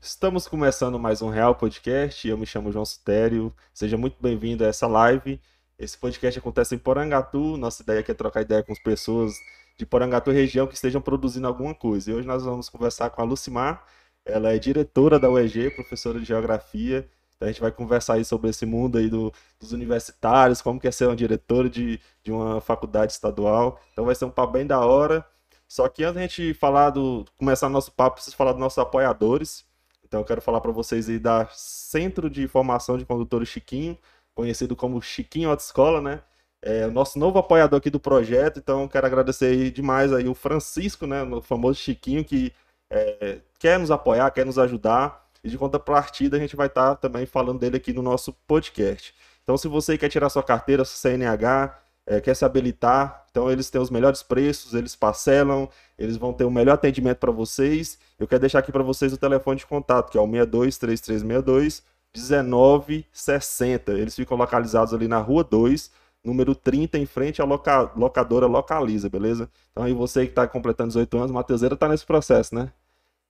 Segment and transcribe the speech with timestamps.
[0.00, 2.26] Estamos começando mais um Real Podcast.
[2.26, 3.52] Eu me chamo João Sutério.
[3.74, 5.40] Seja muito bem-vindo a essa live.
[5.76, 7.56] Esse podcast acontece em Porangatu.
[7.56, 9.34] Nossa ideia aqui é trocar ideia com as pessoas
[9.76, 12.10] de Porangatu região que estejam produzindo alguma coisa.
[12.10, 13.84] E hoje nós vamos conversar com a Lucimar.
[14.24, 17.08] Ela é diretora da UEG, professora de Geografia.
[17.36, 20.86] Então a gente vai conversar aí sobre esse mundo aí do, dos universitários, como que
[20.86, 23.80] é ser uma diretora de, de uma faculdade estadual.
[23.92, 25.26] Então vai ser um papo bem da hora.
[25.66, 29.67] Só que antes da gente falar do começar nosso papo, preciso falar dos nossos apoiadores.
[30.08, 33.96] Então eu quero falar para vocês aí da Centro de Formação de Condutores Chiquinho,
[34.34, 36.22] conhecido como Chiquinho Autoescola, né?
[36.62, 40.34] É o nosso novo apoiador aqui do projeto, então quero agradecer aí demais aí o
[40.34, 42.52] Francisco, né, o famoso Chiquinho que
[42.90, 45.28] é, quer nos apoiar, quer nos ajudar.
[45.44, 49.14] E de contrapartida a gente vai estar tá também falando dele aqui no nosso podcast.
[49.44, 53.68] Então se você quer tirar sua carteira, sua CNH, é, quer se habilitar, então eles
[53.68, 55.68] têm os melhores preços, eles parcelam,
[55.98, 57.98] eles vão ter o melhor atendimento para vocês.
[58.18, 61.82] Eu quero deixar aqui para vocês o telefone de contato, que é o 623362
[62.14, 63.92] 1960.
[63.92, 65.90] Eles ficam localizados ali na Rua 2,
[66.24, 67.92] número 30, em frente à loca...
[67.94, 69.50] locadora Localiza, beleza?
[69.70, 72.72] Então aí você que está completando 18 anos, Mateuseira está nesse processo, né?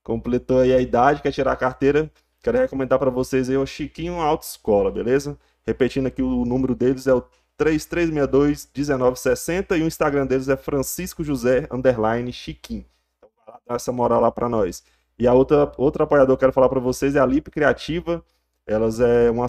[0.04, 2.08] Completou aí a idade, quer tirar a carteira,
[2.44, 5.36] quero recomendar para vocês aí o Chiquinho Autoescola, beleza?
[5.66, 7.24] Repetindo aqui o número deles é o
[7.58, 12.84] 3362-1960 e o Instagram deles é Francisco José Underline Chiquim.
[13.18, 13.28] Então,
[13.66, 14.84] dá essa moral lá para nós.
[15.18, 18.24] E a outra, outra apoiador que eu quero falar para vocês é a Lip Criativa.
[18.66, 19.46] Elas é uma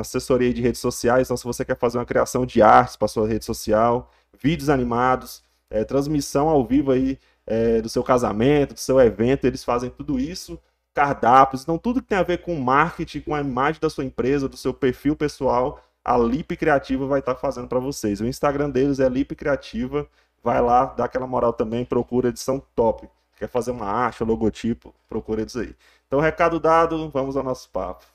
[0.00, 1.26] assessoria de redes sociais.
[1.26, 5.42] Então, se você quer fazer uma criação de artes para sua rede social, vídeos animados,
[5.70, 10.18] é, transmissão ao vivo aí é, do seu casamento, do seu evento, eles fazem tudo
[10.18, 10.58] isso.
[10.94, 14.48] Cardápios, então tudo que tem a ver com marketing, com a imagem da sua empresa,
[14.48, 18.18] do seu perfil pessoal, a Lip Criativa vai estar tá fazendo para vocês.
[18.22, 20.08] O Instagram deles é Lip Criativa.
[20.42, 23.06] Vai lá, dá aquela moral também, procura edição top.
[23.36, 25.74] Quer fazer uma arte, um logotipo, procura eles aí.
[26.06, 28.06] Então, recado dado, vamos ao nosso papo.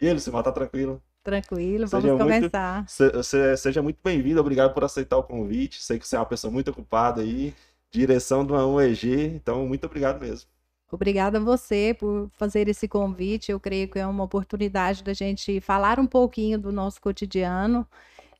[0.00, 1.00] E ele, Simar, tá tranquilo?
[1.22, 2.76] Tranquilo, vamos seja começar.
[2.78, 5.80] Muito, se, seja muito bem-vindo, obrigado por aceitar o convite.
[5.80, 7.54] Sei que você é uma pessoa muito ocupada aí,
[7.88, 10.48] direção de uma UEG, então muito obrigado mesmo.
[10.90, 13.52] Obrigada a você por fazer esse convite.
[13.52, 17.86] Eu creio que é uma oportunidade da gente falar um pouquinho do nosso cotidiano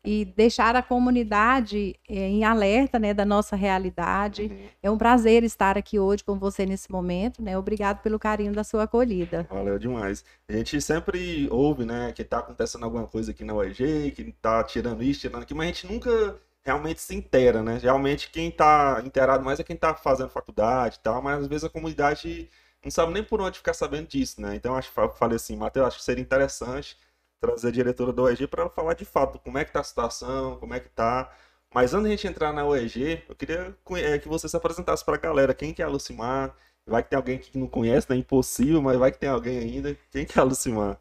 [0.04, 4.44] e deixar a comunidade é, em alerta né, da nossa realidade.
[4.44, 4.68] Uhum.
[4.82, 7.42] É um prazer estar aqui hoje com você nesse momento.
[7.42, 7.58] Né?
[7.58, 9.46] Obrigado pelo carinho da sua acolhida.
[9.50, 10.24] Valeu demais.
[10.48, 14.62] A gente sempre ouve né, que está acontecendo alguma coisa aqui na UEG, que está
[14.64, 16.36] tirando isso, tirando aquilo, mas a gente nunca
[16.68, 17.78] realmente se inteira, né?
[17.78, 21.64] Realmente quem está inteirado mais é quem está fazendo faculdade e tal, mas às vezes
[21.64, 22.50] a comunidade
[22.84, 24.54] não sabe nem por onde ficar sabendo disso, né?
[24.54, 26.96] Então acho que falei assim, Matheus, acho que seria interessante
[27.40, 30.58] trazer a diretora da OEG para falar de fato como é que tá a situação,
[30.58, 31.32] como é que tá.
[31.74, 35.04] Mas antes de a gente entrar na OEG, eu queria é, que você se apresentasse
[35.04, 35.54] para a galera.
[35.54, 36.54] Quem que é a Lucimar?
[36.86, 38.16] Vai que tem alguém que não conhece, né?
[38.16, 39.96] Impossível, mas vai que tem alguém ainda.
[40.10, 40.98] Quem que é a Lucimar?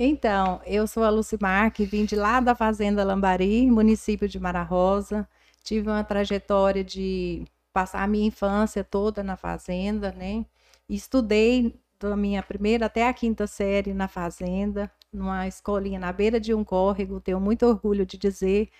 [0.00, 4.62] Então, eu sou a Lucimar, que vim de lá da Fazenda Lambari, município de Mara
[4.62, 5.28] Rosa.
[5.64, 10.46] Tive uma trajetória de passar a minha infância toda na fazenda, né?
[10.88, 16.54] Estudei da minha primeira até a quinta série na fazenda, numa escolinha na beira de
[16.54, 17.20] um córrego.
[17.20, 18.70] Tenho muito orgulho de dizer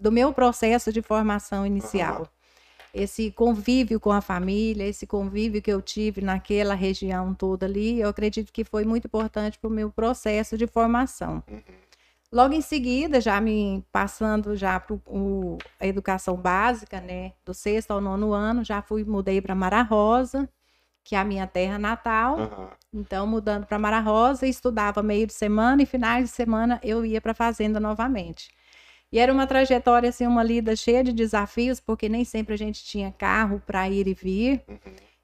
[0.00, 2.28] do meu processo de formação inicial.
[2.92, 8.08] Esse convívio com a família, esse convívio que eu tive naquela região toda ali, eu
[8.08, 11.42] acredito que foi muito importante para o meu processo de formação.
[11.48, 11.62] Uhum.
[12.32, 14.96] Logo em seguida, já me passando já para
[15.80, 20.48] a educação básica, né, do sexto ao nono ano, já fui mudei para Mara Rosa,
[21.02, 22.38] que é a minha terra natal.
[22.38, 22.68] Uhum.
[22.92, 27.20] Então, mudando para Mara Rosa, estudava meio de semana e finais de semana eu ia
[27.20, 28.48] para a fazenda novamente.
[29.12, 32.84] E era uma trajetória, assim, uma lida cheia de desafios, porque nem sempre a gente
[32.84, 34.62] tinha carro para ir e vir.
[34.68, 34.78] Uhum.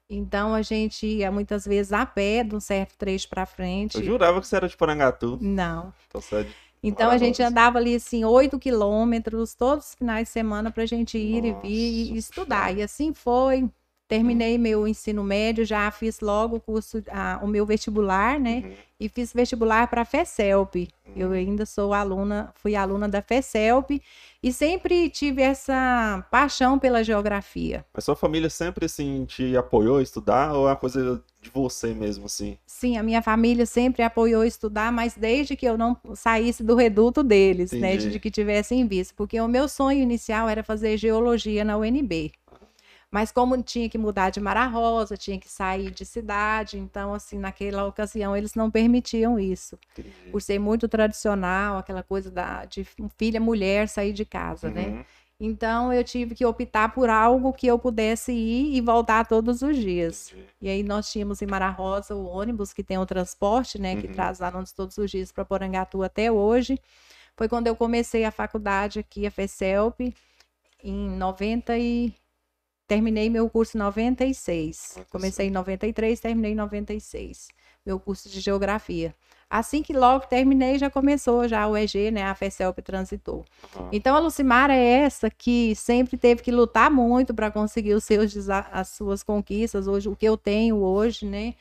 [0.09, 3.97] Então a gente ia muitas vezes a pé de um certo trecho para frente.
[3.97, 5.37] Eu jurava que você era de Porangatu.
[5.41, 5.93] Não.
[6.09, 6.45] Então, é
[6.81, 10.85] então a gente andava ali assim, oito quilômetros todos os finais de semana para a
[10.85, 11.67] gente ir Nossa.
[11.67, 12.75] e vir e estudar.
[12.77, 13.69] E assim foi.
[14.07, 18.63] Terminei meu ensino médio, já fiz logo o curso, a, o meu vestibular, né?
[18.65, 18.73] Uhum.
[19.01, 20.87] E fiz vestibular para a FECELP.
[21.05, 21.13] Uhum.
[21.15, 24.01] Eu ainda sou aluna, fui aluna da FECELP
[24.41, 27.85] e sempre tive essa paixão pela geografia.
[27.93, 31.93] Mas sua família sempre assim te apoiou a estudar ou é uma coisa de você
[31.93, 32.57] mesmo assim?
[32.65, 36.75] Sim, a minha família sempre apoiou a estudar, mas desde que eu não saísse do
[36.75, 37.89] reduto deles, né?
[37.89, 38.05] Entendi.
[38.05, 42.31] né, de que tivessem visto, porque o meu sonho inicial era fazer geologia na UNB.
[43.09, 47.39] Mas como tinha que mudar de Mara Rosa, tinha que sair de cidade, então, assim,
[47.39, 49.79] naquela ocasião eles não permitiam isso.
[49.93, 50.29] Entendi.
[50.29, 52.85] Por ser muito tradicional, aquela coisa da, de
[53.17, 54.87] filha mulher sair de casa, né?
[54.87, 54.95] uhum.
[54.97, 55.05] né?
[55.39, 59.77] Então eu tive que optar por algo que eu pudesse ir e voltar todos os
[59.77, 60.31] dias.
[60.31, 60.47] Entendi.
[60.63, 64.07] E aí nós tínhamos em Mara Rosa o ônibus que tem o transporte, né, que
[64.07, 64.13] Uhum.
[64.13, 66.79] traz alunos todos os dias para Porangatu até hoje.
[67.35, 70.11] Foi quando eu comecei a faculdade aqui, a FECELP,
[70.83, 72.13] em 90 e
[72.87, 74.57] terminei meu curso em 96.
[74.57, 75.05] 96.
[75.09, 77.47] Comecei em 93, terminei em 96,
[77.85, 79.13] meu curso de geografia.
[79.49, 83.45] Assim que logo terminei, já começou já o EG, né, a FECELP transitou.
[83.93, 88.49] Então a Lucimara é essa que sempre teve que lutar muito para conseguir os seus
[88.49, 91.53] as suas conquistas, hoje o que eu tenho hoje, né?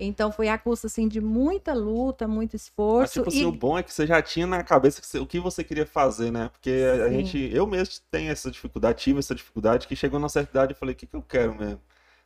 [0.00, 2.56] Então foi a custa assim de muita luta, muito
[2.96, 5.06] Mas, esforço tipo assim, e o bom é que você já tinha na cabeça que
[5.06, 6.48] você- o que você queria fazer, né?
[6.50, 6.70] Porque
[7.04, 7.10] a Sim.
[7.10, 10.76] gente, eu mesmo tenho essa dificuldade, tive essa dificuldade, que chegou na certa idade e
[10.76, 11.80] falei, o que que eu quero mesmo?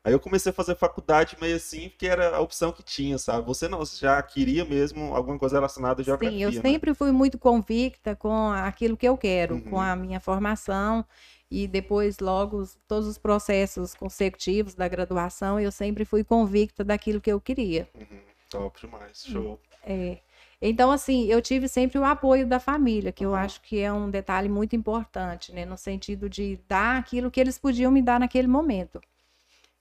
[0.05, 3.47] Aí eu comecei a fazer faculdade meio assim, porque era a opção que tinha, sabe?
[3.47, 6.61] Você não, você já queria mesmo alguma coisa relacionada à geografia, Sim, eu né?
[6.61, 9.81] sempre fui muito convicta com aquilo que eu quero, com Uhum.
[9.81, 11.05] a minha formação
[11.51, 17.21] e depois logo os- todos os processos consecutivos da graduação, eu sempre fui convicta daquilo
[17.21, 17.89] que eu queria.
[17.95, 19.59] Uhum, top demais, show.
[19.83, 20.19] É.
[20.61, 23.45] Então, assim, eu tive sempre o apoio da família, que eu Aham.
[23.45, 25.65] acho que é um detalhe muito importante, né?
[25.65, 29.01] No sentido de dar aquilo que eles podiam me dar naquele momento.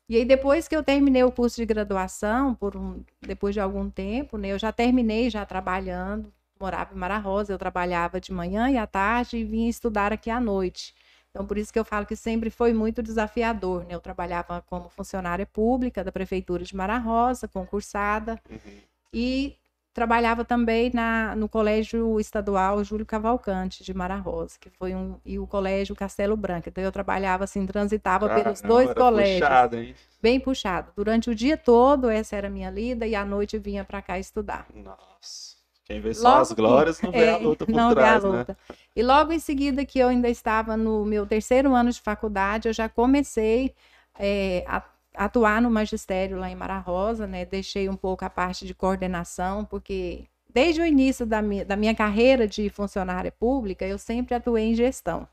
[0.09, 3.89] E aí, depois que eu terminei o curso de graduação, por um, depois de algum
[3.89, 4.49] tempo, né?
[4.49, 8.85] Eu já terminei já trabalhando, morava em Mara Rosa, eu trabalhava de manhã e à
[8.85, 10.93] tarde e vinha estudar aqui à noite.
[11.29, 13.95] Então, por isso que eu falo que sempre foi muito desafiador, né?
[13.95, 18.57] Eu trabalhava como funcionária pública da Prefeitura de Mara Rosa, concursada, Uhum.
[19.13, 19.55] e
[19.93, 25.37] trabalhava também na, no Colégio Estadual Júlio Cavalcante de Mara Rosa, que foi um e
[25.37, 26.69] o Colégio Castelo Branco.
[26.69, 29.95] Então eu trabalhava assim, transitava pelos dois colégios, puxado, hein?
[30.21, 30.91] bem puxado.
[30.95, 34.17] Durante o dia todo essa era a minha lida e à noite vinha para cá
[34.17, 34.65] estudar.
[34.73, 35.53] Nossa.
[35.85, 38.23] Quem vê só Logo as glórias não vê a É, luta por não vê trás,
[38.25, 38.37] a né?
[38.39, 38.57] luta.
[38.95, 42.73] E logo em seguida que eu ainda estava no meu terceiro ano de faculdade, eu
[42.73, 43.73] já comecei
[44.17, 44.81] é, a
[45.13, 47.45] atuar no magistério lá em Mara Rosa, né?
[47.45, 51.95] Deixei um pouco a parte de coordenação, porque desde o início da minha, da minha
[51.95, 55.27] carreira de funcionária pública, eu sempre atuei em gestão.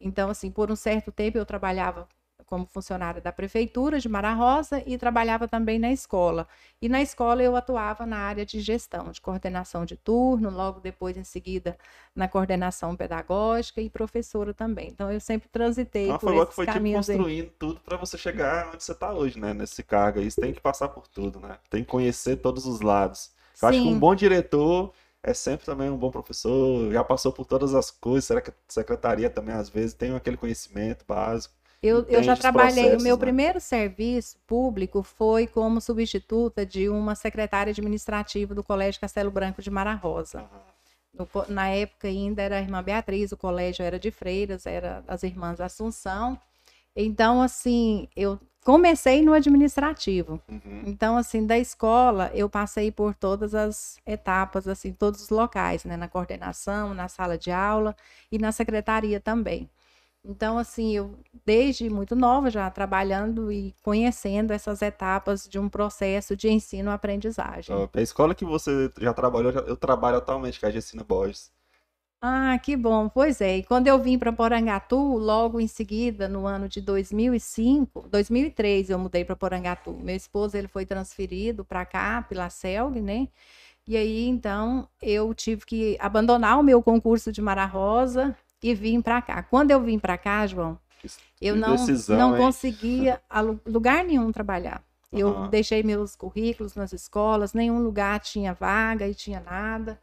[0.00, 2.08] Então, assim, por um certo tempo eu trabalhava
[2.48, 6.48] como funcionária da prefeitura de Mara Rosa e trabalhava também na escola.
[6.80, 11.16] E na escola eu atuava na área de gestão, de coordenação de turno, logo depois
[11.16, 11.76] em seguida
[12.14, 14.88] na coordenação pedagógica e professora também.
[14.88, 17.16] Então eu sempre transitei Então por foi igual que esses foi tipo caminhos aí.
[17.16, 19.52] construindo tudo pra você chegar onde você tá hoje, né?
[19.52, 20.30] Nesse cargo aí.
[20.30, 21.58] Você tem que passar por tudo, né?
[21.68, 23.30] Tem que conhecer todos os lados.
[23.60, 24.92] Eu acho que um bom diretor
[25.22, 28.54] é sempre também um bom professor, já passou por todas as coisas, será que a
[28.68, 31.54] secretaria também às vezes tem aquele conhecimento básico.
[31.80, 33.20] Eu, eu já trabalhei, o meu né?
[33.20, 39.70] primeiro serviço público foi como substituta de uma secretária administrativa do Colégio Castelo Branco de
[39.70, 40.44] Mara Rosa.
[41.14, 45.22] No na época ainda era a irmã Beatriz, o colégio era de freiras, era das
[45.22, 46.38] irmãs Assunção.
[46.94, 50.40] Então, assim, eu comecei no administrativo.
[50.48, 50.82] Uhum.
[50.84, 55.96] Então, assim, da escola, eu passei por todas as etapas, assim, todos os locais, né?
[55.96, 57.96] Na coordenação, na sala de aula
[58.30, 59.70] e na secretaria também.
[60.28, 66.36] Então, assim, eu desde muito nova já trabalhando e conhecendo essas etapas de um processo
[66.36, 67.74] de ensino-aprendizagem.
[67.94, 71.50] A escola que você já trabalhou, eu trabalho atualmente, que é a Gessina Borges.
[72.20, 73.08] Ah, que bom.
[73.08, 73.58] Pois é.
[73.58, 78.98] E quando eu vim para Porangatu, logo em seguida, no ano de 2005, 2003, eu
[78.98, 79.92] mudei para Porangatu.
[79.94, 83.28] Meu esposo ele foi transferido para cá pela Celg, né?
[83.86, 89.00] E aí então eu tive que abandonar o meu concurso de Mara Rosa e vim
[89.00, 89.42] para cá.
[89.42, 90.78] Quando eu vim para cá, João,
[91.40, 92.46] eu não decisão, não hein?
[92.46, 93.20] conseguia
[93.66, 94.82] lugar nenhum trabalhar.
[95.12, 95.48] Eu Aham.
[95.50, 99.98] deixei meus currículos nas escolas, nenhum lugar tinha vaga e tinha nada.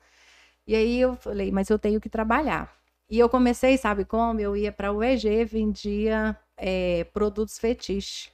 [0.68, 2.74] E aí eu falei, mas eu tenho que trabalhar.
[3.10, 4.40] E eu comecei, sabe como?
[4.40, 8.32] Eu ia para o EG, vendia eh, produtos fetiche,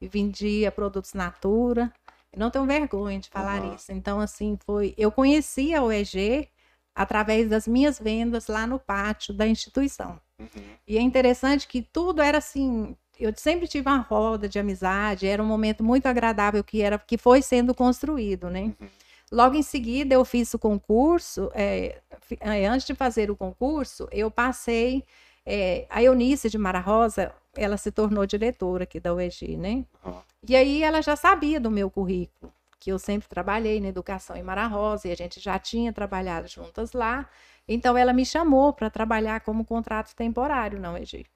[0.00, 1.92] e vendia produtos Natura.
[2.32, 3.74] Eu não tenho vergonha de falar Aham.
[3.74, 3.92] isso.
[3.92, 4.94] Então, assim, foi.
[4.96, 6.48] Eu conhecia o EG
[6.96, 10.18] através das minhas vendas lá no pátio da instituição.
[10.38, 10.62] Uhum.
[10.88, 12.96] E é interessante que tudo era assim.
[13.20, 17.18] Eu sempre tive uma roda de amizade, era um momento muito agradável que era que
[17.18, 18.72] foi sendo construído, né?
[18.80, 18.88] Uhum.
[19.30, 21.50] Logo em seguida, eu fiz o concurso.
[21.54, 21.98] é,
[22.40, 25.04] é, antes de fazer o concurso, eu passei.
[25.44, 29.84] é, a Eunice de Mara Rosa, ela se tornou diretora aqui da UEG, né?
[30.48, 34.42] E aí ela já sabia do meu currículo, que eu sempre trabalhei na educação em
[34.42, 37.28] Mara Rosa e a gente já tinha trabalhado juntas lá.
[37.68, 41.26] Então ela me chamou para trabalhar como contrato temporário na UEG.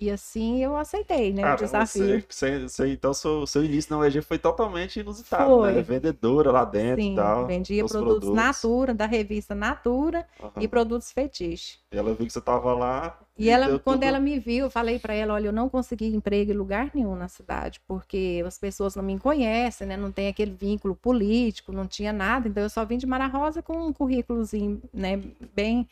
[0.00, 2.24] E assim eu aceitei, né, o desafio.
[2.28, 5.74] você, você, então seu, seu início na UEG foi totalmente inusitado, Foi.
[5.74, 5.82] né?
[5.82, 7.46] Vendedora lá dentro Sim, e tal.
[7.46, 10.52] vendia os produtos, Natura, da revista Natura Aham.
[10.58, 11.78] e produtos fetiche.
[11.92, 13.18] E ela viu que você tava lá.
[13.38, 15.68] E ela, deu quando tudo- ela me viu, eu falei para ela, olha, eu não
[15.68, 19.96] consegui emprego em lugar nenhum na cidade, porque as pessoas não me conhecem, né?
[19.96, 22.48] Não tem aquele vínculo político, não tinha nada.
[22.48, 25.20] Então eu só vim de Mara Rosa com um currículozinho, né,
[25.54, 25.86] bem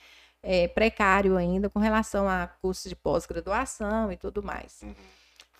[0.50, 4.80] eh, precário ainda com relação a cursos de pós-graduação e tudo mais.
[4.82, 4.94] Uhum.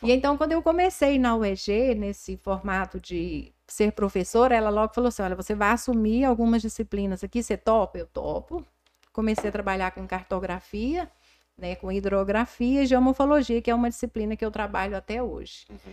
[0.02, 5.08] E então, quando eu comecei na UEG, nesse formato de ser professora, ela logo falou
[5.08, 7.98] assim: olha, você vai assumir algumas disciplinas aqui, você topa?
[7.98, 8.64] Eu topo.
[9.12, 11.10] Comecei a trabalhar com cartografia,
[11.56, 15.66] né, com hidrografia e geomorfologia, que é uma disciplina que eu trabalho até hoje.
[15.68, 15.92] Uhum.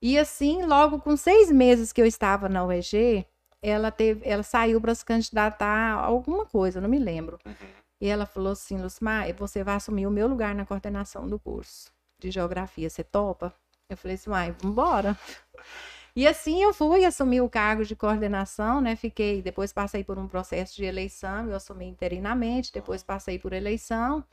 [0.00, 3.26] E assim, logo com seis meses que eu estava na UEG,
[3.60, 7.38] ela, teve, ela saiu para se candidatar a alguma coisa, não me lembro.
[7.44, 7.81] Uhum.
[8.02, 11.92] E ela falou assim, Lucimar, você vai assumir o meu lugar na coordenação do curso
[12.18, 13.54] de geografia, você topa?
[13.88, 15.16] Eu falei assim, uai, vambora.
[16.16, 18.96] E assim eu fui assumir o cargo de coordenação, né?
[18.96, 24.24] Fiquei, depois passei por um processo de eleição, eu assumi interinamente, depois passei por eleição.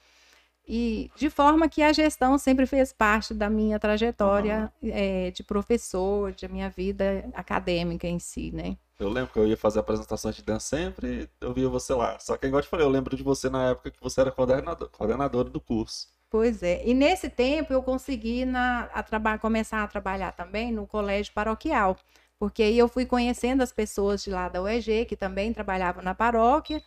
[0.67, 6.33] E de forma que a gestão sempre fez parte da minha trajetória eh, de professor,
[6.33, 8.77] da minha vida acadêmica em si, né?
[8.99, 12.19] Eu lembro que eu ia fazer apresentações de dança sempre, eu via você lá.
[12.19, 14.31] Só que, igual eu te falei, eu lembro de você na época que você era
[14.31, 16.09] coordenador, coordenadora do curso.
[16.29, 16.85] Pois é.
[16.85, 21.97] E nesse tempo eu consegui na, a começar a trabalhar também no colégio paroquial,
[22.37, 26.13] porque aí eu fui conhecendo as pessoas de lá da UEG, que também trabalhavam na
[26.13, 26.83] paróquia,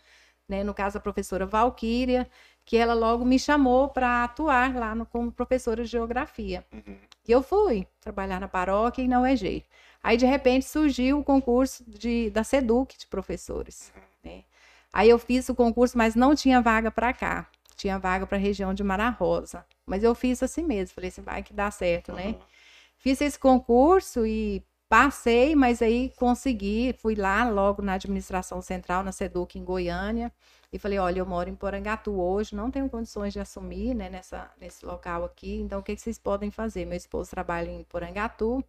[0.47, 0.63] né?
[0.63, 2.29] No caso, a professora Valquíria,
[2.65, 6.65] que ela logo me chamou para atuar lá no- como professora de geografia.
[6.71, 6.97] Uhum.
[7.27, 9.63] E eu fui trabalhar na paróquia e na UEG.
[10.01, 13.93] Aí, de repente, surgiu o concurso de, da SEDUC de professores.
[14.23, 14.43] né?
[14.91, 17.47] Aí eu fiz o concurso, mas não tinha vaga para cá.
[17.75, 19.65] Tinha vaga para a região de Mara Rosa.
[19.85, 20.93] Mas eu fiz assim mesmo.
[20.95, 22.27] Falei assim, vai que dá certo, né?
[22.27, 22.39] Uhum.
[22.97, 26.93] Fiz esse concurso e passei, mas aí consegui.
[26.99, 30.31] Fui lá logo na administração central, na SEDUC, em Goiânia.
[30.73, 34.49] E falei, olha, eu moro em Porangatu hoje, não tenho condições de assumir, né, nessa,
[34.59, 35.57] nesse local aqui.
[35.61, 36.83] Então, o que, que vocês podem fazer?
[36.83, 38.63] Meu esposo trabalha em Porangatu.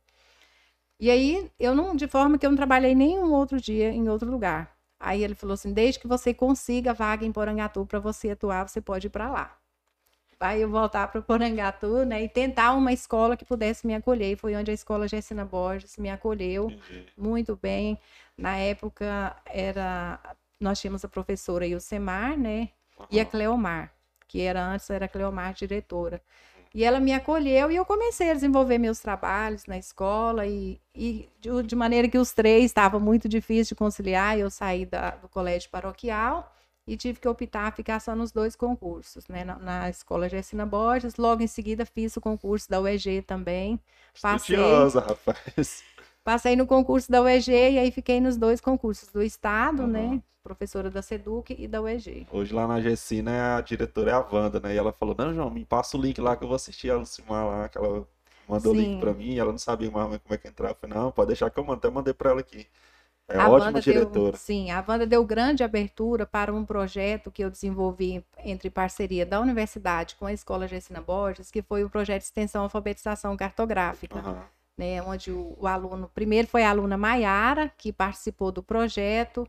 [1.01, 4.31] E aí, eu não, de forma que eu não trabalhei nenhum outro dia em outro
[4.31, 4.77] lugar.
[5.01, 8.83] Aí ele falou assim: desde que você consiga vaga em Porangatu para você atuar, você
[8.83, 9.57] pode ir para lá.
[10.39, 14.33] Aí eu voltar para Porangatu, né, e tentar uma escola que pudesse me acolher.
[14.33, 17.07] E foi onde a escola Gessina Borges me acolheu Entendi.
[17.17, 17.99] muito bem.
[18.37, 20.21] Na época era
[20.61, 22.71] nós tínhamos a professora Ilsemar, né,
[23.11, 23.31] e a Uhum.
[23.31, 23.93] Cleomar,
[24.29, 26.21] que era antes era a Cleomar diretora.
[26.75, 31.29] E ela me acolheu e eu comecei a desenvolver meus trabalhos na escola e, e
[31.41, 35.29] de, de maneira que os três estava muito difícil de conciliar, eu saí da- do
[35.29, 36.53] colégio paroquial
[36.87, 39.45] e tive que optar a ficar só nos dois concursos, né?
[39.45, 43.81] Na, na escola Gessina Borges, logo em seguida fiz o concurso da UEG também.
[44.21, 44.91] Passei.
[44.91, 45.85] Estudiosa, rapaz.
[46.25, 49.89] Passei no concurso da UEG e aí fiquei nos dois concursos do Estado, Aham.
[49.89, 50.23] né?
[50.43, 52.27] Professora da SEDUC e da UEG.
[52.33, 54.75] Hoje lá na Gessina a diretora é a Wanda, né?
[54.75, 56.97] E ela falou, não, João, me passa o link lá que eu vou assistir a
[56.97, 58.07] Lucimar lá, que ela
[58.49, 60.71] mandou o link pra mim, e ela não sabia mais como é que entrar.
[60.71, 62.67] Eu falei, não, pode deixar que eu mando, até mandei pra ela aqui.
[63.29, 64.33] É a ótima diretora.
[64.33, 69.25] Deu, sim, a Wanda deu grande abertura para um projeto que eu desenvolvi entre parceria
[69.25, 74.19] da universidade com a Escola Gessina Borges, que foi o projeto de extensão alfabetização cartográfica,
[74.19, 74.45] Aham.
[74.77, 75.03] Né?
[75.03, 79.49] Onde o, o aluno, primeiro foi a aluna Maiara, que participou do projeto,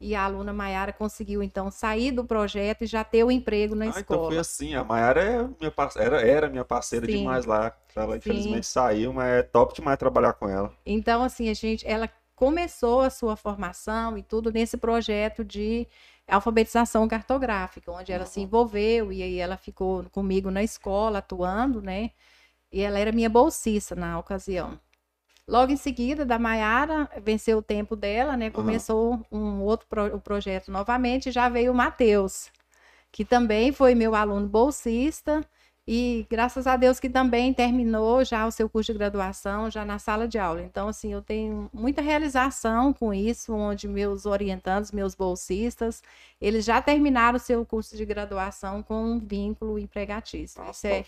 [0.00, 3.86] e a aluna Maiara conseguiu, então, sair do projeto e já ter o emprego na
[3.86, 4.26] Ah, então escola.
[4.26, 4.74] foi assim.
[4.74, 7.16] A Mayara é minha parceira, era, minha parceira Sim.
[7.18, 7.76] demais lá.
[7.94, 8.16] Ela Sim.
[8.16, 10.72] infelizmente saiu, mas é top demais trabalhar com ela.
[10.84, 15.86] Então, assim, a gente, ela começou a sua formação e tudo nesse projeto de
[16.26, 18.44] alfabetização cartográfica, onde ela se Uhum.
[18.44, 22.10] envolveu e aí ela ficou comigo na escola atuando, né?
[22.72, 24.78] E ela era minha bolsista na ocasião.
[25.48, 28.50] Logo em seguida, da Maiara, venceu o tempo dela, né?
[28.50, 32.50] Começou um outro pro- o projeto novamente, já veio o Matheus,
[33.12, 35.44] que também foi meu aluno bolsista
[35.88, 39.98] e graças a Deus que também terminou já o seu curso de graduação já na
[39.98, 40.62] sala de aula.
[40.62, 46.00] Então, assim, eu tenho muita realização com isso, onde meus orientandos, meus bolsistas,
[46.40, 50.62] eles já terminaram o seu curso de graduação com um vínculo empregatício.
[50.62, 51.04] Nossa, Isso é,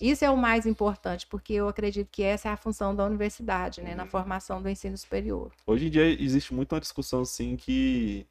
[0.00, 3.80] isso é o mais importante, porque eu acredito que essa é a função da universidade,
[3.82, 4.10] né, na Uhum.
[4.10, 5.50] formação do ensino superior.
[5.66, 8.26] Hoje em dia existe muito uma discussão assim que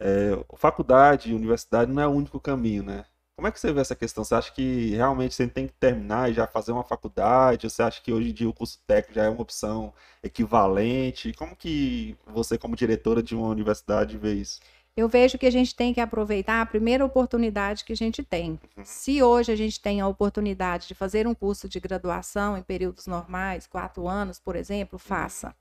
[0.00, 3.04] é, faculdade, universidade não é o único caminho, né?
[3.38, 4.24] Como é que você vê essa questão?
[4.24, 7.66] Você acha que realmente você tem que terminar e já fazer uma faculdade?
[7.66, 11.32] Ou você acha que hoje em dia o curso técnico já é uma opção equivalente?
[11.34, 14.58] Como que você, como diretora de uma universidade, vê isso?
[14.96, 18.58] Eu vejo que a gente tem que aproveitar a primeira oportunidade que a gente tem.
[18.76, 18.84] Uhum.
[18.84, 23.06] Se hoje a gente tem a oportunidade de fazer um curso de graduação em períodos
[23.06, 25.54] normais, quatro anos, por exemplo, faça.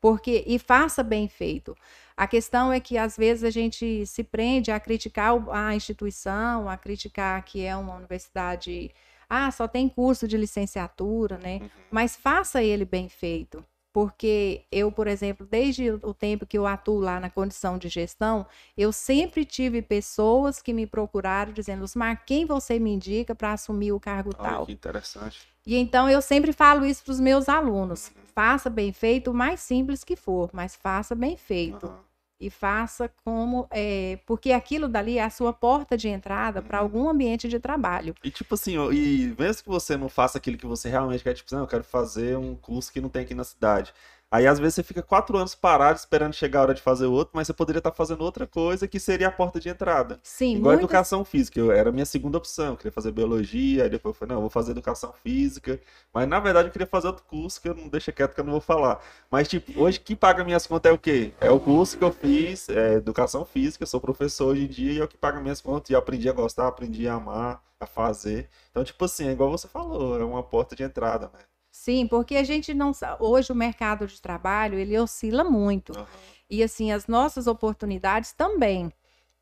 [0.00, 1.76] Porque, e faça bem feito.
[2.16, 6.76] A questão é que às vezes a gente se prende a criticar a instituição, a
[6.76, 8.90] criticar que é uma universidade,
[9.28, 11.58] ah, só tem curso de licenciatura, né?
[11.60, 11.68] Uhum.
[11.90, 13.64] Mas faça ele bem feito.
[13.92, 18.46] Porque eu, por exemplo, desde o tempo que eu atuo lá na condição de gestão,
[18.76, 23.92] eu sempre tive pessoas que me procuraram dizendo, Osmar, quem você me indica para assumir
[23.92, 24.66] o cargo Olha tal?
[24.66, 25.38] que interessante.
[25.66, 28.10] E então eu sempre falo isso para os meus alunos.
[28.34, 31.86] Faça bem feito, o mais simples que for, mas faça bem feito.
[31.86, 32.07] Aham.
[32.40, 33.66] E faça como.
[33.70, 36.84] é, porque aquilo dali é a sua porta de entrada para Uhum.
[36.84, 38.14] algum ambiente de trabalho.
[38.22, 41.52] E tipo assim, e mesmo que você não faça aquilo que você realmente quer, tipo,
[41.54, 43.92] não, eu quero fazer um curso que não tem aqui na cidade.
[44.30, 47.12] Aí às vezes você fica quatro anos parado esperando chegar a hora de fazer o
[47.12, 50.20] outro, mas você poderia estar fazendo outra coisa que seria a porta de entrada.
[50.22, 52.66] Sim, Igual a muitas- educação física, eu, era a minha segunda opção.
[52.66, 55.80] Eu queria fazer biologia, aí depois eu falei, não, eu vou fazer educação física.
[56.12, 58.44] Mas na verdade eu queria fazer outro curso que eu não deixa quieto que eu
[58.44, 59.00] não vou falar.
[59.30, 61.32] Mas tipo, hoje quem paga minhas contas é o quê?
[61.40, 64.92] É o curso que eu fiz, é educação física, eu sou professor hoje em dia
[64.92, 65.88] e é o que paga minhas contas.
[65.88, 68.48] E eu aprendi a gostar, aprendi a amar, a fazer.
[68.70, 71.40] Então, tipo assim, é igual você falou, é uma porta de entrada, né?
[71.78, 76.06] Sim, porque a gente não hoje o mercado de trabalho ele oscila muito Aham.
[76.50, 78.92] e assim as nossas oportunidades também.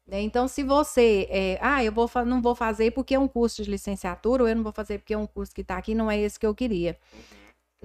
[0.07, 0.21] né?
[0.21, 3.71] Então, se você, é, ah, eu vou, não vou fazer porque é um curso de
[3.71, 6.21] licenciatura, ou eu não vou fazer porque é um curso que está aqui, não é
[6.21, 6.99] esse que eu queria.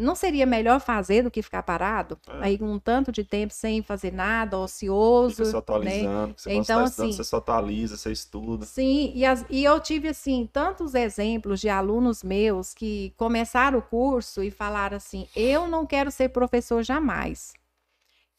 [0.01, 2.17] Não seria melhor fazer do que ficar parado?
[2.27, 2.45] É.
[2.45, 5.57] Aí um tanto de tempo sem fazer nada, Fica ocioso, se né?
[5.59, 8.65] atualizando, você Então, então, estudando, assim- você só atualiza, você estuda.
[8.65, 13.81] Sim, e, as- e eu tive assim tantos exemplos de alunos meus que começaram o
[13.81, 17.53] curso e falaram assim: eu não quero ser professor jamais.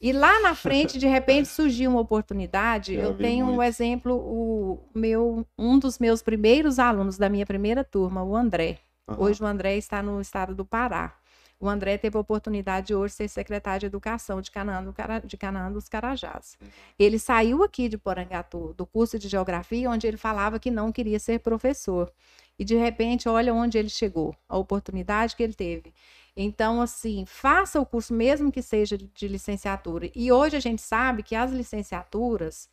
[0.00, 2.92] E lá na frente, de repente, surgiu uma oportunidade.
[2.94, 3.62] Eu vi tenho um muito.
[3.62, 8.78] exemplo, o meu, um dos meus primeiros alunos da minha primeira turma, o André.
[9.08, 9.20] Aham.
[9.22, 11.14] Hoje o André está no estado do Pará.
[11.62, 15.20] O André teve a oportunidade de hoje ser secretário de Educação de Canaã, do Cara-
[15.20, 16.58] de Canaã dos Carajás.
[16.98, 21.20] Ele saiu aqui de Porangatu, do curso de Geografia, onde ele falava que não queria
[21.20, 22.12] ser professor.
[22.58, 25.94] E de repente, olha onde ele chegou, a oportunidade que ele teve.
[26.36, 30.10] Então, assim, faça o curso, mesmo que seja de licenciatura.
[30.16, 32.68] E hoje a gente sabe que as licenciaturas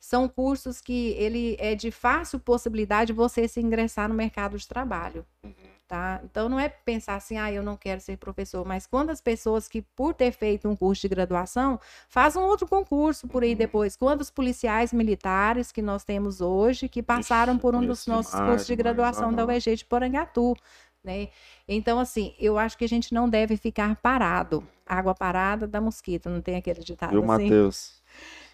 [0.00, 4.66] são cursos que ele é de fácil possibilidade de você se ingressar no mercado de
[4.66, 5.52] trabalho Uhum.
[5.86, 6.20] tá?
[6.24, 9.68] Então não é pensar assim, ah, eu não quero ser professor, mas quando as pessoas
[9.68, 13.56] que por ter feito um curso de graduação, fazem um outro concurso por aí Uhum.
[13.56, 18.66] depois, quantos policiais militares que nós temos hoje que passaram por um dos nossos cursos
[18.66, 19.44] de graduação da.
[19.44, 20.56] UEG de Porangatu,
[21.04, 21.28] né?
[21.66, 24.66] Então assim, eu acho que a gente não deve ficar parado.
[24.86, 27.44] Água parada dá mosquito, não tem aquele ditado Viu, assim?
[27.44, 27.99] Matheus?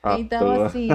[0.03, 0.67] À Então, toa.
[0.67, 0.89] assim,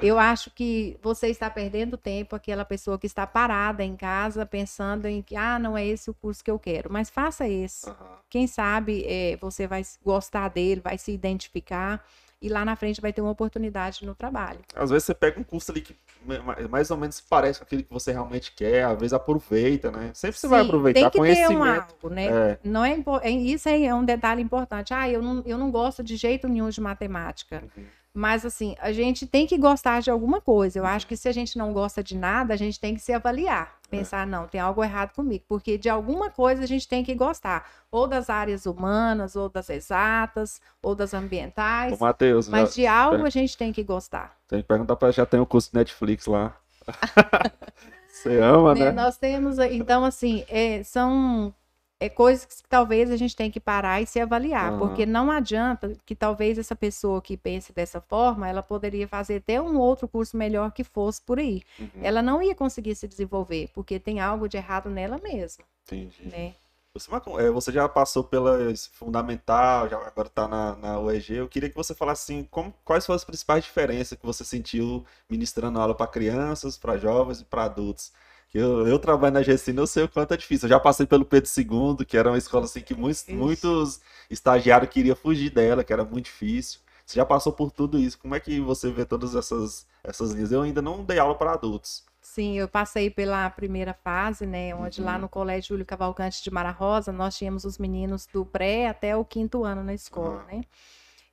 [0.00, 5.06] eu acho que você está perdendo tempo, aquela pessoa que está parada em casa pensando
[5.06, 7.88] em que, ah, não é esse o curso que eu quero, mas faça esse.
[7.88, 8.16] Aham.
[8.28, 12.04] Quem sabe eh, você vai gostar dele, vai se identificar
[12.42, 14.58] e lá na frente vai ter uma oportunidade no trabalho.
[14.74, 17.64] Às vezes você pega um curso ali que ma- ma- mais ou menos parece com
[17.64, 20.10] aquilo que você realmente quer, às vezes aproveita, né?
[20.12, 21.94] Sempre você vai Sim, aproveitar tem que ter um conhecimento.
[21.94, 22.26] algo, né?
[22.28, 24.92] É, Não é, é- isso aí é um detalhe importante.
[24.92, 27.62] Ah, eu não, eu não gosto de jeito nenhum de matemática.
[27.76, 27.86] Uhum.
[28.16, 30.78] Mas assim, a gente tem que gostar de alguma coisa.
[30.78, 33.12] Eu acho que se a gente não gosta de nada, a gente tem que se
[33.12, 33.74] avaliar.
[33.84, 33.88] É.
[33.90, 35.44] Pensar, não, tem algo errado comigo.
[35.46, 37.68] Porque de alguma coisa a gente tem que gostar.
[37.90, 41.92] Ou das áreas humanas, ou das exatas, ou das ambientais.
[41.92, 44.34] Ô, Matheus, Mas já- de algo a gente tem que gostar.
[44.48, 46.56] tem que perguntar pra já tem o curso de Netflix lá.
[48.08, 48.86] Você ama, né?
[48.86, 48.92] né?
[48.92, 51.52] Nós temos, então, assim, é, são
[51.98, 54.78] é, coisas que talvez a gente tem que parar e se avaliar, Aham.
[54.78, 59.60] porque não adianta que talvez essa pessoa que pense dessa forma, ela poderia fazer até
[59.60, 61.62] um outro curso melhor que fosse por aí.
[61.78, 66.28] Uhum, Ela não ia conseguir se desenvolver, porque tem algo de errado nela mesma, Entendi.
[66.28, 66.54] né?
[66.94, 68.58] Você, é, você já passou pela
[68.92, 71.34] fundamental, já agora está na, na UEG.
[71.34, 75.04] Eu queria que você falasse assim, como- quais foram as principais diferenças que você sentiu
[75.28, 78.12] ministrando aula para crianças, para jovens e para adultos.
[78.58, 80.66] Eu, eu trabalho na Gessina, eu sei o quanto é difícil.
[80.66, 83.34] Eu já passei pelo Pedro II, que era uma escola assim que muitos, Ixi.
[83.34, 86.80] muitos estagiários queriam fugir dela, que era muito difícil.
[87.04, 88.18] Você já passou por tudo isso.
[88.18, 90.52] Como é que você vê todas essas, essas linhas?
[90.52, 92.04] Eu ainda não dei aula para adultos.
[92.20, 94.74] Sim, eu passei pela primeira fase, né?
[94.74, 95.22] Onde lá Uhum.
[95.22, 99.24] no Colégio Júlio Cavalcante de Mara Rosa, nós tínhamos os meninos do pré até o
[99.24, 100.46] quinto ano na escola, Uhum.
[100.46, 100.64] né?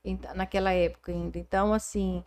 [0.06, 1.38] Então, naquela época ainda.
[1.40, 2.24] Então, assim,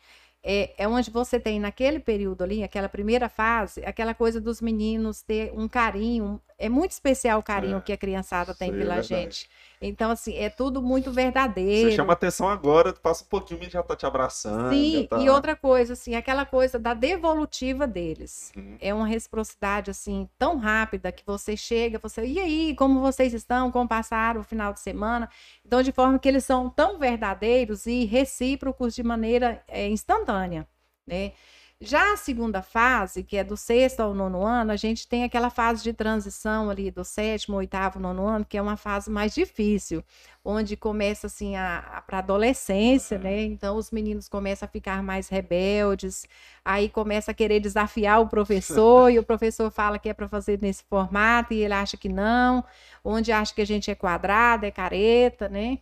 [0.49, 5.21] é, é onde você tem naquele período ali, aquela primeira fase, aquela coisa dos meninos
[5.21, 6.41] ter um carinho.
[6.59, 9.09] É muito especial o carinho É, que a criançada tem é pela verdade.
[9.09, 9.51] gente.
[9.81, 11.91] Então, assim, é tudo muito verdadeiro.
[11.91, 14.73] Você chama atenção agora, passa um pouquinho e já tá te abraçando.
[14.73, 15.19] Sim, tá...
[15.19, 18.53] e outra coisa, assim, aquela coisa da devolutiva deles.
[18.57, 18.79] Uhum.
[18.81, 23.71] É uma reciprocidade, assim, tão rápida que você chega, você, e aí, como vocês estão?
[23.71, 25.29] Como passaram o final de semana?
[25.65, 30.67] Então, de forma que eles são tão verdadeiros e recíprocos de maneira é, instantânea,
[31.07, 31.33] né?
[31.79, 35.51] Já a segunda fase, que é do sexto ao nono ano, a gente tem aquela
[35.51, 40.03] fase de transição ali do sétimo, oitavo, nono ano, que é uma fase mais difícil,
[40.43, 43.43] onde começa assim a, a para adolescência, né?
[43.43, 46.27] Então os meninos começam a ficar mais rebeldes,
[46.65, 50.59] aí começa a querer desafiar o professor e o professor fala que é para fazer
[50.63, 52.65] nesse formato e ele acha que não,
[53.05, 55.81] onde acha que a gente é quadrado, é careta, né?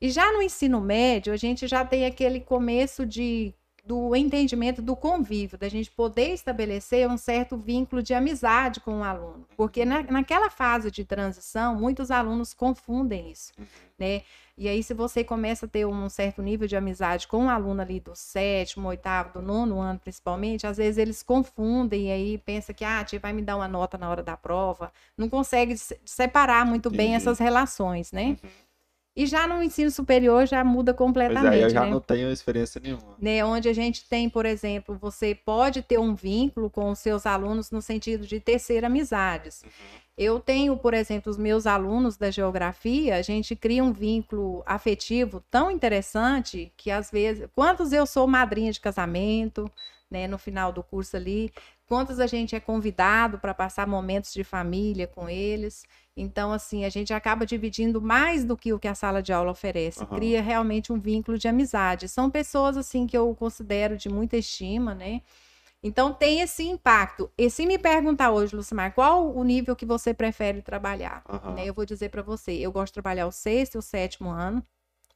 [0.00, 3.54] E já no ensino médio, a gente já tem aquele começo de
[3.86, 9.04] do entendimento do convívio, da gente poder estabelecer um certo vínculo de amizade com o
[9.04, 9.46] aluno.
[9.56, 13.52] Porque na, naquela fase de transição, muitos alunos confundem isso,
[13.98, 14.22] né?
[14.56, 17.82] E aí, se você começa a ter um certo nível de amizade com um aluno
[17.82, 22.72] ali do sétimo, oitavo, do nono ano, principalmente, às vezes eles confundem e aí pensa
[22.72, 24.92] que, ah, a tia vai me dar uma nota na hora da prova.
[25.18, 28.36] Não consegue se- separar muito bem essas relações, né?
[29.16, 31.90] E já no ensino superior já muda Pois completamente, é, eu já né?
[31.90, 33.14] não tenho experiência nenhuma.
[33.18, 37.24] né, onde a gente tem, por exemplo, você pode ter um vínculo com os seus
[37.24, 39.62] alunos no sentido de tecer amizades.
[40.16, 45.42] Eu tenho, por exemplo, os meus alunos da geografia, a gente cria um vínculo afetivo
[45.50, 49.70] tão interessante que às vezes, quantos eu sou madrinha de casamento,
[50.10, 51.52] né, no final do curso ali,
[51.86, 55.84] quantos a gente é convidado para passar momentos de família com eles.
[56.16, 59.50] Então, assim, a gente acaba dividindo mais do que o que a sala de aula
[59.50, 60.02] oferece.
[60.02, 60.16] Aham.
[60.16, 62.08] Cria realmente um vínculo de amizade.
[62.08, 65.22] São pessoas, assim, que eu considero de muita estima, né?
[65.82, 67.30] Então, tem esse impacto.
[67.36, 71.22] E se me perguntar hoje, Lucimar, qual o nível que você prefere trabalhar?
[71.28, 71.54] Aham.
[71.54, 74.30] Né, Eu vou dizer para você, eu gosto de trabalhar o sexto e o sétimo
[74.30, 74.64] ano,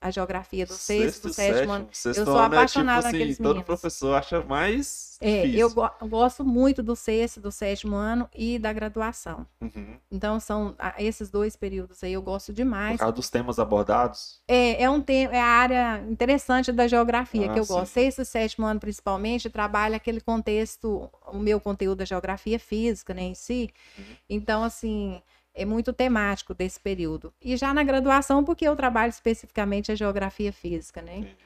[0.00, 1.88] a geografia do sexto, do e sétimo ano.
[1.92, 3.66] Sexto Eu sou ano apaixonada é, tipo, assim, naqueles todo meninos.
[3.66, 5.58] professor acha mais É, difícil.
[5.58, 9.44] eu go- gosto muito do sexto, do sétimo ano e da graduação.
[9.61, 9.96] Uhum.
[10.11, 13.00] Então, são esses dois períodos aí eu gosto Por demais.
[13.00, 14.40] causa dos temas abordados.
[14.46, 17.72] É, é um tema, é a área interessante da geografia Ah, que eu sim.
[17.72, 17.92] gosto.
[17.92, 23.22] Sexto e sétimo ano, principalmente, trabalha aquele contexto, o meu conteúdo da geografia física, né,
[23.22, 23.68] em si.
[23.98, 24.04] Uhum.
[24.30, 25.20] Então, assim,
[25.58, 27.32] é muito temático desse período.
[27.42, 31.18] E já na graduação, porque eu trabalho especificamente a geografia física, né?
[31.18, 31.36] Entendi.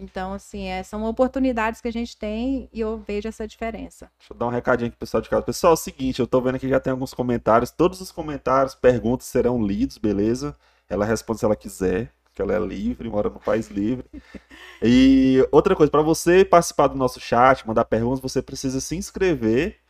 [0.00, 4.10] Então, assim, é, são oportunidades que a gente tem e eu vejo essa diferença.
[4.16, 5.42] Deixa eu dar um recadinho aqui pro pessoal de casa.
[5.42, 7.70] Pessoal, é o seguinte, eu tô vendo aqui que já tem alguns comentários.
[7.70, 10.56] Todos os comentários, perguntas serão lidos, beleza?
[10.88, 14.06] Ela responde se ela quiser, porque ela é livre, mora no país livre.
[14.80, 19.80] E outra coisa, para você participar do nosso chat, mandar perguntas, você precisa se inscrever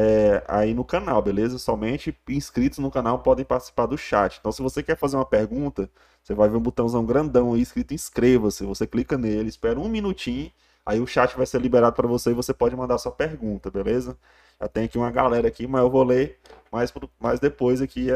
[0.00, 1.58] é, aí no canal, beleza?
[1.58, 4.38] Somente inscritos no canal podem participar do chat.
[4.38, 5.90] Então, se você quer fazer uma pergunta,
[6.22, 8.64] você vai ver um botãozão grandão aí escrito inscreva-se.
[8.64, 10.52] Você clica nele, espera um minutinho,
[10.86, 14.16] aí o chat vai ser liberado para você e você pode mandar sua pergunta, beleza?
[14.60, 16.38] Já tem aqui uma galera aqui, mas eu vou ler
[16.70, 18.08] mais, mais depois aqui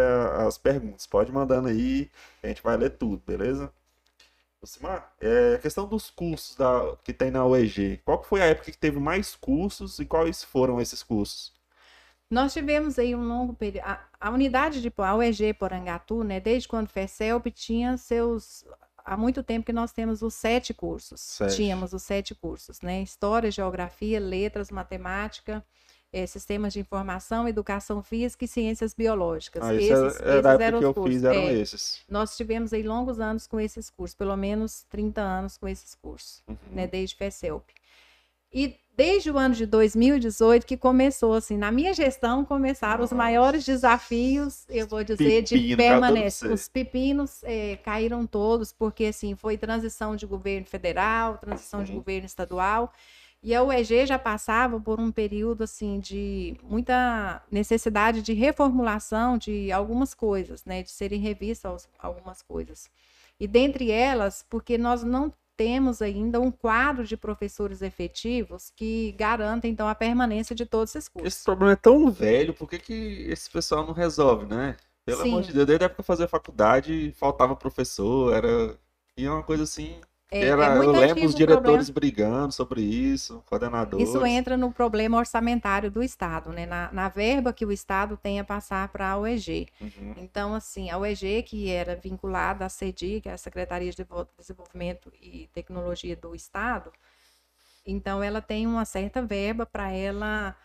[0.46, 1.04] as perguntas.
[1.06, 2.08] Pode mandando aí,
[2.44, 3.72] a gente vai ler tudo, beleza?
[4.62, 8.00] Lucimar, é, questão dos cursos da, que tem na UEG.
[8.04, 11.52] Qual foi a época que teve mais cursos e quais foram esses cursos?
[12.32, 13.84] Nós tivemos aí um longo período.
[13.84, 18.64] A, a unidade de a UEG Porangatu, né, desde quando FECELP, tinha seus.
[19.04, 21.20] Há muito tempo que nós temos os sete cursos.
[21.20, 21.56] Sete.
[21.56, 23.02] Tínhamos os sete cursos, né?
[23.02, 25.62] História, Geografia, Letras, Matemática,
[26.10, 29.62] eh, Sistemas de Informação, Educação Física e Ciências Biológicas.
[29.62, 31.14] Ah, esses, é, é da esses eram que os eu cursos.
[31.14, 32.00] fiz, eram É, esses.
[32.08, 36.42] nós tivemos aí longos anos com esses cursos, pelo menos 30 anos com esses cursos
[36.48, 36.56] Uhum.
[36.70, 37.68] né, desde FECELP.
[38.54, 43.14] E desde o ano de 2018 que começou, assim, na minha gestão começaram os Nossa.
[43.14, 46.52] maiores desafios, eu vou dizer, de Pepino, permanência.
[46.52, 51.98] Os pepinos eh, caíram todos, porque, assim, foi transição de governo federal, transição de Uhum.
[51.98, 52.92] governo estadual,
[53.42, 59.72] e a UEG já passava por um período, assim, de muita necessidade de reformulação de
[59.72, 62.88] algumas coisas, né, de serem revistas algumas coisas.
[63.40, 69.70] E dentre elas, porque nós não temos ainda um quadro de professores efetivos que garantem,
[69.70, 71.34] então, a permanência de todos esses cursos.
[71.34, 74.76] Esse problema é tão velho, por que, que esse pessoal não resolve, né?
[75.04, 75.28] Pelo Sim.
[75.28, 78.78] amor de Deus, desde a época que eu fazia faculdade, faltava professor, era.
[79.16, 80.00] E é uma coisa assim.
[80.32, 84.08] Que É, era, é eu lembro os diretores brigando sobre isso, coordenadores.
[84.08, 86.66] Isso entra no problema orçamentário do Estado, né?
[86.66, 89.68] Na, na verba que o Estado tem a passar para a UEG.
[89.80, 90.14] Uhum.
[90.16, 94.06] Então, assim, a UEG, que era vinculada à CEDI, que é a Secretaria de
[94.38, 96.90] Desenvolvimento e Tecnologia do Estado,
[97.86, 100.56] então ela tem uma certa verba para ela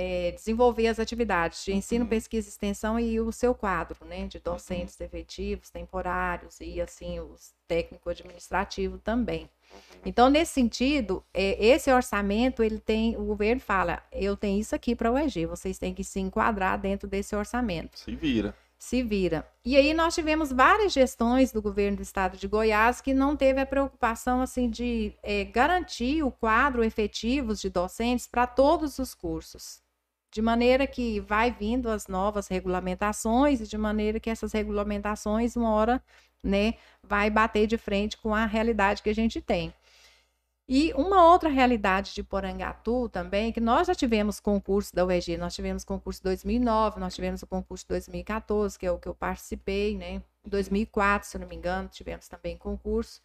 [0.00, 2.08] é, desenvolver as atividades de ensino, Uhum.
[2.10, 7.52] pesquisa e extensão e o seu quadro, né, de docentes efetivos, temporários e assim os
[7.66, 9.50] técnico administrativo também.
[10.06, 14.94] Então, nesse sentido, é, esse orçamento, ele tem, o governo fala, eu tenho isso aqui
[14.94, 18.54] para o EG, vocês têm que se enquadrar dentro desse orçamento Se vira.
[18.78, 19.46] se vira.
[19.64, 23.60] E aí nós tivemos várias gestões do governo do estado de Goiás que não teve
[23.60, 29.82] a preocupação assim de eh, garantir o quadro efetivo de docentes para todos os cursos.
[30.30, 35.70] De maneira que vai vindo as novas regulamentações e de maneira que essas regulamentações, uma
[35.70, 36.02] hora,
[36.42, 39.72] né, vai bater de frente com a realidade que a gente tem.
[40.70, 45.54] E uma outra realidade de Porangatu também, que nós já tivemos concurso da UEG, nós
[45.54, 50.22] tivemos concurso 2009, nós tivemos o concurso 2014, que é o que eu participei, né?
[50.44, 53.22] 2004, se eu não me engano, tivemos também concurso.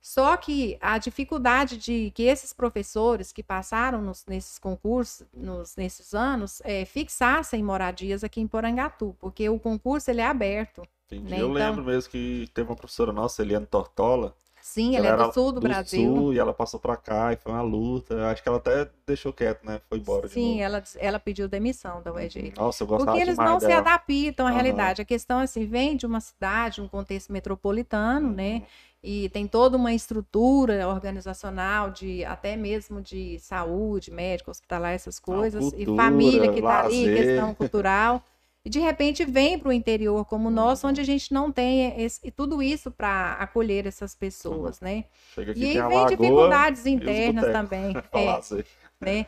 [0.00, 6.14] Só que a dificuldade de que esses professores que passaram nos, nesses concursos, nos, nesses
[6.14, 10.82] anos, é, fixassem moradias aqui em Porangatu, porque o concurso ele é aberto.
[11.10, 11.30] Entendi.
[11.30, 14.34] Né, Eu então- lembro mesmo que teve uma professora nossa, Eliane Tortola.
[14.60, 16.14] Sim, ela ele é do sul do, Brasil.
[16.14, 18.26] Sul, e ela passou pra cá e foi uma luta.
[18.28, 19.80] Acho que ela até deixou quieto, né?
[19.88, 22.52] Foi embora de Sim, ela, ela pediu demissão da UEG.
[22.54, 23.80] Nossa, eu gostava Porque eles não se dela.
[23.80, 24.54] adaptam à Aham.
[24.60, 25.00] realidade.
[25.00, 28.34] A questão, assim, vem de uma cidade, um contexto metropolitano, Uhum.
[28.34, 28.62] né?
[29.02, 35.66] E tem toda uma estrutura organizacional de até mesmo de saúde, médico, hospitalar, essas coisas,
[35.68, 38.22] e cultura, família que tá ali, questão cultural.
[38.64, 42.02] E de repente vem para o interior como o nosso, onde a gente não tem
[42.02, 45.04] esse- e tudo isso para acolher essas pessoas, né?
[45.34, 47.94] Chega aqui, E aí vem lagoa, dificuldades e internas também.
[48.12, 48.64] é assim.
[49.00, 49.26] né?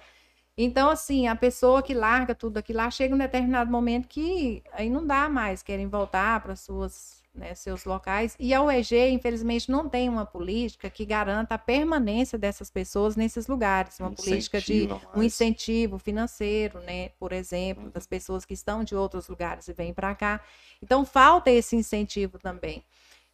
[0.57, 4.91] Então, assim, a pessoa que larga tudo aquilo lá chega um determinado momento que aí
[4.91, 8.37] não dá mais, querem voltar para suas, né, seus locais.
[8.39, 13.47] E a UEG, infelizmente, não tem uma política que garanta a permanência dessas pessoas nesses
[13.47, 17.91] lugares, uma política de Incentiva um incentivo financeiro, né, por exemplo, Uhum.
[17.91, 20.41] das pessoas que estão de outros lugares e vêm para cá.
[20.83, 22.85] Então, falta esse incentivo também.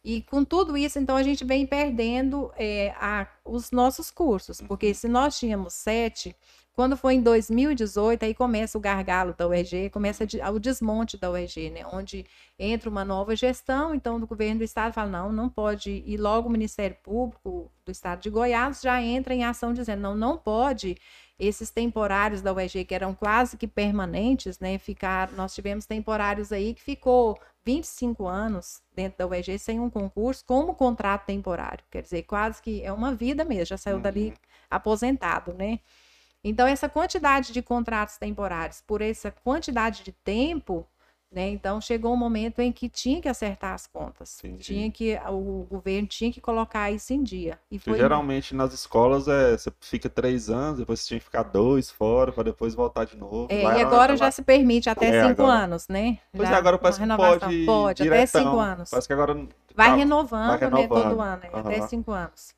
[0.03, 4.93] E com tudo isso, então, a gente vem perdendo é, a- os nossos cursos, porque
[4.93, 6.35] se nós tínhamos sete,
[6.77, 11.71] quando foi em 2018, aí começa o gargalo da UEG, começa o desmonte da UEG,
[11.71, 11.83] né?
[11.91, 12.23] Onde
[12.59, 16.47] entra uma nova gestão, então, do governo do estado fala, não, não pode, e logo
[16.47, 20.95] o Ministério Público do estado de Goiás já entra em ação dizendo, não, não pode
[21.39, 24.77] esses temporários da UEG, que eram quase que permanentes, né?
[24.77, 30.45] Ficar, nós tivemos temporários aí que ficou 25 anos dentro da UEG sem um concurso,
[30.45, 31.83] como contrato temporário.
[31.89, 34.33] Quer dizer, quase que é uma vida mesmo, já saiu dali Uhum.
[34.69, 35.79] aposentado, né?
[36.43, 40.85] Então, essa quantidade de contratos temporários por essa quantidade de tempo,
[41.31, 41.49] né?
[41.49, 44.39] Então, chegou um momento em que tinha que acertar as contas.
[44.43, 44.63] Entendi.
[44.63, 47.59] Tinha que, o governo tinha que colocar isso em dia.
[47.69, 51.43] E foi geralmente nas escolas é, você fica três anos, depois você tinha que ficar
[51.43, 53.47] dois fora, pra depois voltar de novo.
[53.51, 55.59] É, Lá e agora já se permite até É, cinco agora.
[55.59, 56.17] anos, né?
[56.31, 57.65] Pois Já é, agora parece que pode.
[57.65, 58.89] Pode, até cinco anos.
[58.89, 59.47] Parece que agora.
[59.75, 61.21] Vai tá- renovando, vai né, todo renovando.
[61.21, 61.87] ano, né, até Aham.
[61.87, 62.56] cinco anos.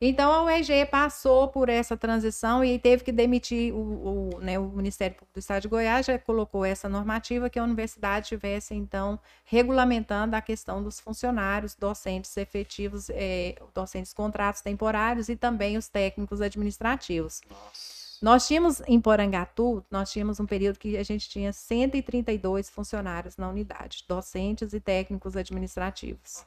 [0.00, 4.68] Então, a UEG passou por essa transição e teve que demitir o, o, né, o
[4.68, 9.18] Ministério Público do Estado de Goiás, já colocou essa normativa que a universidade tivesse, então,
[9.44, 16.40] regulamentando a questão dos funcionários, docentes efetivos, eh, docentes contratos temporários e também os técnicos
[16.40, 17.40] administrativos.
[17.50, 17.98] Nossa.
[18.22, 23.48] Nós tínhamos em Porangatu, nós tínhamos um período que a gente tinha 132 funcionários na
[23.48, 26.44] unidade, docentes e técnicos administrativos.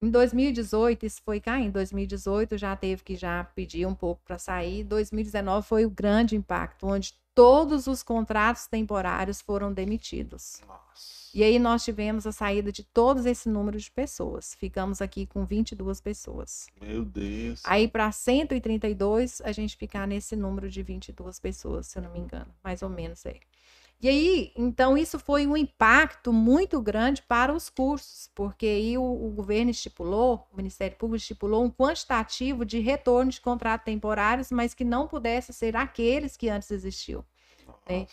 [0.00, 4.38] Em 2018, isso foi cá, em 2018 já teve que já pedir um pouco para
[4.38, 4.84] sair.
[4.84, 10.62] 2019 foi o grande impacto, onde todos os contratos temporários foram demitidos.
[10.66, 11.18] Nossa.
[11.34, 14.54] E aí nós tivemos a saída de todos esse número de pessoas.
[14.54, 16.68] Ficamos aqui com 22 pessoas.
[16.80, 17.60] Meu Deus.
[17.64, 22.20] Aí para 132, a gente ficar nesse número de 22 pessoas, se eu não me
[22.20, 23.40] engano, mais ou menos aí.
[24.00, 29.02] E aí, então, isso foi um impacto muito grande para os cursos, porque aí o,
[29.02, 34.72] o governo estipulou, o Ministério Público estipulou um quantitativo de retorno de contratos temporários, mas
[34.72, 37.24] que não pudesse ser aqueles que antes existiam.
[37.88, 38.06] né?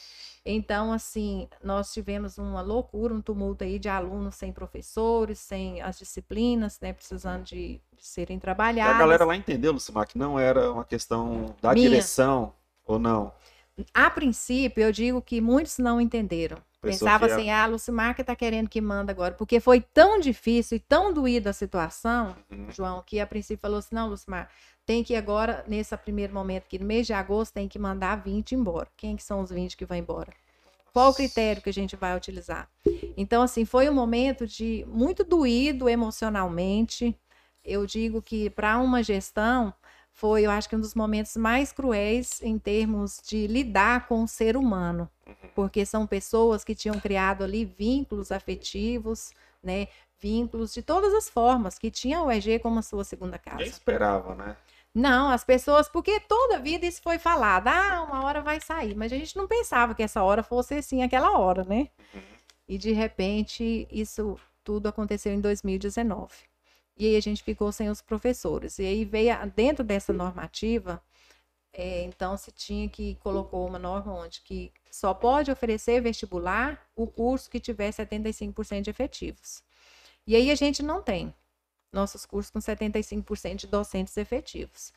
[0.45, 6.00] Então, assim, nós tivemos uma loucura, um tumulto aí de alunos sem professores, sem as
[6.00, 8.95] disciplinas, né, precisando de, de serem E trabalhadas.
[8.95, 11.89] a galera lá entendeu, Lucimar, que não era uma questão da Minha.
[11.89, 12.54] direção,
[12.86, 13.32] ou não?
[13.94, 16.58] A princípio, eu digo que muitos não entenderam.
[16.82, 19.34] Pensou Pensava é- assim, ah, Lucimar que tá querendo que manda agora.
[19.34, 22.68] Porque foi tão difícil e tão doída a situação, Uhum.
[22.72, 24.50] João, que a princípio falou assim, não, Lucimar,
[24.86, 28.54] tem que agora, nesse primeiro momento, que no mês de agosto, tem que mandar 20
[28.56, 28.88] embora.
[28.96, 30.32] Quem que são os 20 que vão embora?
[30.94, 32.70] Qual o critério que a gente vai utilizar?
[33.18, 37.18] Então, assim, foi um momento de muito doído emocionalmente.
[37.64, 39.74] Eu digo que para uma gestão
[40.15, 44.28] foi, eu acho que um dos momentos mais cruéis em termos de lidar com o
[44.28, 45.49] ser humano, Uhum.
[45.54, 49.88] porque são pessoas que tinham criado ali vínculos afetivos, né?
[50.19, 53.58] Vínculos de todas as formas, que tinham o EG como a sua segunda casa.
[53.58, 54.56] Nem esperava, né?
[54.93, 59.12] Não, as pessoas, porque toda vida isso foi falado, ah, uma hora vai sair, mas
[59.12, 61.89] a gente não pensava que essa hora fosse assim, aquela hora, né?
[62.13, 62.21] Uhum.
[62.69, 66.34] E de repente isso tudo aconteceu em 2019.
[66.97, 68.79] E aí a gente ficou sem os professores.
[68.79, 71.01] E aí veio, dentro dessa normativa,
[71.73, 77.05] é, então se tinha que colocou uma norma onde que só pode oferecer vestibular o
[77.05, 79.62] curso que tiver 75% de efetivos.
[80.25, 81.34] E aí a gente não tem
[81.91, 84.93] nossos cursos com 75% de docentes efetivos.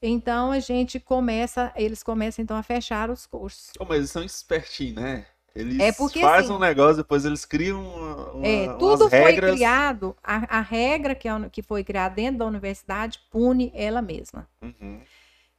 [0.00, 3.72] Então a gente começa, eles começam então a fechar os cursos.
[3.76, 5.26] Pô, mas eles são espertinhos, né?
[5.54, 9.20] Eles É porque, fazem assim, um negócio, depois eles criam uma, uma- É, tudo foi
[9.20, 9.54] regras.
[9.54, 14.48] criado, a, a regra que, uni- que foi criada dentro da universidade pune ela mesma.
[14.62, 15.00] Uhum.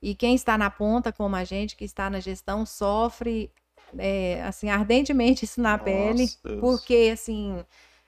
[0.02, 3.50] E quem está na ponta, como a gente, que está na gestão, sofre
[3.98, 6.60] é, assim ardentemente isso na pele, Nossa, Deus.
[6.62, 7.64] porque assim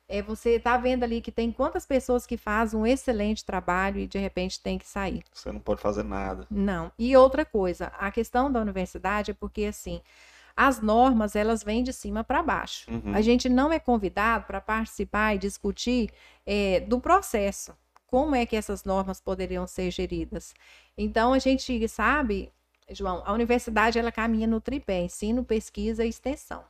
[0.07, 4.07] é, você está vendo ali que tem quantas pessoas que fazem um excelente trabalho e
[4.07, 5.23] de repente tem que sair.
[5.33, 6.45] Você não pode fazer nada.
[6.49, 6.91] Não.
[6.97, 10.01] E outra coisa, a questão da universidade é porque assim
[10.55, 12.89] as normas elas vêm de cima para baixo.
[12.89, 13.13] Uhum.
[13.13, 16.11] A gente não é convidado para participar e discutir
[16.45, 17.75] é, do processo.
[18.07, 20.53] Como é que essas normas poderiam ser geridas?
[20.97, 22.51] Então, a gente sabe,
[22.89, 26.63] João, a universidade ela caminha no tripé: ensino, pesquisa e extensão.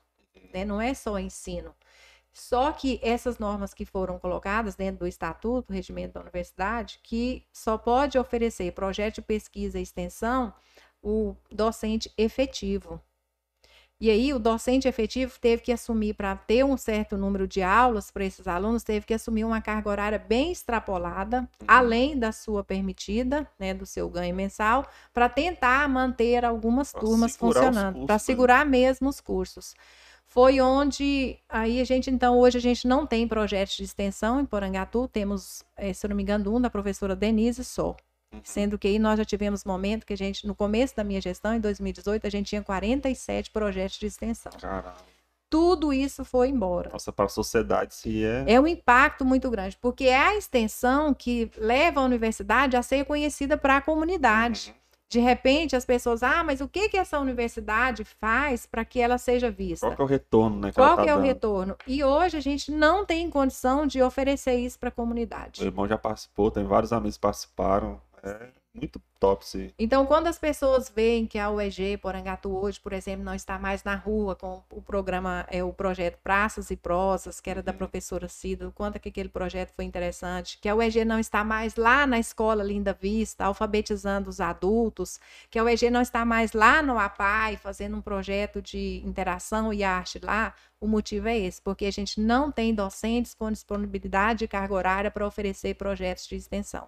[0.54, 0.66] né?
[0.66, 1.76] Não é só ensino.
[2.34, 7.46] Só que essas normas que foram colocadas dentro do estatuto, do regimento da universidade, que
[7.54, 10.54] só pode oferecer projeto de pesquisa e extensão
[11.02, 13.00] o docente efetivo.
[14.00, 18.12] E aí, o docente efetivo teve que assumir, para ter um certo número de aulas
[18.12, 23.48] para esses alunos, teve que assumir uma carga horária bem extrapolada, além da sua permitida,
[23.58, 28.20] né, do seu ganho mensal, para tentar manter algumas Pra turmas funcionando, para né?
[28.20, 29.74] segurar mesmo os cursos.
[30.28, 34.46] Foi onde, aí a gente, então, hoje a gente não tem projetos de extensão em
[34.46, 37.96] Porangatu, temos, eh, se não me engano, um da professora Denise só.
[38.44, 41.54] Sendo que aí nós já tivemos momento que a gente, no começo da minha gestão,
[41.54, 44.52] em 2018, a gente tinha 47 projetos de extensão.
[44.60, 44.96] Caramba.
[45.50, 46.90] Tudo isso foi embora.
[46.92, 48.44] Nossa, para a sociedade se é.
[48.48, 53.06] É um impacto muito grande, porque é a extensão que leva a universidade a ser
[53.06, 54.74] conhecida para a comunidade.
[54.76, 54.86] Uhum.
[55.08, 59.18] De repente, as pessoas, ah, mas o que que essa universidade faz para que ela
[59.18, 59.86] seja vista?
[59.86, 60.72] Qual que é o retorno, né?
[60.74, 61.26] Qual tá que é o dando?
[61.26, 61.78] retorno?
[61.86, 65.62] E hoje a gente não tem condição de oferecer isso para a comunidade.
[65.62, 68.02] Meu irmão já participou, tem vários amigos que participaram.
[68.26, 69.00] É muito
[69.34, 69.74] esse.
[69.78, 73.84] Então, quando as pessoas veem que a UEG Porangatu hoje, por exemplo, não está mais
[73.84, 77.78] na rua com o programa, é o projeto Praças e Prosas, que era da Uhum.
[77.78, 81.76] professora Cida, o quanto que aquele projeto foi interessante, que a UEG não está mais
[81.76, 86.82] lá na escola Linda Vista, alfabetizando os adultos, que a UEG não está mais lá
[86.82, 91.86] no APAI, fazendo um projeto de interação e arte lá, o motivo é esse, porque
[91.86, 96.88] a gente não tem docentes com disponibilidade de carga horária para oferecer projetos de extensão.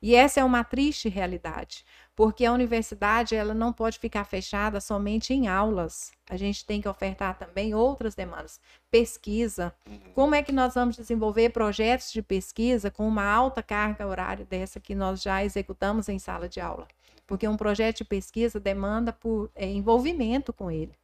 [0.00, 1.73] E essa é uma triste realidade,
[2.14, 6.12] porque a universidade ela não pode ficar fechada somente em aulas.
[6.28, 8.60] A gente tem que ofertar também outras demandas.
[8.90, 9.74] Pesquisa.
[9.88, 9.98] Uhum.
[10.14, 14.78] Como é que nós vamos desenvolver projetos de pesquisa com uma alta carga horária dessa
[14.78, 16.86] que nós já executamos em sala de aula?
[17.26, 20.94] Porque um projeto de pesquisa demanda por é, envolvimento com ele.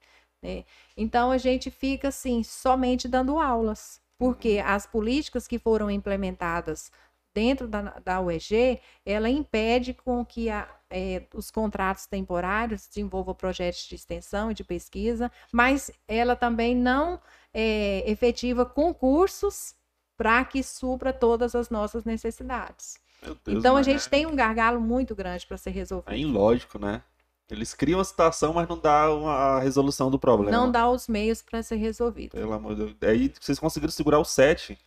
[0.42, 0.64] Né?
[0.96, 6.90] Então a gente fica assim somente dando aulas, porque as políticas que foram implementadas
[7.34, 13.86] dentro da, da UEG, ela impede com que a, é, os contratos temporários desenvolvam projetos
[13.86, 17.20] de extensão e de pesquisa, mas ela também não
[17.54, 19.74] é, efetiva concursos
[20.16, 22.98] para que supra todas as nossas necessidades.
[23.22, 26.16] Deus, então a gente é- tem um gargalo muito grande para ser É resolvido.
[26.16, 27.02] ilógico, né?
[27.50, 30.56] Eles criam a situação, mas não dá uma, a resolução do problema.
[30.56, 32.32] Não dá os meios para ser resolvido.
[32.32, 32.96] Pelo amor de Deus.
[33.02, 34.78] Aí vocês conseguiram segurar o 7.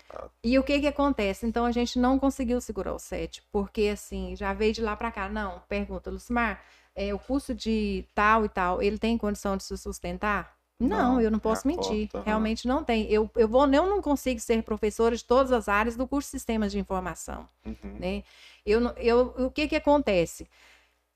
[0.44, 1.46] E o que que acontece?
[1.46, 5.12] Então a gente não conseguiu segurar o 7, porque assim, já veio de lá para
[5.12, 5.30] cá.
[5.30, 6.62] Não, pergunta, Lucimar,
[6.96, 10.56] é, o curso de tal e tal, ele tem condição de se sustentar?
[10.80, 12.08] Não, Não, eu não é posso mentir.
[12.08, 12.26] cota, aham.
[12.26, 13.10] Realmente não tem.
[13.10, 16.32] Eu, eu, vou, eu não consigo ser professora de todas as áreas do curso de
[16.32, 17.48] Sistemas de Informação.
[17.66, 17.98] Uhum.
[18.00, 18.24] Né?
[18.66, 20.48] Eu, eu, o que que acontece?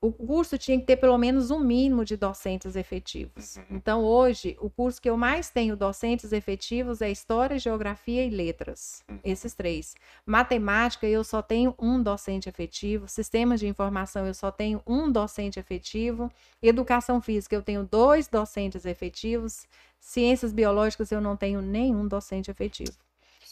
[0.00, 3.56] O curso tinha que ter pelo menos um mínimo de docentes efetivos.
[3.56, 3.64] Uhum.
[3.70, 9.02] Então, hoje, o curso que eu mais tenho docentes efetivos é História, Geografia e Letras.
[9.08, 9.18] Uhum.
[9.24, 9.96] Esses três.
[10.24, 13.08] Matemática, eu só tenho um docente efetivo.
[13.08, 16.30] Sistemas de Informação, eu só tenho um docente efetivo.
[16.62, 19.66] Educação Física, eu tenho dois docentes efetivos.
[19.98, 22.96] Ciências Biológicas, eu não tenho nenhum docente efetivo.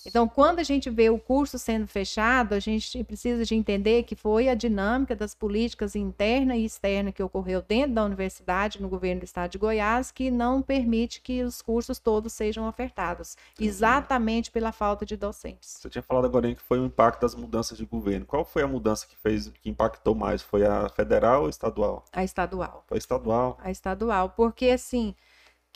[0.07, 4.15] Então, quando a gente vê o curso sendo fechado, a gente precisa de entender que
[4.15, 9.21] foi a dinâmica das políticas interna e externa que ocorreu dentro da universidade, no governo
[9.21, 14.71] do estado de Goiás, que não permite que os cursos todos sejam ofertados, exatamente pela
[14.71, 15.79] falta de docentes.
[15.81, 18.25] Você tinha falado agora que foi o impacto das mudanças de governo.
[18.25, 20.43] Qual foi a mudança que fez, que impactou mais?
[20.43, 22.05] Foi a federal ou estadual?
[22.13, 22.85] A estadual.
[22.87, 23.59] Foi a estadual.
[23.61, 25.15] A estadual, porque assim,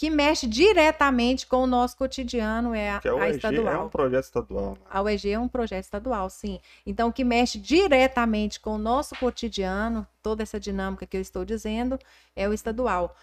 [0.00, 3.74] que mexe diretamente com o nosso cotidiano é a, Que a a UEG estadual.
[3.74, 4.70] é um projeto estadual.
[4.70, 4.78] né?
[4.88, 6.58] A UEG é um projeto estadual, sim.
[6.86, 11.44] Então, o que mexe diretamente com o nosso cotidiano, toda essa dinâmica que eu estou
[11.44, 11.98] dizendo,
[12.34, 13.14] é o estadual.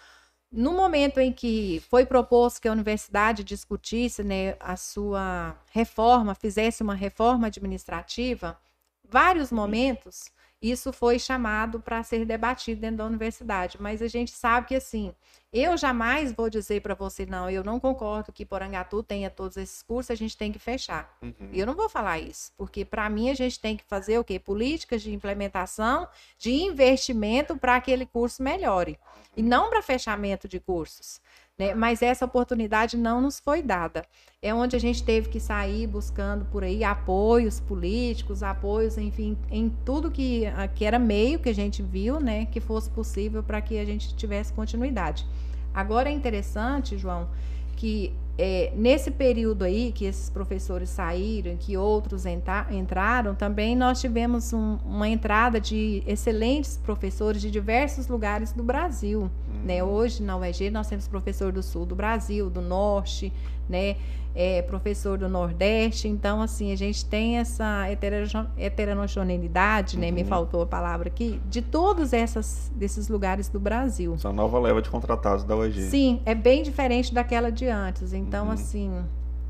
[0.52, 6.80] No momento em que foi proposto que a universidade discutisse né, a sua reforma, fizesse
[6.80, 8.56] uma reforma administrativa,
[9.02, 10.30] vários momentos
[10.60, 13.76] isso foi chamado para ser debatido dentro da universidade.
[13.80, 15.14] Mas a gente sabe que, assim,
[15.52, 19.82] eu jamais vou dizer para você, não, eu não concordo que Porangatu tenha todos esses
[19.82, 21.16] cursos, a gente tem que fechar.
[21.22, 21.50] Uhum.
[21.52, 24.38] Eu não vou falar isso, porque para mim a gente tem que fazer o quê?
[24.38, 28.98] Políticas de implementação, de investimento para aquele curso melhore.
[29.36, 31.20] E não para fechamento de cursos.
[31.58, 31.74] Né?
[31.74, 34.04] Mas essa oportunidade não nos foi dada.
[34.40, 39.68] É onde a gente teve que sair buscando por aí apoios políticos, apoios, enfim, em
[39.84, 43.60] tudo que, ah, que era meio que a gente viu, né, que fosse possível para
[43.60, 45.26] que a gente tivesse continuidade.
[45.74, 47.28] Agora é interessante, João,
[47.76, 54.00] que é, nesse período aí que esses professores saíram, que outros entra- entraram, também nós
[54.00, 59.28] tivemos um- uma entrada de excelentes professores de diversos lugares do Brasil.
[59.64, 59.82] Né?
[59.82, 63.32] Hoje na UEG nós temos professor do sul do Brasil, do norte,
[63.68, 63.96] né?
[64.34, 70.10] É, professor do Nordeste, então assim, a gente tem essa heteroge- heterogeneidade, né?
[70.10, 70.28] Me Uhum.
[70.28, 74.14] faltou a palavra aqui, de todos essas, desses lugares do Brasil.
[74.14, 75.80] Essa nova leva de contratados da UEG.
[75.82, 78.12] Sim, é bem diferente daquela de antes.
[78.12, 78.50] Então, Uhum.
[78.52, 78.92] assim,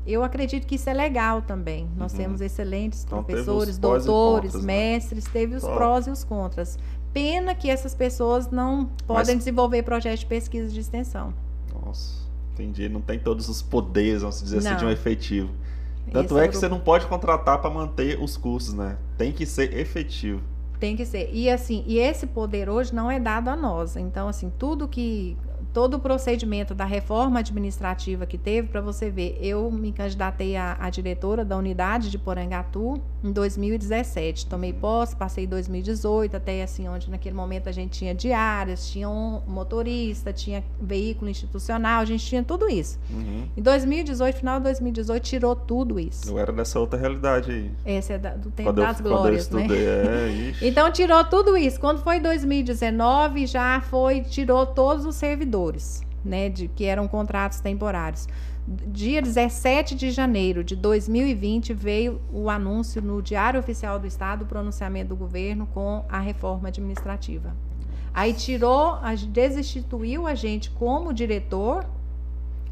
[0.07, 1.87] eu acredito que isso é legal também.
[1.97, 2.17] Nós Uhum.
[2.17, 4.73] temos excelentes Então, professores, doutores, contras, né?
[4.93, 5.75] mestres, teve os Top.
[5.75, 6.77] prós e os contras.
[7.13, 11.33] Pena que essas pessoas não podem desenvolver projetos de pesquisa de extensão.
[11.85, 12.13] Nossa,
[12.53, 12.87] entendi.
[12.87, 14.93] Não tem todos os poderes, vamos dizer assim, de um Não.
[14.93, 15.49] efetivo.
[16.11, 16.75] Tanto Esse é o que você grupo.
[16.75, 18.97] não pode contratar para manter os cursos, né?
[19.17, 20.41] Tem que ser efetivo.
[20.79, 21.29] Tem que ser.
[21.33, 23.95] E assim, e esse poder hoje não é dado a nós.
[23.97, 25.35] Então, assim, tudo que
[25.73, 30.89] todo o procedimento da reforma administrativa que teve, para você ver, eu me candidatei a,
[30.89, 34.45] diretora da unidade de Porangatu em 2017.
[34.45, 39.41] Tomei posse, passei 2018, até assim, onde naquele momento a gente tinha diárias, tinha um
[39.47, 42.99] motorista, tinha veículo institucional, a gente tinha tudo isso.
[43.11, 43.45] Uhum.
[43.57, 46.29] Em 2018, final de 2018, tirou tudo isso.
[46.29, 47.71] Eu era dessa outra realidade aí.
[47.85, 49.61] Esse é da- do tempo Quando eu, das quando eu glórias, né?
[49.61, 50.67] estudei, é, ixi.
[50.67, 51.79] Então tirou tudo isso.
[51.79, 58.27] Quando foi 2019, já foi tirou todos os servidores, né, de que eram contratos temporários.
[58.69, 64.45] Dia 17 de janeiro de 2020 veio o anúncio no Diário Oficial do Estado, o
[64.45, 67.55] pronunciamento do governo com a reforma administrativa.
[68.13, 68.99] Aí tirou,
[69.29, 71.83] desinstituiu a gente como diretor,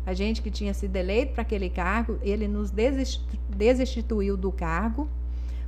[0.05, 5.09] a gente que tinha sido eleito para aquele cargo, ele nos desinsti- desinstituiu do cargo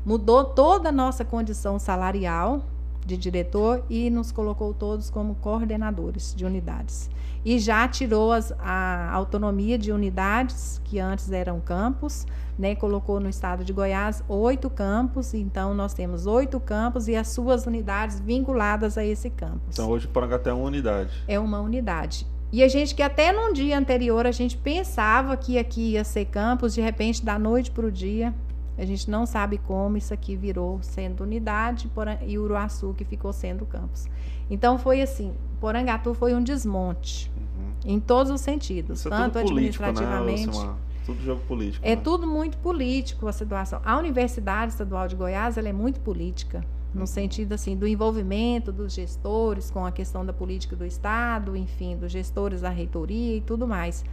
[0.06, 2.64] mudou toda a nossa condição salarial
[3.10, 7.10] de diretor e nos colocou todos como coordenadores de unidades.
[7.44, 12.76] E já tirou as- a autonomia de unidades, que antes eram campos, né?
[12.76, 17.66] colocou no estado de Goiás oito campos, então nós temos oito campos e as suas
[17.66, 21.12] unidades vinculadas a esse campus Então hoje Porangatu é uma unidade.
[21.28, 22.28] é uma unidade.
[22.52, 26.26] E a gente que até num dia anterior a gente pensava que aqui ia ser
[26.26, 28.34] campus, de repente da noite para o dia,
[28.80, 31.92] a gente não sabe como isso aqui virou sendo unidade
[32.26, 34.08] e Uruaçu que ficou sendo campus.
[34.50, 37.74] Então foi assim, Porangatu foi um desmonte Uhum.
[37.94, 40.48] em todos os sentidos, Isso é tanto político, né, administrativamente.
[40.48, 40.78] Lucimar?
[41.06, 41.86] Tudo jogo político.
[41.86, 42.02] É né?
[42.02, 43.82] tudo muito político a situação.
[43.84, 46.64] A Universidade Estadual de Goiás ela é muito política,
[46.94, 51.98] no sentido assim do envolvimento dos gestores com a questão da política do Estado, enfim,
[51.98, 54.06] dos gestores da reitoria e tudo mais.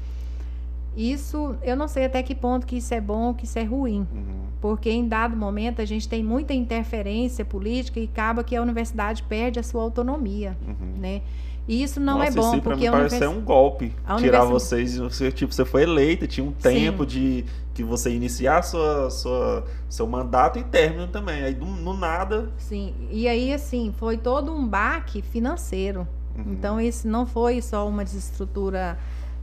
[0.97, 3.63] Isso, eu não sei até que ponto que isso é bom ou que isso é
[3.65, 4.47] ruim, Uhum.
[4.63, 9.23] porque em dado momento a gente tem muita interferência política e acaba que a universidade
[9.25, 10.99] perde a sua autonomia, Uhum.
[10.99, 11.21] né?
[11.69, 13.93] E isso não Nossa, é bom, isso porque mim a parece um golpe.
[14.07, 17.45] a Tirar vocês, você, tipo, você foi eleita, tinha um tempo de
[17.75, 21.43] que você iniciar sua, sua, seu mandato e término também.
[21.43, 22.51] Aí do, no nada.
[22.57, 26.07] Sim, e aí assim, foi todo um baque financeiro.
[26.39, 26.53] Uhum.
[26.53, 28.97] Então, isso não foi só uma desestrutura,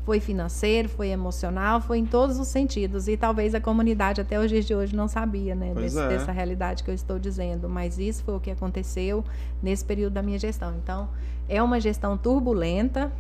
[0.05, 3.07] foi financeiro, foi emocional, foi em todos os sentidos.
[3.07, 6.07] E talvez a comunidade até os dias de hoje não sabia, né, desse- é.
[6.09, 7.69] dessa realidade que eu estou dizendo.
[7.69, 9.23] Mas isso foi o que aconteceu
[9.61, 10.73] nesse período da minha gestão.
[10.83, 11.07] Então,
[11.47, 13.11] é uma gestão turbulenta,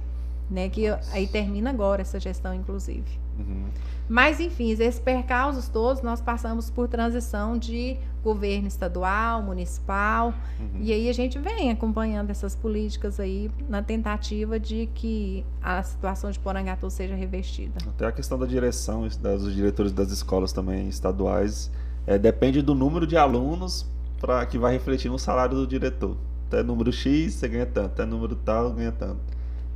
[0.49, 3.07] né, que aí termina agora essa gestão, inclusive.
[3.39, 3.65] Uhum.
[4.13, 10.81] Mas, enfim, esses percalços todos, nós passamos por transição de governo estadual, municipal, uhum.
[10.81, 16.29] e aí a gente vem acompanhando essas políticas aí na tentativa de que a situação
[16.29, 17.73] de Porangatu seja revestida.
[17.89, 21.71] Até a questão da direção dos diretores das escolas também estaduais
[22.05, 23.83] é, depende do número de alunos
[24.21, 26.15] para que vai refletir no salário do diretor.
[26.49, 29.32] Até número X você ganha tanto, até número tal ganha tanto.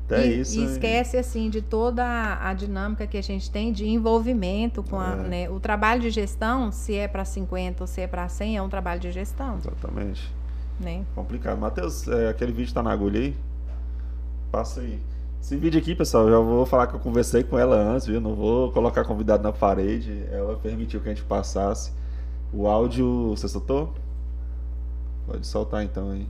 [0.07, 0.57] Até e, isso.
[0.57, 4.97] E esquece assim de toda a, a, dinâmica que a gente tem de envolvimento com
[4.97, 5.15] a, é.
[5.15, 8.61] né, o trabalho de gestão, se é para 50 ou se é para 100, é
[8.61, 9.57] um trabalho de gestão.
[9.57, 10.33] Exatamente.
[10.79, 11.03] Né?
[11.13, 11.59] Complicado.
[11.59, 13.35] Matheus, é, aquele vídeo está na agulha aí?
[14.49, 14.97] Passa aí.
[15.41, 18.21] Esse vídeo aqui, pessoal, já vou falar que eu conversei com ela antes, viu?
[18.21, 20.25] Não vou colocar convidado na parede.
[20.31, 21.91] Ela permitiu que a gente passasse.
[22.53, 23.93] O áudio, você soltou?
[25.25, 26.27] Pode soltar então aí.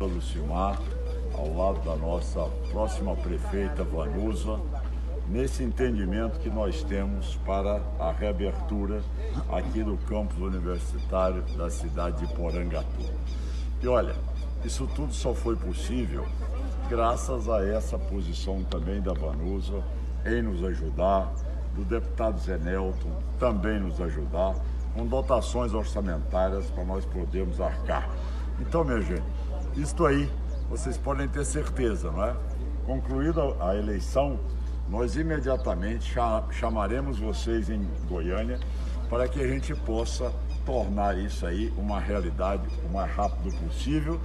[0.00, 0.80] Lucimar,
[1.40, 4.60] ao lado da nossa próxima prefeita Vanusa,
[5.26, 9.00] nesse entendimento que nós temos para a reabertura
[9.50, 13.10] aqui do campus universitário da cidade de Porangatu.
[13.82, 14.14] E olha,
[14.64, 16.26] isso tudo só foi possível
[16.90, 19.82] graças a essa posição também da Vanusa
[20.26, 21.32] em nos ajudar,
[21.74, 24.54] do deputado Zé Nelton também nos ajudar,
[24.92, 28.10] com dotações orçamentárias para nós podermos arcar.
[28.58, 29.22] Então, minha gente,
[29.76, 30.28] isto aí
[30.70, 32.36] vocês podem ter certeza, não é?
[32.86, 34.38] Concluída a eleição,
[34.88, 36.14] nós imediatamente
[36.52, 38.60] chamaremos vocês em Goiânia
[39.08, 40.32] para que a gente possa
[40.64, 44.20] tornar isso aí uma realidade o mais rápido possível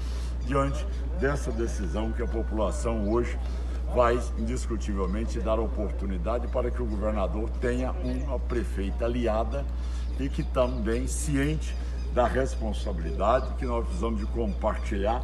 [0.45, 0.85] diante
[1.19, 3.39] dessa decisão que a população hoje
[3.95, 9.65] vai indiscutivelmente dar oportunidade para que o governador tenha uma prefeita aliada
[10.19, 11.75] e que também ciente
[12.13, 15.23] da responsabilidade que nós precisamos de compartilhar.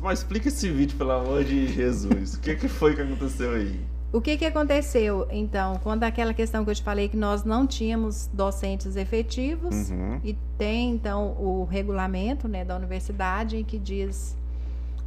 [0.00, 2.34] Mas explica esse vídeo, pelo amor de Jesus.
[2.34, 3.80] o que, que foi que aconteceu aí?
[4.10, 7.66] O que, que aconteceu, então, quando aquela questão que eu te falei que nós não
[7.66, 10.18] tínhamos docentes efetivos uhum.
[10.24, 14.34] e tem, então, o regulamento né, da universidade que diz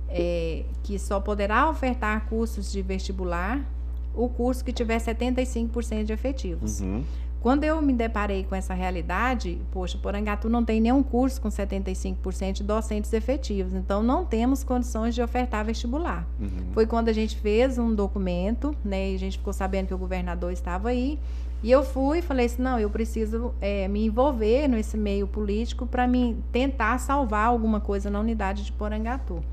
[0.08, 3.66] é, que só poderá ofertar cursos de vestibular
[4.14, 6.82] o curso que tiver 75% de efetivos.
[6.82, 7.04] Uhum.
[7.42, 12.54] Quando eu me deparei com essa realidade, poxa, Porangatu não tem nenhum curso com 75%
[12.54, 16.28] de docentes efetivos, então não temos condições de ofertar vestibular.
[16.40, 16.72] Uhum.
[16.72, 19.98] Foi quando a gente fez um documento, né, e a gente ficou sabendo que o
[19.98, 21.18] governador estava aí,
[21.64, 25.88] e eu fui e falei assim, não, eu preciso é, me envolver nesse meio político
[25.88, 29.44] para me tentar salvar alguma coisa na unidade de Porangatu.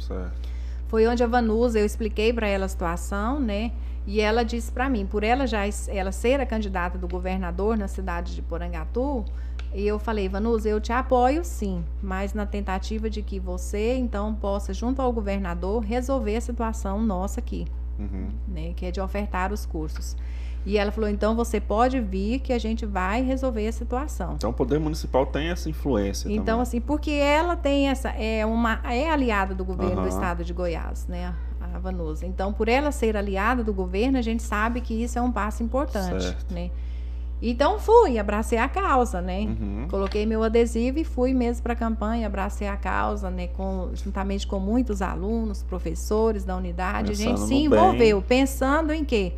[0.00, 0.48] Certo.
[0.88, 3.70] Foi onde a Vanusa, eu expliquei para ela a situação, né,
[4.06, 7.88] e ela disse para mim, por ela já ela ser a candidata do governador na
[7.88, 9.24] cidade de Porangatu,
[9.74, 14.34] e eu falei, Vanusa, eu te apoio sim, mas na tentativa de que você então
[14.34, 17.66] possa, junto ao governador, resolver a situação nossa aqui,
[17.98, 18.28] uhum.
[18.46, 20.16] né, que é de ofertar os cursos.
[20.66, 24.34] E ela falou: então você pode vir que a gente vai resolver a situação.
[24.34, 26.28] Então o poder municipal tem essa influência.
[26.28, 26.62] Então, também.
[26.62, 28.08] assim, porque ela tem essa.
[28.10, 30.02] É uma é aliada do governo uhum.
[30.02, 31.32] do estado de Goiás, né?
[31.74, 32.26] A Vanusa.
[32.26, 35.62] Então, por ela ser aliada do governo, a gente sabe que isso é um passo
[35.62, 36.52] importante, certo.
[36.52, 36.70] né?
[37.40, 39.40] Então fui, abracei a causa, né?
[39.40, 39.86] Uhum.
[39.90, 43.48] Coloquei meu adesivo e fui mesmo para a campanha, abracei a causa, né?
[43.48, 47.08] Com, juntamente com muitos alunos, professores da unidade.
[47.08, 48.28] Pensando a gente se envolveu, bem.
[48.28, 49.34] pensando em quê?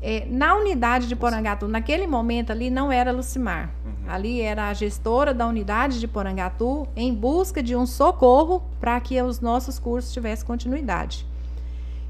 [0.00, 3.74] É, na unidade de Porangatu, naquele momento ali não era Lucimar.
[3.84, 3.92] Uhum.
[4.06, 9.20] Ali era a gestora da unidade de Porangatu em busca de um socorro para que
[9.20, 11.26] os nossos cursos tivessem continuidade.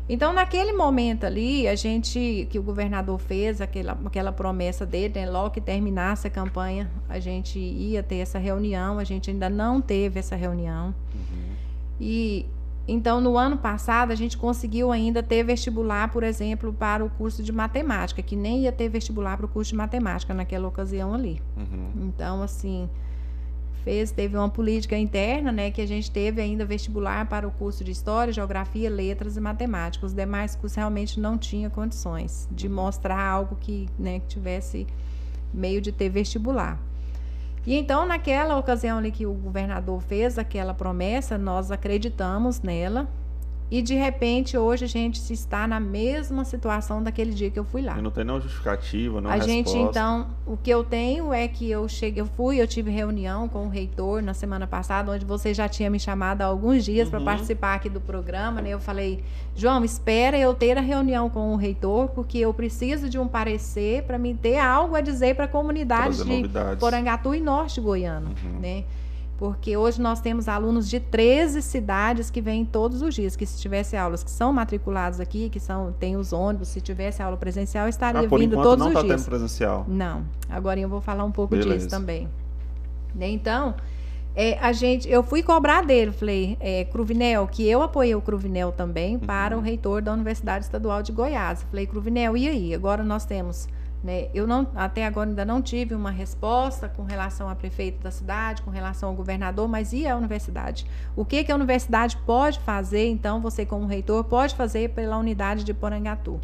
[0.09, 5.29] Então, naquele momento ali, a gente, que o governador fez aquela, aquela promessa dele, né,
[5.29, 9.81] logo que terminasse a campanha, a gente ia ter essa reunião, a gente ainda não
[9.81, 10.95] teve essa reunião.
[11.13, 11.55] Uhum.
[12.01, 12.47] E
[12.89, 17.43] então, no ano passado, a gente conseguiu ainda ter vestibular, por exemplo, para o curso
[17.43, 21.43] de matemática, que nem ia ter vestibular para o curso de matemática naquela ocasião ali.
[21.57, 22.07] Uhum.
[22.07, 22.89] Então, assim,
[23.87, 27.85] fez, teve uma política interna, né, que a gente teve ainda vestibular para o curso
[27.85, 30.05] de História, Geografia, Letras e Matemática.
[30.05, 34.89] Os demais cursos realmente não tinha condições de mostrar algo que, né, que tivesse
[35.55, 36.81] meio de ter vestibular.
[37.65, 43.09] E então, naquela ocasião ali que o governador fez aquela promessa, nós acreditamos nela,
[43.69, 47.83] e de repente, hoje a gente está na mesma situação daquele dia que eu fui
[47.83, 47.99] lá.
[47.99, 51.69] E não tem nenhuma justificativa, não A gente, então, o que eu tenho é que
[51.69, 55.53] eu cheguei, eu fui, eu tive reunião com o reitor na semana passada, onde você
[55.53, 57.11] já tinha me chamado há alguns dias uhum.
[57.11, 58.71] para participar aqui do programa, né?
[58.71, 59.25] Eu falei,
[59.57, 64.05] João, espera eu ter a reunião com o reitor, porque eu preciso de um parecer
[64.05, 66.49] para me ter algo a dizer para a comunidade de
[66.79, 68.61] Porangatu e Norte Goiano, uhum.
[68.61, 68.85] né?
[69.39, 73.61] Porque hoje nós temos alunos de 13 cidades que vêm todos os dias, que se
[73.61, 77.89] tivesse aulas que são matriculados aqui, que são tem os ônibus, se tivesse aula presencial,
[77.89, 79.21] estaria Ah, por vindo todos não os tá dias.
[79.21, 79.85] tendo presencial.
[79.87, 81.75] Não, agora eu vou falar um pouco Beleza.
[81.77, 82.29] disso também.
[83.15, 83.75] Né, Então,
[84.35, 88.73] é, a gente, eu fui cobrar dele, falei, é, Cruvinel, que eu apoiei o Cruvinel
[88.73, 91.63] também para o reitor da Universidade Estadual de Goiás.
[91.71, 92.75] Falei, Cruvinel, e aí?
[92.75, 93.67] Agora nós temos,
[94.03, 98.11] né, eu não, até agora ainda não tive uma resposta com relação a prefeito da
[98.11, 100.87] cidade, com relação ao governador, mas e a universidade?
[101.17, 105.65] O que, que a universidade pode fazer, então, você como reitor, pode fazer pela unidade
[105.65, 106.41] de Porangatu?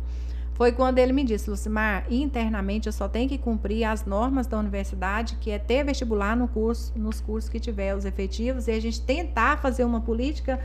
[0.54, 4.58] Foi quando ele me disse, Lucimar, internamente eu só tenho que cumprir as normas da
[4.58, 8.80] universidade, que é ter vestibular no curso, nos cursos que tiver os efetivos, e a
[8.80, 10.60] gente tentar fazer uma política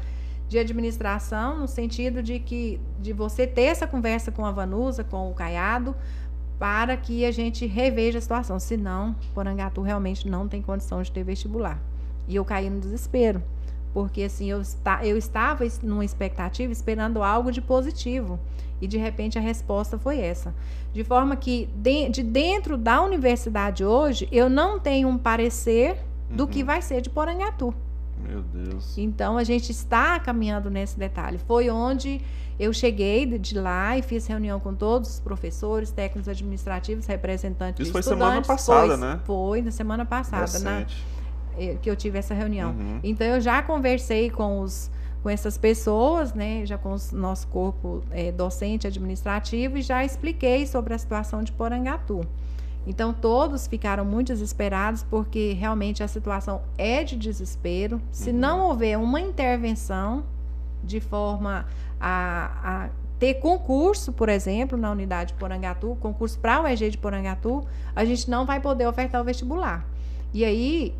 [0.47, 5.29] de administração no sentido de que de você ter essa conversa com a Vanusa, com
[5.29, 5.95] o Caiado,
[6.59, 8.59] para que a gente reveja a situação.
[8.59, 11.79] Senão, Porangatu realmente não tem condição de ter vestibular.
[12.27, 13.41] E eu caí no desespero,
[13.93, 14.61] porque assim eu,
[15.03, 18.39] eu estava es- numa expectativa esperando algo de positivo
[18.81, 20.53] e de repente a resposta foi essa.
[20.93, 25.97] De forma que de, de dentro da universidade hoje eu não tenho um parecer
[26.29, 26.49] do Uhum.
[26.49, 27.73] que vai ser de Porangatu.
[28.21, 28.97] Meu Deus.
[28.97, 31.37] Então a gente está caminhando nesse detalhe.
[31.47, 32.21] Foi onde
[32.59, 37.85] eu cheguei de- lá e fiz reunião com todos os professores, técnicos administrativos, representantes Isso
[37.87, 38.27] de foi estudantes.
[38.27, 39.19] semana passada, Foi- né?
[39.25, 40.79] Foi na semana passada, né?
[40.79, 41.05] Recente.
[41.59, 42.69] eh, que eu tive essa reunião.
[42.71, 42.99] Uhum.
[43.03, 44.89] Então eu já conversei com os
[45.23, 50.65] com essas pessoas, né, já com o nosso corpo eh, docente administrativo e já expliquei
[50.67, 52.21] sobre a situação de Porangatu.
[52.87, 58.01] Então todos ficaram muito desesperados porque realmente a situação é de desespero.
[58.11, 58.37] Se Uhum.
[58.37, 60.23] não houver uma intervenção
[60.81, 61.65] de forma
[61.99, 66.97] a, a ter concurso, por exemplo, na unidade de Porangatu, concurso para o EG de
[66.97, 67.63] Porangatu,
[67.95, 69.85] a gente não vai poder ofertar o vestibular.
[70.33, 70.93] E aí,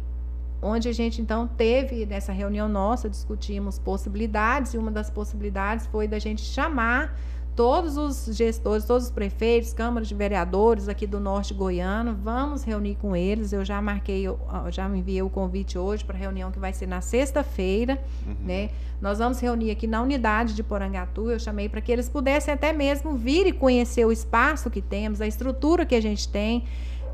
[0.61, 6.07] onde a gente então teve nessa reunião nossa, discutimos possibilidades, e uma das possibilidades foi
[6.07, 7.15] da gente chamar
[7.57, 12.95] todos os gestores, todos os prefeitos, câmaras de vereadores aqui do norte goiano, vamos reunir
[13.01, 13.51] com eles.
[13.51, 14.39] Eu já marquei, eu
[14.69, 18.35] já me enviei o convite hoje para a reunião que vai ser na sexta-feira, Uhum.
[18.45, 18.69] né?
[19.01, 21.31] Nós vamos reunir aqui na unidade de Porangatu.
[21.31, 25.19] Eu chamei para que eles pudessem até mesmo vir e conhecer o espaço que temos,
[25.19, 26.63] a estrutura que a gente tem,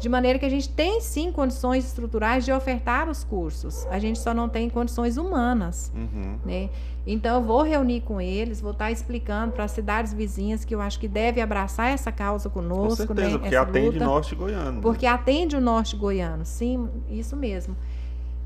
[0.03, 3.87] de maneira que a gente tem sim condições estruturais de ofertar os cursos.
[3.89, 6.35] A gente só não tem condições humanas, Uhum.
[6.45, 6.69] né?
[7.07, 10.81] Então eu vou reunir com eles, vou estar explicando para as cidades vizinhas que eu
[10.81, 13.37] acho que deve abraçar essa causa Com conosco, certeza, né?
[13.37, 14.05] porque essa atende luta.
[14.05, 14.71] norte goiano.
[14.73, 14.79] né?
[14.81, 17.73] Porque atende o norte goiano, sim, isso mesmo.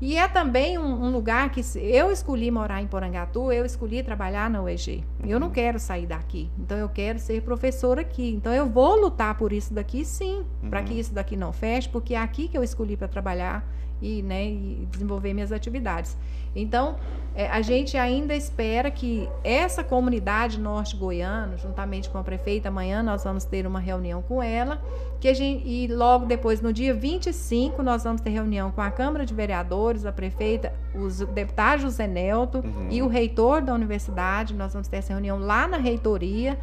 [0.00, 4.48] E é também um, um lugar que eu escolhi morar em Porangatu, eu escolhi trabalhar
[4.48, 5.02] na UEG.
[5.26, 5.52] Eu não Uhum.
[5.52, 8.30] quero sair daqui, então eu quero ser professora aqui.
[8.30, 10.86] Então eu vou lutar por isso daqui, sim, para Uhum.
[10.86, 13.64] que isso daqui não feche, porque é aqui que eu escolhi para trabalhar
[14.00, 16.16] e, né, e desenvolver minhas atividades.
[16.54, 16.96] Então,
[17.34, 23.22] é, a gente ainda espera que essa comunidade norte-goiana, juntamente com a prefeita, amanhã nós
[23.22, 24.82] vamos ter uma reunião com ela,
[25.20, 28.90] que a gente, e logo depois, no dia 25, nós vamos ter reunião com a
[28.90, 32.88] Câmara de Vereadores, a prefeita, os deputados José Nelto Uhum.
[32.90, 34.52] e o reitor da universidade.
[34.54, 36.58] Nós vamos ter essa reunião lá na reitoria,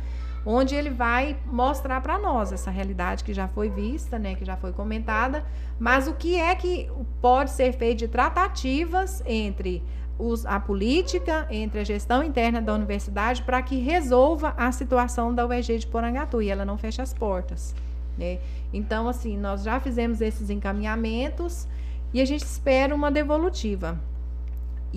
[0.46, 4.56] onde ele vai mostrar para nós essa realidade que já foi vista, né, que já
[4.56, 5.44] foi comentada,
[5.80, 6.90] mas o que é que
[7.22, 9.82] pode ser feito de tratativas entre
[10.18, 15.46] os- a política, entre a gestão interna da universidade, para que resolva a situação da
[15.46, 17.76] UEG de Porangatu e ela não feche as portas.
[18.18, 18.40] Né?
[18.72, 21.68] Então, assim, nós já fizemos esses encaminhamentos
[22.14, 24.00] e a gente espera uma devolutiva.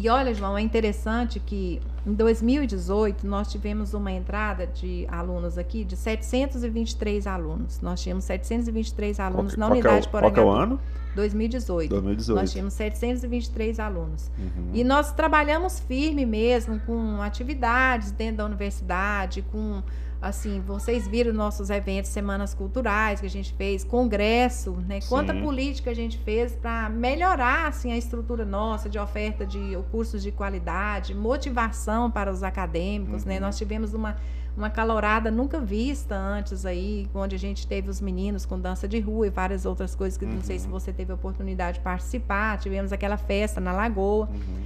[0.01, 5.83] E olha, João, é interessante que em 2018 nós tivemos uma entrada de alunos aqui
[5.83, 7.81] de 723 alunos.
[7.81, 10.51] Nós tínhamos 723 alunos Qual na que- unidade qual que é Qual que é o
[10.51, 10.81] ano?
[11.17, 11.91] 2018.
[11.91, 12.41] 2018.
[12.41, 14.31] Nós tínhamos 723 alunos.
[14.39, 14.71] Uhum.
[14.73, 19.83] E nós trabalhamos firme mesmo com atividades dentro da universidade, com
[20.21, 24.99] assim, vocês viram nossos eventos, semanas culturais que a gente fez, congresso, né?
[25.09, 25.43] Quanta Sim.
[25.43, 30.33] política a gente fez para melhorar assim a estrutura nossa de oferta de cursos de
[30.33, 33.35] qualidade, motivação para os acadêmicos, né?
[33.37, 33.41] Uhum.
[33.43, 34.17] Nós tivemos uma
[34.57, 38.99] uma calorada nunca vista antes aí, onde a gente teve os meninos com dança de
[38.99, 40.73] rua e várias outras coisas que não sei se Uhum.
[40.73, 42.59] você teve a oportunidade de participar.
[42.59, 44.27] Tivemos aquela festa na Lagoa.
[44.29, 44.63] Uhum.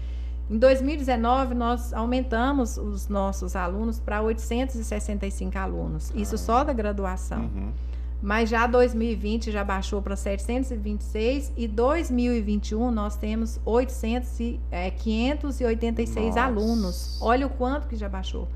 [0.51, 6.13] Em 2019, nós aumentamos os nossos alunos para 865 alunos.
[6.15, 7.43] Isso só da graduação.
[7.43, 7.73] Uhum.
[8.23, 16.27] Mas já 2020 já baixou para 726 e 2021 nós temos 800 e, é, 586
[16.27, 16.41] Nossa.
[16.41, 17.19] alunos.
[17.21, 18.47] Olha o quanto que já baixou.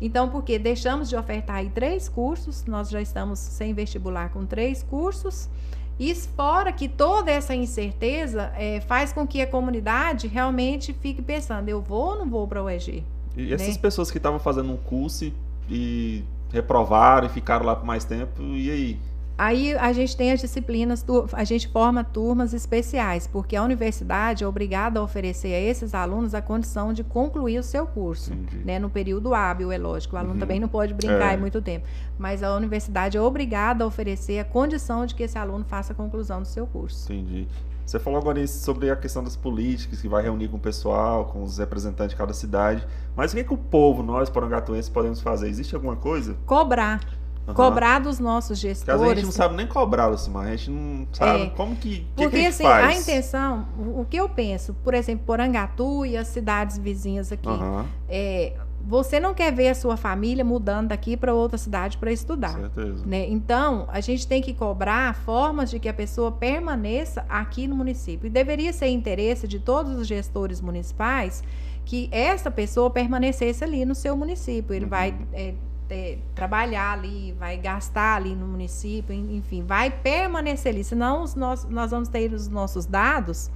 [0.00, 4.82] Então, porque deixamos de ofertar aí três cursos, nós já estamos sem vestibular com três
[4.82, 5.50] cursos
[6.00, 11.68] Isso fora que toda essa incerteza é, faz com que a comunidade realmente fique pensando,
[11.68, 13.04] eu vou ou não vou para o EG?
[13.36, 13.82] E essas né?
[13.82, 15.34] pessoas que estavam fazendo um curso e,
[15.68, 18.98] e reprovaram e ficaram lá por mais tempo, e aí?
[19.40, 24.46] Aí a gente tem as disciplinas, a gente forma turmas especiais, porque a universidade é
[24.46, 28.34] obrigada a oferecer a esses alunos a condição de concluir o seu curso,
[28.66, 30.14] né, no período hábil, é lógico.
[30.14, 30.40] O aluno uhum.
[30.40, 31.36] também não pode brincar é.
[31.38, 31.86] muito tempo,
[32.18, 35.96] mas a universidade é obrigada a oferecer a condição de que esse aluno faça a
[35.96, 37.10] conclusão do seu curso.
[37.10, 37.48] Entendi.
[37.86, 41.42] Você falou agora sobre a questão das políticas, que vai reunir com o pessoal, com
[41.42, 42.86] os representantes de cada cidade.
[43.16, 45.48] Mas o que, é que o povo, nós, porangatuenses, podemos fazer?
[45.48, 46.36] Existe alguma coisa?
[46.44, 47.00] Cobrar.
[47.50, 47.54] Uhum.
[47.54, 48.98] Cobrar dos nossos gestores.
[48.98, 50.46] Porque a gente não sabe nem cobrar, Lucimar.
[50.46, 52.06] A gente não sabe é, como que.
[52.16, 52.96] Porque que a assim, faz?
[52.96, 57.48] a intenção, o que eu penso, por exemplo, Porangatu e as cidades vizinhas aqui.
[57.48, 57.84] Uhum.
[58.08, 58.54] É,
[58.86, 62.54] você não quer ver a sua família mudando daqui para outra cidade para estudar.
[62.54, 63.04] Certeza.
[63.06, 63.28] Né?
[63.28, 68.26] Então, a gente tem que cobrar formas de que a pessoa permaneça aqui no município.
[68.26, 71.42] E deveria ser interesse de todos os gestores municipais
[71.84, 74.74] que essa pessoa permanecesse ali no seu município.
[74.74, 74.90] Ele uhum.
[74.90, 75.54] vai é,
[75.90, 80.84] é, trabalhar ali, vai gastar ali no município, enfim, vai permanecer ali.
[80.84, 83.50] Senão os nossos, nós vamos ter os nossos dados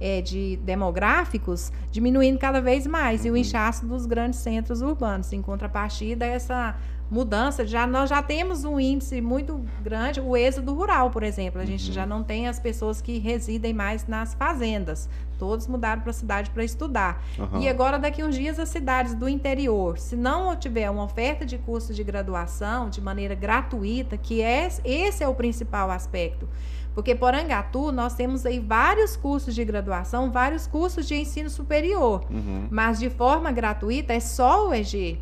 [0.00, 3.38] é, de demográficos diminuindo cada vez mais e o uhum.
[3.38, 5.32] inchaço dos grandes centros urbanos.
[5.32, 6.76] Em contrapartida, essa
[7.10, 11.60] mudança, já nós já temos um índice muito grande, o êxodo rural, por exemplo.
[11.60, 11.94] A gente uhum.
[11.94, 15.08] já não tem as pessoas que residem mais nas fazendas.
[15.40, 17.24] Todos mudaram para a cidade para estudar.
[17.38, 17.62] Uhum.
[17.62, 21.56] E agora, daqui uns dias, as cidades do interior, se não tiver uma oferta de
[21.56, 26.46] curso de graduação de maneira gratuita, que é, esse é o principal aspecto.
[26.94, 32.26] Porque por Angatu nós temos aí vários cursos de graduação, vários cursos de ensino superior,
[32.30, 32.68] uhum.
[32.70, 35.18] mas de forma gratuita é só o EG.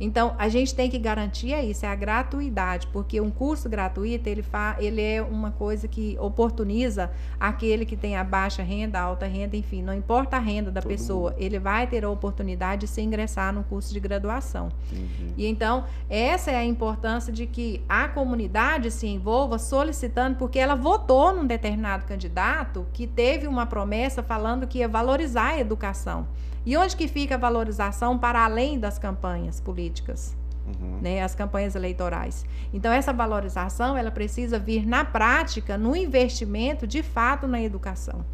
[0.00, 4.28] Então, a gente tem que garantir é isso, é a gratuidade, porque um curso gratuito,
[4.28, 9.02] ele, fa, ele é uma coisa que oportuniza aquele que tem a baixa renda, a
[9.02, 11.40] alta renda, enfim, não importa a renda da Todo pessoa, mundo.
[11.40, 14.70] ele vai ter a oportunidade de se ingressar no curso de graduação.
[14.92, 15.32] Uhum.
[15.36, 20.74] E então, essa é a importância de que a comunidade se envolva solicitando, porque ela
[20.74, 26.26] votou num determinado candidato que teve uma promessa falando que ia valorizar a educação.
[26.64, 30.36] E onde que fica a valorização para além das campanhas políticas?
[30.64, 30.98] Uhum.
[31.02, 32.46] Né, as campanhas eleitorais.
[32.72, 38.24] Então, essa valorização ela precisa vir na prática, no investimento de fato na educação.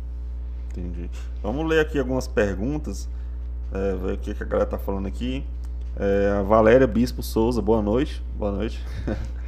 [0.70, 1.11] Entendi.
[1.43, 3.09] Vamos ler aqui algumas perguntas,
[3.72, 5.43] é, ver o que, a galera está falando aqui.
[5.97, 8.22] É, a Valéria Bispo Souza, boa noite.
[8.37, 8.85] Boa noite.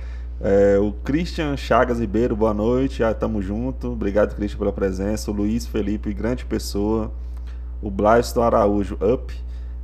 [0.42, 3.04] É, o Christian Chagas Ribeiro, boa noite.
[3.04, 3.92] Ah, tamo junto.
[3.92, 5.30] Obrigado, Christian, pela presença.
[5.30, 7.12] O Luiz Felipe, grande pessoa
[7.82, 9.34] o Blasto Araújo, Up,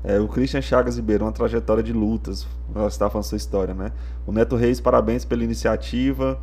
[0.04, 2.46] é, o Christian Chagas Ribeiro, uma trajetória de lutas.
[2.72, 3.92] Nós está falando sua história, né?
[4.26, 6.38] O Neto Reis, parabéns pela iniciativa.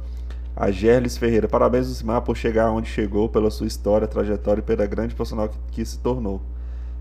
[0.56, 4.86] A Gerlis Ferreira, parabéns, Lucimar, por chegar onde chegou, pela sua história, trajetória e pela
[4.86, 6.42] grande profissional que, que se tornou.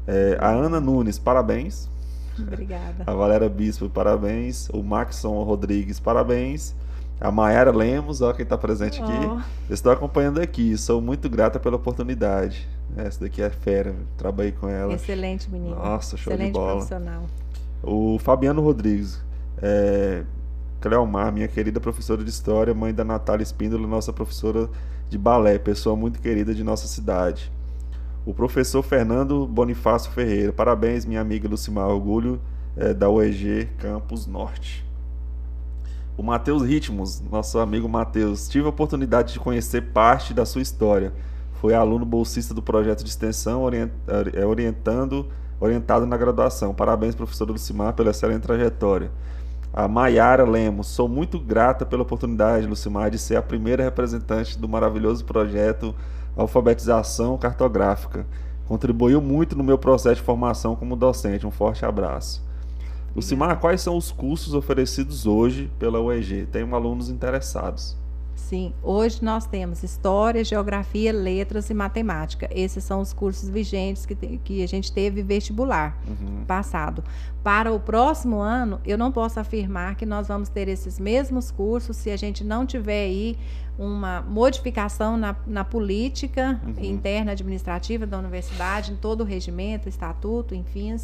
[0.06, 1.90] É, a Ana Nunes, parabéns.
[2.38, 3.04] Obrigada.
[3.06, 4.68] A Valéria Bispo, parabéns.
[4.70, 6.74] O Maxon Rodrigues, parabéns.
[7.20, 9.12] A Mayara Lemos, ó, quem está presente aqui.
[9.12, 9.72] Oh.
[9.72, 12.68] Estou acompanhando aqui, sou muito grata pela oportunidade.
[12.96, 14.92] Essa daqui é fera, trabalhei com ela.
[14.92, 15.76] Excelente menino.
[15.76, 16.72] Nossa, show Excelente de bola.
[16.72, 17.22] profissional.
[17.82, 19.20] O Fabiano Rodrigues.
[19.60, 20.22] É,
[20.80, 24.68] Cleomar, minha querida professora de História, mãe da Natália Espíndola, nossa professora
[25.08, 27.52] de balé, pessoa muito querida de nossa cidade.
[28.26, 32.40] O professor Fernando Bonifácio Ferreira, parabéns, minha amiga Lucimar, orgulho
[32.76, 34.84] é, da UEG Campus Norte.
[36.16, 41.12] O Matheus Ritmos, nosso amigo Matheus, tive a oportunidade de conhecer parte da sua história.
[41.62, 45.28] Foi aluno bolsista do projeto de extensão é, orientando,
[45.60, 46.74] orientado na graduação.
[46.74, 49.12] Parabéns, professor Lucimar, pela excelente trajetória.
[49.72, 54.68] A Maiara Lemos, sou muito grata pela oportunidade, Lucimar, de ser a primeira representante do
[54.68, 55.94] maravilhoso projeto
[56.36, 58.26] Alfabetização Cartográfica.
[58.66, 61.46] Contribuiu muito no meu processo de formação como docente.
[61.46, 62.44] Um forte abraço.
[63.14, 66.44] Lucimar, quais são os cursos oferecidos hoje pela UEG?
[66.46, 68.01] Tem alunos interessados.
[68.52, 72.50] Sim, hoje nós temos História, Geografia, Letras e Matemática.
[72.50, 76.44] Esses são os cursos vigentes que, que a gente teve vestibular uhum.
[76.44, 77.02] passado.
[77.42, 81.96] Para o próximo ano, eu não posso afirmar que nós vamos ter esses mesmos cursos
[81.96, 83.38] se a gente não tiver aí
[83.78, 86.84] uma modificação na, na política uhum.
[86.84, 90.94] interna administrativa da universidade, em todo o regimento, estatuto, enfim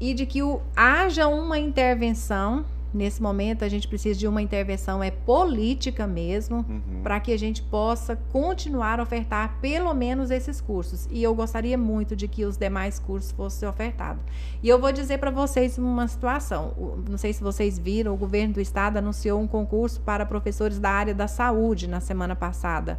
[0.00, 2.64] e de que o, haja uma intervenção
[2.96, 7.02] Nesse momento, a gente precisa de uma intervenção é política mesmo, Uhum.
[7.02, 11.06] para que a gente possa continuar a ofertar pelo menos esses cursos.
[11.10, 14.22] E eu gostaria muito de que os demais cursos fossem ofertados.
[14.62, 16.72] E eu vou dizer para vocês uma situação.
[17.06, 20.88] Não sei se vocês viram, o governo do estado anunciou um concurso para professores da
[20.90, 22.98] área da saúde na semana passada.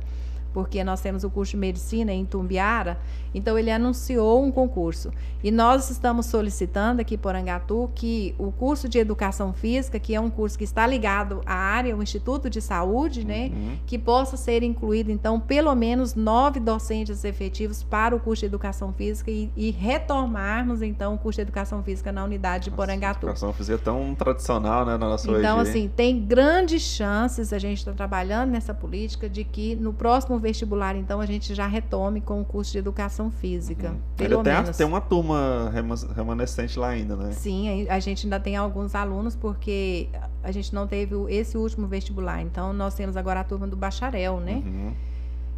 [0.58, 2.97] Porque nós temos o curso de medicina em Tumbiara,
[3.32, 5.12] então ele anunciou um concurso.
[5.43, 10.20] E nós estamos solicitando aqui por Angatu que o curso de educação física, que é
[10.20, 13.51] um curso que está ligado à área, o Instituto de Saúde, né?
[13.53, 13.78] Uhum.
[13.86, 18.91] que possa ser incluído, então, pelo menos nove docentes efetivos para o curso de educação
[18.91, 23.28] física e, e retomarmos, então, o curso de educação física na unidade de Porangatu.
[23.28, 27.78] Educação física é tão tradicional, né, na nossa Então, assim, tem grandes chances, a gente
[27.78, 32.39] está trabalhando nessa política, de que no próximo vestibular, então, a gente já retome com
[32.41, 33.89] o curso de educação física.
[33.89, 33.98] Uhum.
[34.16, 34.78] Pelo tem, a- menos.
[34.78, 37.32] tem uma turma rema- remanescente lá ainda, né?
[37.32, 40.08] Sim, a gente ainda tem alguns alunos, porque
[40.43, 42.41] a gente não teve esse último vestibular.
[42.41, 44.62] Então, nós temos agora a turma do bacharel, né?
[44.66, 44.93] Uhum.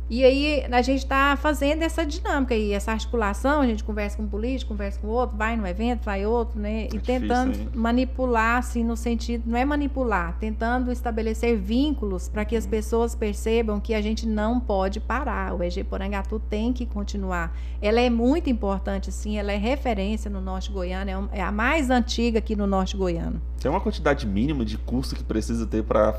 [0.10, 4.24] E aí a gente está fazendo essa dinâmica aí, essa articulação, a gente conversa com
[4.24, 6.86] um político, conversa com outro, vai no evento, vai outro, né?
[6.86, 7.70] E difícil, tentando hein?
[7.76, 12.72] manipular, assim, no sentido, não é manipular, tentando estabelecer vínculos para que as Uhum.
[12.72, 15.54] pessoas percebam que a gente não pode parar.
[15.54, 17.56] O EG Porangatu tem que continuar.
[17.82, 21.90] Ela é muito importante, sim, ela é referência no norte goiano, é é a mais
[21.90, 23.42] antiga aqui no norte goiano.
[23.62, 26.18] Tem uma quantidade mínima de curso que precisa ter para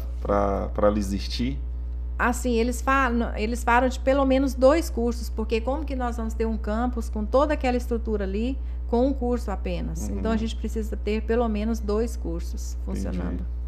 [0.77, 1.59] ela existir?
[2.29, 6.35] Assim, eles falam, eles falam de pelo menos dois cursos, porque como que nós vamos
[6.35, 8.59] ter um campus com toda aquela estrutura ali,
[8.89, 10.09] com um curso apenas?
[10.09, 10.19] Uhum.
[10.19, 13.35] Então a gente precisa ter pelo menos dois cursos funcionando.
[13.35, 13.60] Entendi.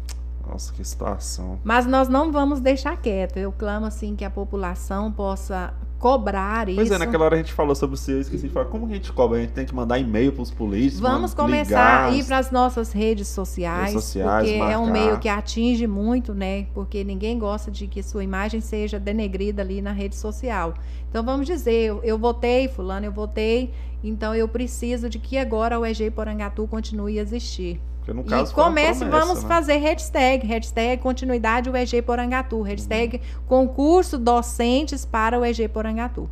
[0.47, 1.59] Nossa, que situação.
[1.63, 3.37] Mas nós não vamos deixar quieto.
[3.37, 6.93] Eu clamo assim que a população possa cobrar Pois isso.
[6.93, 8.65] é, naquela hora a gente falou sobre isso, eu esqueci de falar.
[8.65, 9.37] Como a gente cobra?
[9.37, 10.99] A gente tem que mandar e-mail pros polícias?
[10.99, 14.77] Vamos manda- começar a ligar, ir para as nossas redes sociais, Redes sociais, porque é
[14.77, 14.91] um marcar.
[14.91, 16.67] meio que atinge muito, né?
[16.73, 20.73] Porque ninguém gosta de que sua imagem seja denegrida ali na rede social.
[21.09, 23.71] Então vamos dizer, eu, eu votei, fulano, eu votei,
[24.03, 27.79] então eu preciso de que agora o EG Porangatu continue a existir.
[28.03, 29.47] Porque no caso e comece, promessa, vamos né?
[29.47, 36.29] fazer hashtag, hashtag continuidade o EG Porangatu, hashtag concurso docentes para o EG Porangatu.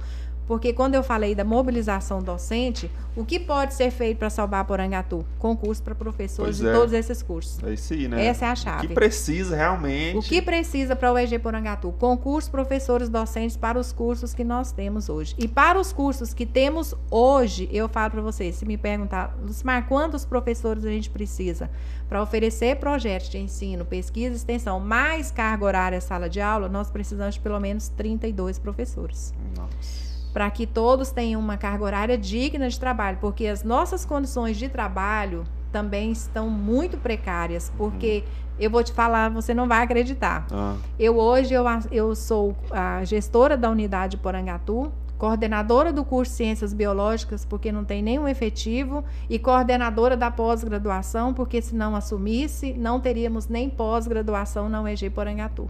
[0.52, 5.26] Porque quando eu falei da mobilização docente, o que pode ser feito para salvar Porangatu?
[5.40, 6.74] Concurso para professores Pois de é.
[6.74, 7.64] todos esses cursos.
[7.64, 8.26] É isso aí, né?
[8.26, 8.88] Essa é a O chave.
[8.90, 10.18] que precisa realmente.
[10.18, 11.94] O que precisa para o EG Porangatu?
[11.94, 15.36] Concurso professores docentes para os cursos que nós temos hoje.
[15.38, 19.88] E para os cursos que temos hoje, eu falo para vocês, se me perguntar, Lucimar,
[19.88, 21.72] quantos professores a gente precisa
[22.10, 26.92] para oferecer projetos de ensino, pesquisa e extensão, mais carga horária sala de aula, nós
[26.92, 30.11] precisamos de pelo menos 32 professores Nossa.
[30.34, 34.70] Para que todos tenham uma carga horária digna de trabalho, porque as nossas condições de
[34.70, 38.24] trabalho também estão muito precárias, porque
[38.60, 40.46] eu vou te falar, você não vai acreditar.
[40.52, 46.38] Ah, Eu hoje eu, eu sou a gestora da unidade Porangatu, coordenadora do curso de
[46.38, 52.74] Ciências Biológicas, porque não tem nenhum efetivo, e coordenadora da pós-graduação, porque se não assumisse,
[52.74, 55.70] não teríamos nem pós-graduação na UEG Porangatu.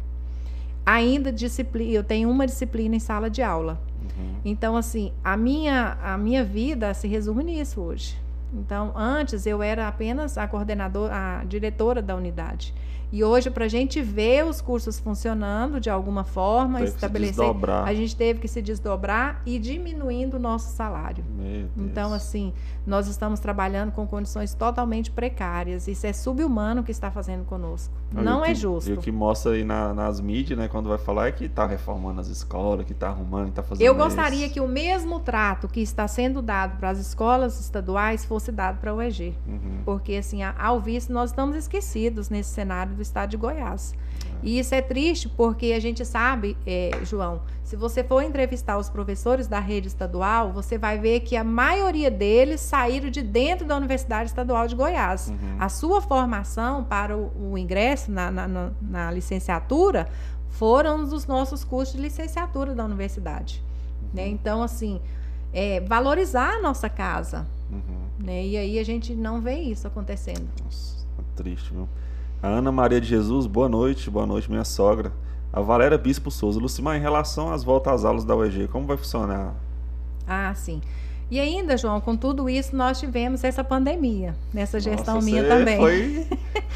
[0.86, 3.80] Ainda disciplina, eu tenho uma disciplina em sala de aula.
[4.18, 4.36] Uhum.
[4.46, 8.18] Então, assim, a minha, a minha vida se resume nisso hoje.
[8.54, 12.74] Então, antes eu era apenas a coordenadora, a diretora da unidade.
[13.12, 17.46] E hoje, para a gente ver os cursos funcionando de alguma forma, Teve estabelecer,
[17.86, 21.24] a gente teve que se desdobrar e diminuindo o nosso salário.
[21.76, 22.54] Então, assim,
[22.88, 25.90] nós estamos trabalhando com condições totalmente precárias.
[25.90, 27.94] Isso é subhumano que está fazendo conosco.
[28.12, 28.90] Não é que- justo.
[28.90, 31.66] E o que mostra aí na- nas mídias, né, quando vai falar, é que tá
[31.66, 34.54] reformando as escolas, que tá arrumando, que tá fazendo Eu gostaria isso.
[34.54, 38.94] que o mesmo trato que está sendo dado para as escolas estaduais fosse dado para
[38.94, 39.34] o EG.
[39.48, 39.82] Uhum.
[39.86, 43.94] Porque, assim, a- ao visto, nós estamos esquecidos nesse cenário do estado de Goiás.
[44.44, 48.90] E isso é triste porque a gente sabe, eh, João, se você for entrevistar os
[48.90, 53.78] professores da rede estadual, você vai ver que a maioria deles saíram de dentro da
[53.78, 55.30] Universidade Estadual de Goiás.
[55.30, 55.56] Uhum.
[55.60, 60.10] A sua formação para o, o ingresso na, na- na- na licenciatura
[60.50, 63.64] foram dos nossos cursos de licenciatura da universidade.
[64.14, 64.28] né?
[64.28, 65.00] Então, assim,
[65.54, 67.48] é, valorizar a nossa casa.
[67.72, 68.26] Uhum.
[68.26, 68.46] Né?
[68.46, 70.48] E aí a gente não vê isso acontecendo.
[70.64, 71.88] Nossa, tá triste, viu?
[72.42, 75.12] A Ana Maria de Jesus, boa noite, boa noite, minha sogra.
[75.54, 76.60] A Valéria Bispo Souza.
[76.60, 79.54] Lucimar, em relação às voltas às aulas da UEG, como vai funcionar?
[80.28, 80.82] Ah, sim.
[81.30, 85.78] E ainda, João, com tudo isso, nós tivemos essa pandemia, nessa gestão Nossa, minha também.
[85.78, 86.28] Foi...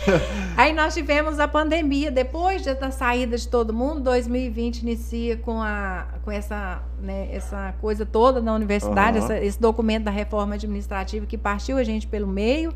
[0.56, 5.62] Aí nós tivemos a pandemia, depois de- da saída de todo mundo, 2020 inicia com,
[5.62, 9.26] a, com essa, né, essa coisa toda na universidade, Aham.
[9.26, 12.74] essa- esse documento da reforma administrativa que partiu a gente pelo meio.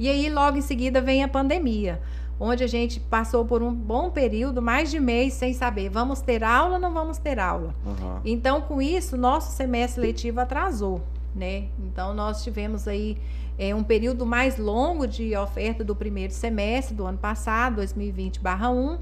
[0.00, 2.00] E aí, logo em seguida, vem a pandemia,
[2.40, 6.42] onde a gente passou por um bom período, mais de mês, sem saber, vamos ter
[6.42, 7.74] aula ou não vamos ter aula.
[7.84, 8.20] Uhum.
[8.24, 11.02] Então, com isso, nosso semestre letivo atrasou,
[11.34, 11.66] né?
[11.78, 13.18] Então, nós tivemos aí
[13.58, 18.98] é, um período mais longo de oferta do primeiro semestre do ano passado, 2020/1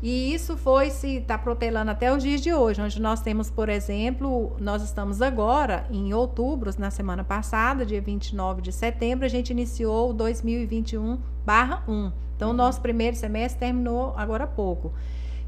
[0.00, 3.68] e isso foi se está protelando até os dias de hoje, onde nós temos, por
[3.68, 9.50] exemplo, nós estamos agora em outubro, na semana passada, dia 29 de setembro, a gente
[9.50, 12.12] iniciou o 2021/1.
[12.38, 14.92] Então, o nosso primeiro semestre terminou agora há pouco.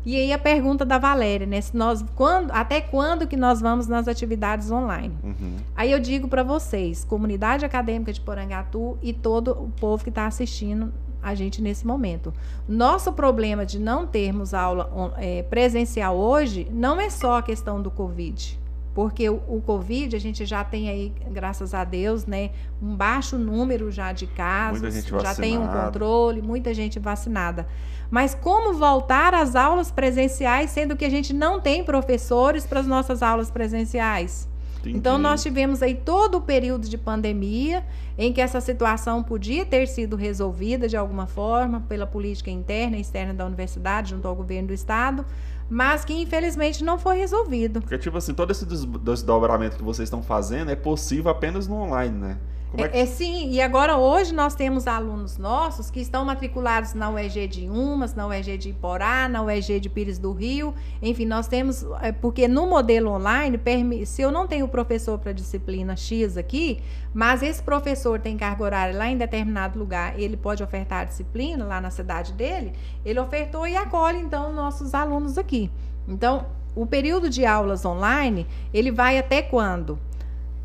[0.05, 1.61] E aí a pergunta da Valéria, né?
[1.61, 5.15] Se nós, quando, até quando que nós vamos nas atividades online?
[5.23, 5.57] Uhum.
[5.77, 10.27] Aí eu digo para vocês, comunidade acadêmica de Porangatu e todo o povo que está
[10.27, 12.35] assistindo a gente nesse momento.
[12.67, 17.91] Nosso problema de não termos aula é, presencial hoje não é só a questão do
[17.91, 18.59] Covid.
[18.95, 22.51] Porque o, o, Covid, a gente já tem aí, graças a Deus, né,
[22.83, 27.69] um baixo número já de casos, já tem um controle, muita gente vacinada.
[28.11, 32.87] Mas como voltar às aulas presenciais, sendo que a gente não tem professores para as
[32.87, 34.49] nossas aulas presenciais?
[34.81, 34.97] Entendi.
[34.97, 37.85] Então, nós tivemos aí todo o período de pandemia
[38.19, 43.01] em que essa situação podia ter sido resolvida de alguma forma pela política interna e
[43.01, 45.25] externa da universidade, junto ao governo do estado,
[45.71, 47.81] mas que infelizmente não foi resolvido.
[47.81, 52.19] Porque, tipo assim, todo esse desdobramento que vocês estão fazendo é possível apenas no online,
[52.19, 52.39] né?
[52.77, 52.99] É, que...
[52.99, 57.69] é, sim, e agora hoje nós temos alunos nossos que estão matriculados na UEG de
[57.69, 62.13] Umas, na UEG de Iporá, na UEG de Pires do Rio, enfim, nós temos, é,
[62.13, 63.59] porque no modelo online,
[64.07, 66.81] se eu não tenho professor para disciplina X aqui,
[67.13, 71.65] mas esse professor tem carga horária lá em determinado lugar, ele pode ofertar a disciplina
[71.65, 72.73] lá na cidade dele,
[73.05, 75.71] ele ofertou e acolhe então nossos alunos aqui.
[76.07, 79.99] Então, o período de aulas online, ele vai até quando?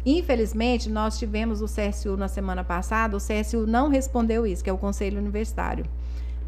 [0.06, 4.74] Infelizmente, nós tivemos o CSU na semana passada, o CSU não respondeu isso, que é
[4.74, 5.86] o Conselho Universitário.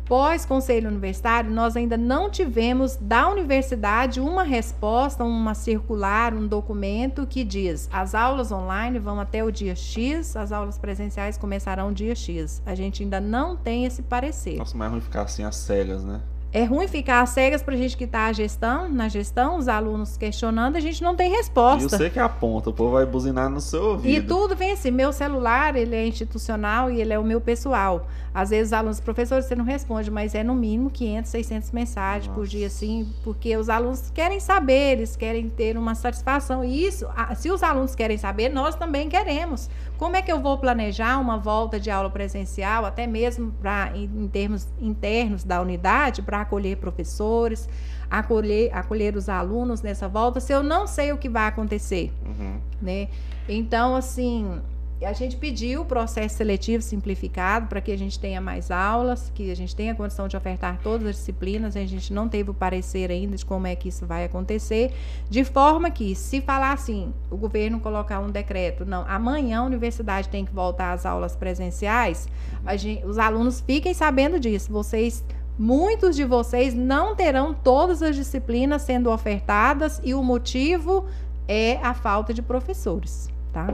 [0.05, 7.28] Pós Conselho Universitário, nós ainda não tivemos da universidade uma resposta, uma circular, um documento
[7.28, 12.16] que diz: as aulas online vão até o dia X, as aulas presenciais começarão dia
[12.16, 12.62] X.
[12.66, 14.55] A gente ainda não tem esse parecer.
[14.55, 16.22] Nossa, mas é ruim ficar assim às cegas, né?
[16.58, 20.18] É ruim ficar às cegas para a gente que está gestão, na gestão, os alunos
[20.18, 21.86] questionando, a gente não tem resposta.
[21.86, 24.18] E você que aponta, o povo vai buzinar no seu ouvido.
[24.18, 28.08] E tudo vem assim, meu celular, ele é institucional e ele é o meu pessoal.
[28.34, 32.28] Às vezes os alunos, professores, você não responde, mas é no mínimo 500, 600 mensagens
[32.28, 32.39] Nossa.
[32.39, 36.64] por dia, assim, porque os alunos querem saber, eles querem ter uma satisfação.
[36.64, 39.70] E isso, se os alunos querem saber, nós também queremos.
[39.97, 44.03] Como é que eu vou planejar uma volta de aula presencial, até mesmo pra, em,
[44.03, 47.68] em termos internos da unidade, para acolher professores,
[48.10, 52.12] acolher, acolher os alunos nessa volta, se eu não sei o que vai acontecer?
[52.26, 52.60] Uhum.
[52.82, 53.10] Né?
[53.48, 54.62] Então, assim,
[55.06, 59.52] a gente pediu o processo seletivo simplificado para que a gente tenha mais aulas, que
[59.52, 61.76] a gente tenha condição de ofertar todas as disciplinas.
[61.76, 64.91] A gente não teve o parecer ainda de como é que isso vai acontecer,
[65.30, 70.30] de forma que, se falar assim, o governo colocar um decreto, não, amanhã a universidade
[70.30, 72.28] tem que voltar às aulas presenciais,
[72.76, 74.72] gente, os alunos fiquem sabendo disso.
[74.72, 75.24] Vocês
[75.58, 81.05] muitos de vocês não terão todas as disciplinas sendo ofertadas e o motivo
[81.47, 83.74] é a falta de professores, tá?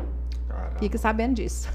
[0.79, 1.69] Fique sabendo disso.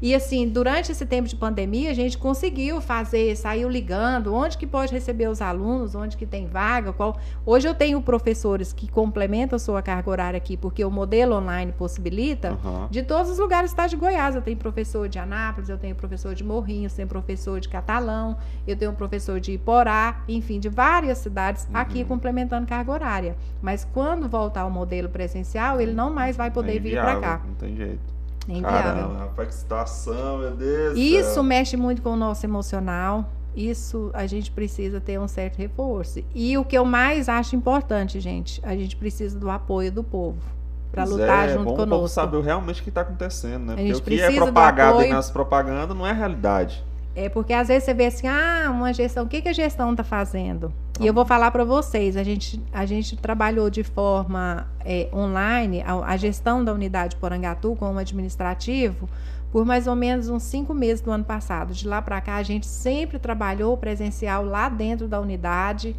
[0.00, 4.66] E assim, durante esse tempo de pandemia, a gente conseguiu fazer, saiu ligando, onde que
[4.66, 7.18] pode receber os alunos, onde que tem vaga, qual.
[7.46, 11.72] Hoje eu tenho professores que complementam a sua carga horária aqui, porque o modelo online
[11.72, 12.88] possibilita, uhum.
[12.90, 14.34] de todos os lugares do estado de Goiás.
[14.34, 18.36] Eu tenho professor de Anápolis, eu tenho professor de Morrinhos, tenho professor de Catalão,
[18.66, 21.76] eu tenho professor de Iporá, enfim, de várias cidades uhum.
[21.76, 23.36] aqui complementando carga horária.
[23.62, 27.42] Mas quando voltar ao modelo presencial, ele não mais vai poder é vir para cá.
[27.44, 28.13] Não tem jeito.
[28.48, 28.60] É.
[28.60, 30.98] Caramba, rapaz, que situação, meu Deus.
[30.98, 33.24] Isso mexe muito com o nosso emocional.
[33.56, 36.22] Isso a gente precisa ter um certo reforço.
[36.34, 40.42] E o que eu mais acho importante, gente, a gente precisa do apoio do povo
[40.90, 42.04] para lutar é, junto bom conosco.
[42.04, 43.74] O saber realmente o que está acontecendo, né?
[43.76, 46.84] Porque o que é propagado nas propagandas não é realidade.
[47.16, 49.92] É porque às vezes você vê assim, ah, uma gestão, o que, que a gestão
[49.92, 50.72] está fazendo?
[51.00, 55.82] E eu vou falar para vocês, a gente, a gente trabalhou de forma é, online,
[55.82, 59.08] a, a, gestão da unidade Porangatu como administrativo,
[59.52, 61.72] por mais ou menos uns cinco meses do ano passado.
[61.72, 65.94] De lá para cá, a gente sempre trabalhou presencial lá dentro da unidade,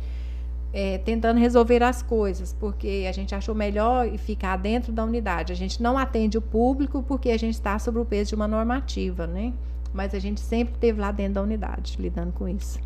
[0.74, 5.54] é, tentando resolver as coisas, porque a gente achou melhor ficar dentro da unidade.
[5.54, 8.48] A gente não atende o público porque a gente está sob o peso de uma
[8.48, 9.54] normativa, né?
[9.96, 12.80] Mas a gente sempre esteve lá dentro da unidade, lidando com isso.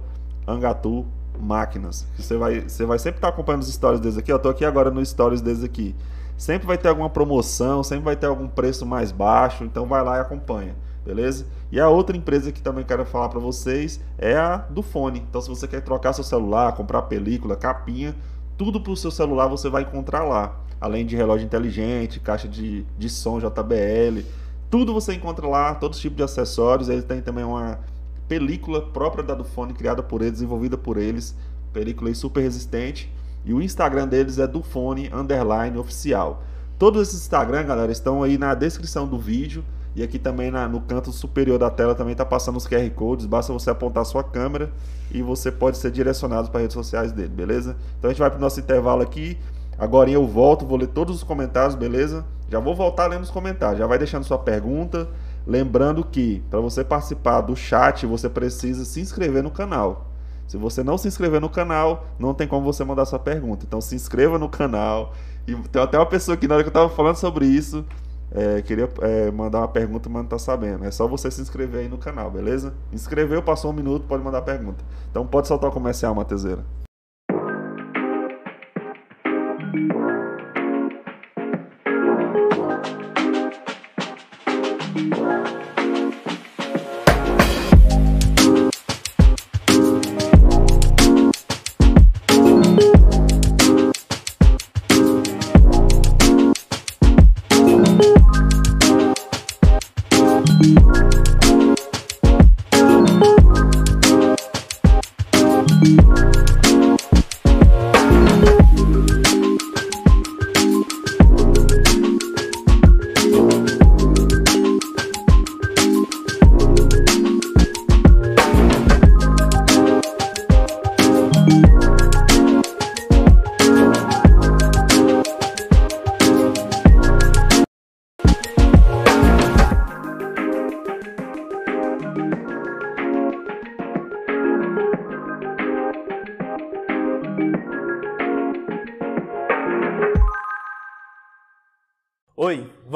[0.48, 1.06] Angatu
[1.40, 2.08] Máquinas.
[2.18, 4.32] Você vai, você vai sempre estar acompanhando os stories deles aqui.
[4.32, 5.94] Eu tô aqui agora no stories deles aqui.
[6.38, 10.18] Sempre vai ter alguma promoção, sempre vai ter algum preço mais baixo, então vai lá
[10.18, 10.76] e acompanha,
[11.06, 11.46] beleza?
[11.72, 15.26] E a outra empresa que também quero falar para vocês é a do fone.
[15.30, 18.16] Então se você quer trocar seu celular, comprar película, capinha,
[18.58, 20.60] tudo para o seu celular você vai encontrar lá.
[20.80, 24.22] Além de relógio inteligente, caixa de, de som JBL,
[24.70, 26.90] tudo você encontra lá, todo tipo de acessórios.
[26.90, 27.80] Ele tem também uma
[28.28, 31.36] película própria da do fone, criada por eles, desenvolvida por eles,
[31.72, 33.12] película super resistente.
[33.46, 36.44] E o Instagram deles é do fone underline oficial.
[36.80, 39.64] Todos esses Instagram, galera, estão aí na descrição do vídeo.
[39.96, 43.26] E aqui também na, no canto superior da tela também está passando os QR Codes.
[43.26, 44.72] Basta você apontar sua câmera
[45.12, 47.78] e você pode ser direcionado para as redes sociais dele, beleza?
[48.00, 49.38] Então a gente vai para o nosso intervalo aqui.
[49.78, 52.26] Agora eu volto, vou ler todos os comentários, beleza?
[52.50, 53.80] Já vou voltar lendo os comentários.
[53.80, 55.08] Já vai deixando sua pergunta.
[55.46, 60.13] Lembrando que para você participar do chat, você precisa se inscrever no canal.
[60.48, 63.66] Se você não se inscrever no canal, não tem como você mandar sua pergunta.
[63.68, 65.14] Então se inscreva no canal.
[65.48, 67.86] E tem até uma pessoa que na hora que eu estava falando sobre isso,
[68.32, 70.86] é, queria é, mandar uma pergunta, mas não tá sabendo.
[70.86, 72.74] É só você se inscrever aí no canal, beleza?
[72.92, 74.84] Inscreveu, passou um minuto, pode mandar pergunta.
[75.10, 76.64] Então pode soltar o comercial, Matezeira.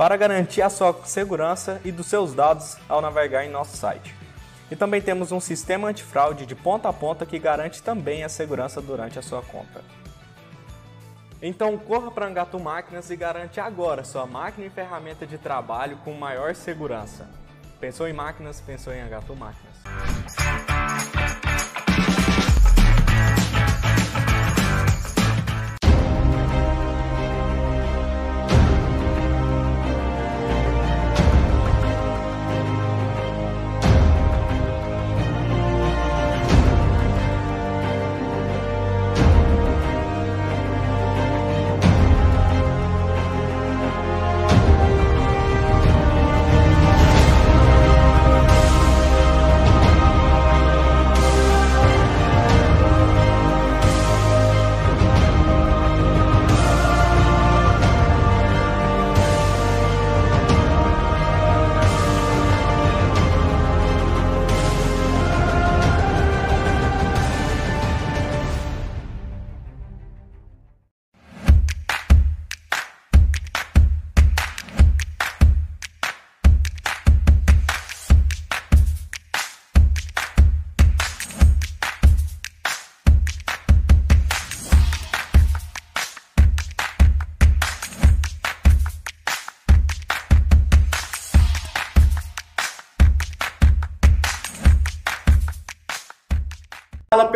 [0.00, 4.14] para garantir a sua segurança e dos seus dados ao navegar em nosso site.
[4.70, 8.80] E também temos um sistema antifraude de ponta a ponta que garante também a segurança
[8.80, 9.82] durante a sua compra.
[11.42, 16.14] Então corra para Angatu Máquinas e garante agora sua máquina e ferramenta de trabalho com
[16.14, 17.28] maior segurança.
[17.78, 18.58] Pensou em máquinas?
[18.58, 19.76] Pensou em Angatu Máquinas.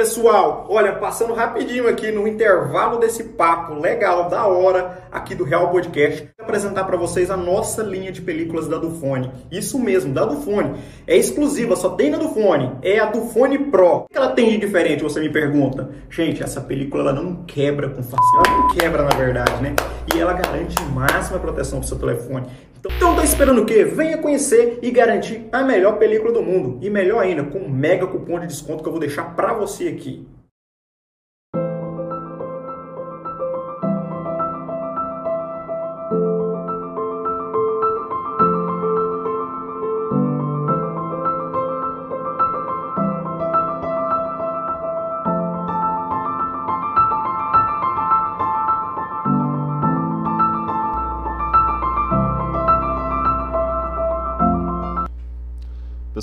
[0.05, 5.71] Pessoal, olha, passando rapidinho aqui no intervalo desse papo legal, da hora, aqui do Real
[5.71, 9.31] Podcast, apresentar para vocês a nossa linha de películas da Dufone.
[9.51, 10.75] Isso mesmo, da Dufone.
[11.07, 12.73] É exclusiva, só tem na Dufone.
[12.83, 13.97] É a Dufone Pro.
[13.97, 15.91] O que ela tem de diferente, você me pergunta?
[16.09, 18.49] Gente, essa película ela não quebra com facilidade.
[18.49, 19.75] Ela não quebra, na verdade, né?
[20.15, 22.47] E ela garante máxima proteção pro seu telefone.
[22.87, 23.83] Então tá esperando o quê?
[23.83, 26.79] Venha conhecer e garantir a melhor película do mundo.
[26.83, 29.89] E melhor ainda, com um mega cupom de desconto que eu vou deixar para você
[29.89, 30.27] aqui.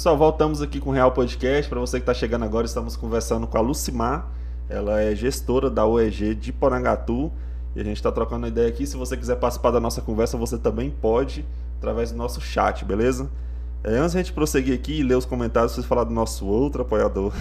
[0.02, 1.69] Pessoal, voltamos aqui com o Real Podcast.
[1.69, 4.32] Para você que está chegando agora, estamos conversando com a Lucimar.
[4.68, 7.32] Ela é gestora da OEG de Porangatu.
[7.76, 8.88] E a gente está trocando ideia aqui.
[8.88, 11.45] Se você quiser participar da nossa conversa, você também pode,
[11.78, 13.30] através do nosso chat, beleza?
[13.84, 16.48] É, antes de a gente prosseguir aqui e ler os comentários, vocês falar do nosso
[16.48, 17.32] outro apoiador.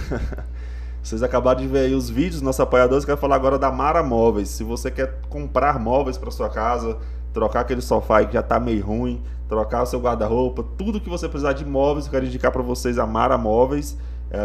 [1.02, 3.06] vocês acabaram de ver aí os vídeos dos nossos apoiadores.
[3.06, 4.50] Quero falar agora da Mara Móveis.
[4.50, 6.98] Se você quer comprar móveis para sua casa,
[7.32, 11.28] trocar aquele sofá que já está meio ruim, trocar o seu guarda-roupa, tudo que você
[11.28, 13.96] precisar de móveis, eu quero indicar para vocês a Mara Móveis.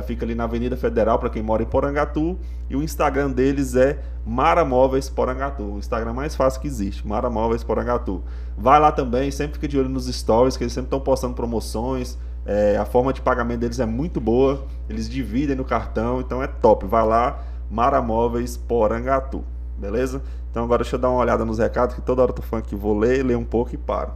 [0.08, 2.40] Fica ali na Avenida Federal para quem mora em Porangatu.
[2.68, 5.62] E o Instagram deles é Mara Móveis Porangatu.
[5.62, 8.24] O Instagram mais fácil que existe, Mara Móveis Porangatu.
[8.58, 12.18] Vai lá também, sempre fica de olho nos stories, que eles sempre estão postando promoções.
[12.48, 14.66] É, a forma de pagamento deles é muito boa.
[14.90, 16.88] Eles dividem no cartão, então é top.
[16.88, 19.44] Vai lá, Mara Móveis Porangatu.
[19.78, 20.24] Beleza?
[20.56, 22.64] Então agora deixa eu dar uma olhada nos recados, que toda hora eu tô falando
[22.64, 24.14] que vou ler, ler um pouco e paro.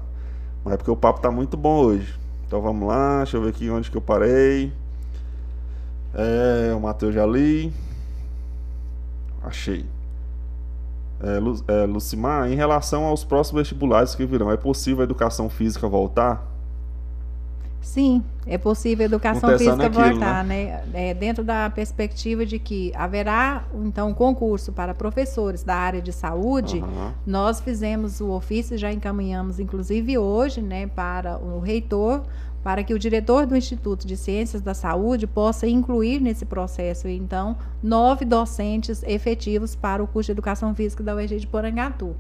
[0.63, 2.17] Mas é porque o papo tá muito bom hoje.
[2.47, 4.71] Então vamos lá, deixa eu ver aqui onde que eu parei.
[6.13, 7.73] É, o Matheus já li.
[9.43, 9.85] Achei.
[11.19, 15.49] É, Lu, é, Lucimar, em relação aos próximos vestibulares que virão, é possível a educação
[15.49, 16.48] física voltar?
[17.81, 20.83] Sim, é possível a educação física aquilo, voltar, né?
[20.91, 21.09] né?
[21.09, 26.11] É, dentro da perspectiva de que haverá então um concurso para professores da área de
[26.11, 27.11] saúde, uhum.
[27.25, 32.23] nós fizemos o ofício, já encaminhamos inclusive hoje, né, para o reitor,
[32.63, 37.57] para que o diretor do Instituto de Ciências da Saúde possa incluir nesse processo, então,
[37.81, 42.15] nove docentes efetivos para o curso de Educação Física da UEG de Porangatu.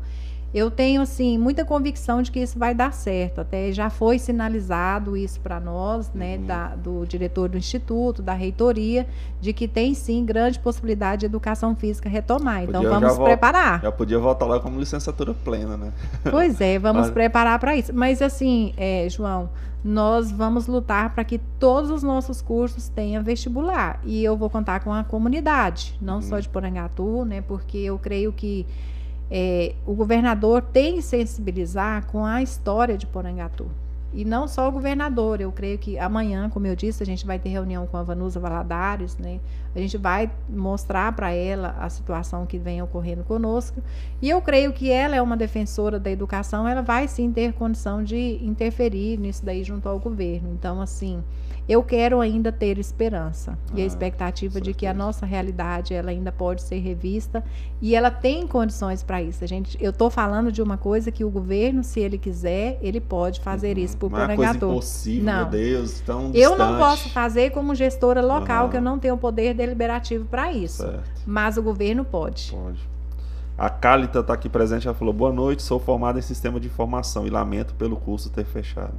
[0.53, 3.41] Eu tenho assim muita convicção de que isso vai dar certo.
[3.41, 6.45] Até já foi sinalizado isso para nós, né, uhum.
[6.45, 9.07] da, do diretor do instituto, da reitoria,
[9.39, 12.63] de que tem sim grande possibilidade de educação física retomar.
[12.63, 13.81] Então podia, vamos preparar.
[13.81, 15.93] Já podia voltar lá como licenciatura plena, né?
[16.29, 17.11] Pois é, vamos Mas...
[17.11, 17.93] preparar para isso.
[17.93, 19.49] Mas assim, é, João,
[19.83, 24.81] nós vamos lutar para que todos os nossos cursos tenham vestibular e eu vou contar
[24.81, 26.21] com a comunidade, não uhum.
[26.21, 27.41] só de Porangatu, né?
[27.41, 28.65] Porque eu creio que
[29.31, 33.69] é, o governador tem que sensibilizar com a história de Porangatu.
[34.11, 37.37] E não só o governador, eu creio que amanhã, como eu disse, a gente vai
[37.37, 39.39] ter reunião com a Vanusa Valadares, né?
[39.75, 43.83] A gente vai mostrar para ela a situação que vem ocorrendo conosco.
[44.19, 48.03] E eu creio que ela é uma defensora da educação, ela vai sim ter condição
[48.03, 50.49] de interferir nisso daí junto ao governo.
[50.53, 51.23] Então, assim,
[51.69, 55.93] eu quero ainda ter esperança ah, e a ah, expectativa de que a nossa realidade
[55.93, 57.43] ela ainda pode ser revista
[57.79, 59.43] e ela tem condições para isso.
[59.43, 62.99] A gente, eu estou falando de uma coisa que o governo, se ele quiser, ele
[62.99, 63.83] pode fazer uhum.
[63.83, 65.41] isso por é coisa impossível, não.
[65.41, 68.71] meu Deus, tão Eu não posso fazer como gestora local, uhum.
[68.71, 70.81] que eu não tenho poder deliberativo para isso.
[70.81, 71.21] Certo.
[71.23, 72.51] Mas o governo pode.
[72.51, 72.79] Pode.
[73.55, 77.27] A Cálita está aqui presente, ela falou: Boa noite, sou formada em sistema de informação
[77.27, 78.93] e lamento pelo curso ter fechado.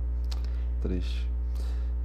[0.81, 1.30] Triste.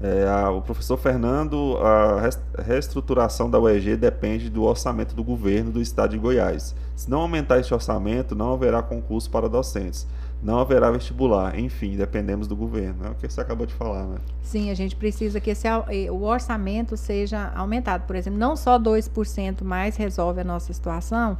[0.01, 2.29] É, a, o professor Fernando, a
[2.61, 6.75] reestruturação da UEG depende do orçamento do governo do estado de Goiás.
[6.95, 10.05] Se não aumentar esse orçamento, não haverá concurso para docentes,
[10.43, 11.57] não haverá vestibular.
[11.57, 13.05] Enfim, dependemos do governo.
[13.05, 14.17] É o que você acabou de falar, né?
[14.41, 15.67] Sim, a gente precisa que esse,
[16.11, 18.05] o orçamento seja aumentado.
[18.05, 21.37] Por exemplo, não só 2% mais resolve a nossa situação,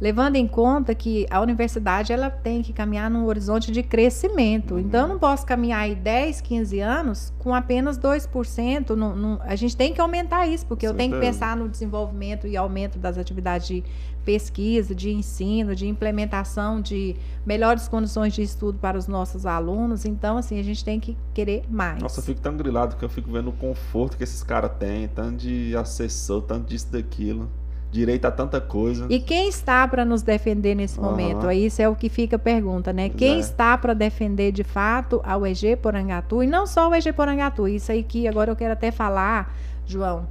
[0.00, 4.74] levando em conta que a universidade ela tem que caminhar num horizonte de crescimento.
[4.74, 4.80] Uhum.
[4.80, 8.90] Então, eu não posso caminhar aí 10, 15 anos com apenas 2%.
[8.90, 12.46] No, no, a gente tem que aumentar isso, porque eu tenho que pensar no desenvolvimento
[12.46, 13.84] e aumento das atividades de
[14.24, 17.14] pesquisa, de ensino, de implementação de
[17.46, 20.04] melhores condições de estudo para os nossos alunos.
[20.04, 22.02] Então, assim, a gente tem que querer mais.
[22.02, 25.08] Nossa, eu fico tão grilado que eu fico vendo o conforto que esses caras têm,
[25.08, 27.48] tanto de assessor, tanto disso, daquilo
[27.96, 29.06] direito a tanta coisa.
[29.08, 31.06] E quem está para nos defender nesse uhum.
[31.06, 31.46] momento?
[31.46, 33.08] Aí isso é o que fica a pergunta, né?
[33.08, 33.38] Quem é.
[33.38, 37.90] está para defender de fato ao EG Porangatu e não só o EG Porangatu, isso
[37.90, 39.56] aí que agora eu quero até falar,
[39.86, 40.26] João,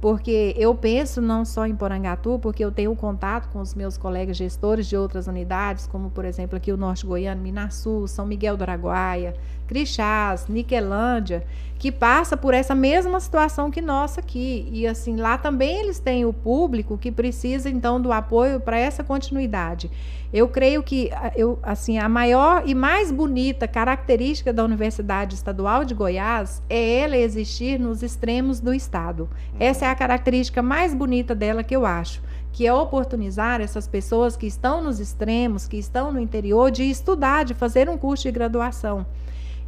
[0.00, 4.36] porque eu penso não só em Porangatu, porque eu tenho contato com os meus colegas
[4.36, 8.62] gestores de outras unidades, como por exemplo aqui o Norte Goiano, Minasul, São Miguel do
[8.62, 9.34] Araguaia,
[9.66, 11.44] Crixás, Niquelândia,
[11.78, 14.68] que passa por essa mesma situação que nossa aqui.
[14.72, 19.04] E assim, lá também eles têm o público que precisa então do apoio para essa
[19.04, 19.90] continuidade.
[20.32, 25.94] Eu creio que eu, assim, a maior e mais bonita característica da Universidade Estadual de
[25.94, 29.28] Goiás é ela existir nos extremos do estado.
[29.60, 32.20] Essa é a característica mais bonita dela que eu acho
[32.56, 37.44] que é oportunizar essas pessoas que estão nos extremos, que estão no interior, de estudar,
[37.44, 39.04] de fazer um curso de graduação.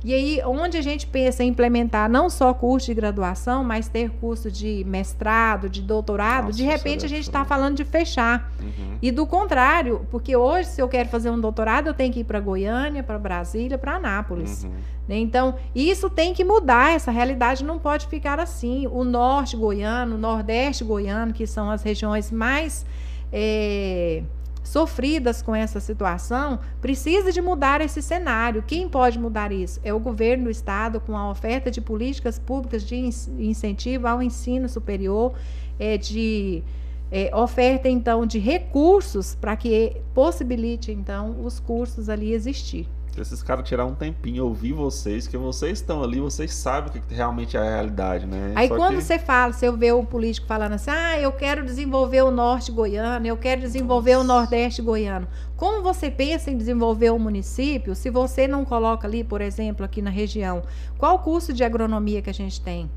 [0.04, 4.10] E aí, onde a gente pensa em implementar não só curso de graduação, mas ter
[4.10, 8.52] curso de mestrado, de doutorado, Nossa, de repente a gente está falando de fechar.
[8.60, 8.96] Uhum.
[9.02, 12.24] E do contrário, porque hoje, se eu quero fazer um doutorado, eu tenho que ir
[12.24, 14.62] para Goiânia, para Brasília, para Anápolis.
[14.62, 14.70] Uhum.
[15.08, 15.18] Né?
[15.18, 18.86] Então, isso tem que mudar, essa realidade não pode ficar assim.
[18.86, 22.86] O norte goiano, o nordeste goiano, que são as regiões mais.
[23.32, 24.22] É
[24.68, 28.62] sofridas com essa situação, precisa de mudar esse cenário.
[28.66, 29.80] Quem pode mudar isso?
[29.82, 32.96] É o governo do estado com a oferta de políticas públicas de
[33.38, 35.34] incentivo ao ensino superior,
[35.78, 36.62] é, de
[37.10, 42.86] é, oferta então de recursos para que possibilite então os cursos ali existir
[43.22, 47.14] esses caras tirar um tempinho, ouvir vocês, que vocês estão ali, vocês sabem o que
[47.14, 48.52] realmente é a realidade, né?
[48.54, 49.02] Aí Só quando que...
[49.02, 53.26] você fala, você vê o político falando assim, ah, eu quero desenvolver o norte goiano,
[53.26, 54.24] eu quero desenvolver Nossa.
[54.24, 55.26] o nordeste goiano.
[55.56, 60.00] Como você pensa em desenvolver o município se você não coloca ali, por exemplo, aqui
[60.00, 60.62] na região,
[60.96, 62.88] qual o curso de agronomia que a gente tem?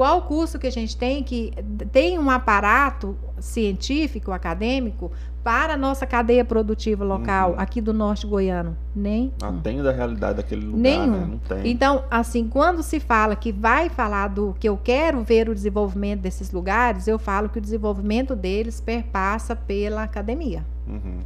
[0.00, 1.52] Qual o curso que a gente tem que
[1.92, 5.12] tem um aparato científico, acadêmico,
[5.44, 7.60] para a nossa cadeia produtiva local, uhum.
[7.60, 8.74] aqui do norte goiano?
[8.96, 9.30] Nem.
[9.42, 11.10] Atende a realidade daquele lugar, Nenhum.
[11.10, 11.28] Né?
[11.32, 11.70] Não tem.
[11.70, 16.22] Então, assim, quando se fala que vai falar do que eu quero ver o desenvolvimento
[16.22, 20.64] desses lugares, eu falo que o desenvolvimento deles perpassa pela academia.
[20.88, 21.18] Uhum.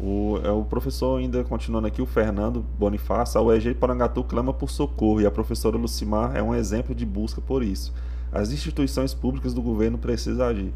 [0.00, 4.70] O, é o professor, ainda continuando aqui, o Fernando Bonifácio, a UEG Parangatu clama por
[4.70, 7.92] socorro e a professora Lucimar é um exemplo de busca por isso.
[8.32, 10.72] As instituições públicas do governo precisam agir.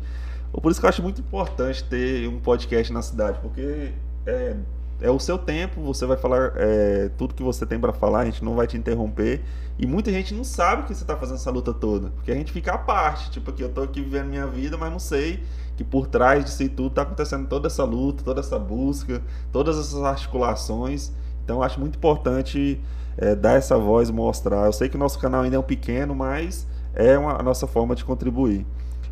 [0.52, 3.93] Por isso que eu acho muito importante ter um podcast na cidade, porque
[4.26, 4.56] é,
[5.01, 8.24] é o seu tempo, você vai falar é, tudo que você tem para falar, a
[8.26, 9.43] gente não vai te interromper.
[9.78, 12.51] E muita gente não sabe que você está fazendo essa luta toda, porque a gente
[12.51, 15.43] fica à parte, tipo aqui, eu estou aqui vivendo minha vida, mas não sei
[15.77, 19.23] que por trás disso tudo está acontecendo toda essa luta, toda essa busca,
[19.53, 21.12] todas essas articulações.
[21.44, 22.81] Então acho muito importante
[23.16, 24.66] é, dar essa voz, mostrar.
[24.66, 27.66] Eu sei que o nosso canal ainda é um pequeno, mas é uma, a nossa
[27.66, 28.66] forma de contribuir.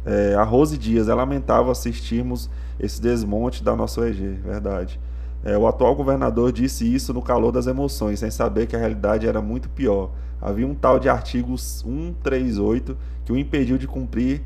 [0.04, 5.00] É, a Rose Dias, é lamentável assistirmos esse desmonte da nossa OEG, verdade.
[5.44, 9.26] É, o atual governador disse isso no calor das emoções, sem saber que a realidade
[9.26, 10.10] era muito pior.
[10.40, 14.42] Havia um tal de artigo 138 que o impediu de cumprir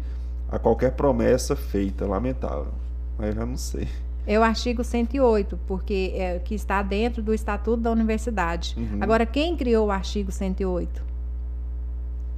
[0.51, 2.07] a qualquer promessa feita.
[2.07, 2.73] Lamentável.
[3.19, 3.89] Mas já não sei.
[4.27, 8.75] É o artigo 108, porque é que está dentro do Estatuto da Universidade.
[8.77, 8.99] Uhum.
[9.01, 11.09] Agora, quem criou o artigo 108?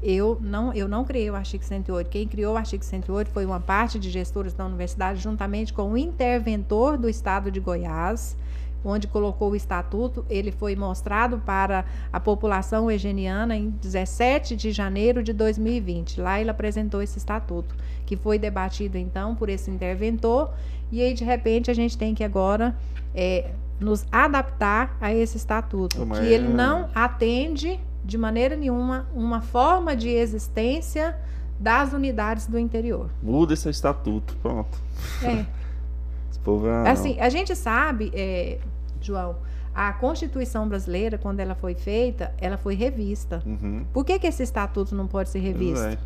[0.03, 2.09] Eu não, eu não criei o artigo 108.
[2.09, 5.99] Quem criou o artigo 108 foi uma parte de gestores da universidade, juntamente com o
[5.99, 8.35] interventor do estado de Goiás,
[8.82, 10.24] onde colocou o estatuto.
[10.31, 16.20] Ele foi mostrado para a população egeniana em 17 de janeiro de 2020.
[16.20, 17.74] Lá ele apresentou esse estatuto,
[18.11, 20.51] que foi debatido então por esse interventor.
[20.91, 22.77] E aí, de repente, a gente tem que agora
[23.15, 26.19] é, nos adaptar a esse estatuto, Mas...
[26.19, 31.16] que ele não atende de maneira nenhuma uma forma de existência
[31.57, 33.09] das unidades do interior.
[33.23, 34.77] Muda esse estatuto, pronto.
[35.23, 35.47] É.
[36.28, 38.59] esse povo é, assim, a gente sabe, é,
[39.01, 39.37] João,
[39.73, 43.41] a Constituição brasileira, quando ela foi feita, ela foi revista.
[43.47, 43.85] Uhum.
[43.93, 45.97] Por que, que esse estatuto não pode ser revisto?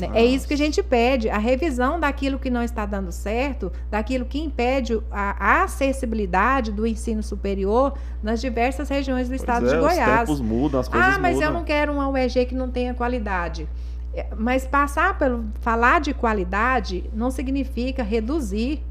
[0.00, 0.08] É.
[0.08, 0.20] Né?
[0.20, 4.24] É isso que a gente pede, a revisão daquilo que não está dando certo, daquilo
[4.24, 9.78] que impede a acessibilidade do ensino superior nas diversas regiões do pois estado é, de
[9.78, 10.28] Goiás.
[10.28, 11.48] Os tempos mudam, as coisas Ah, mas mudam.
[11.48, 13.68] eu não quero uma UEG que não tenha qualidade.
[14.14, 18.82] É, mas passar pelo falar de qualidade não significa reduzir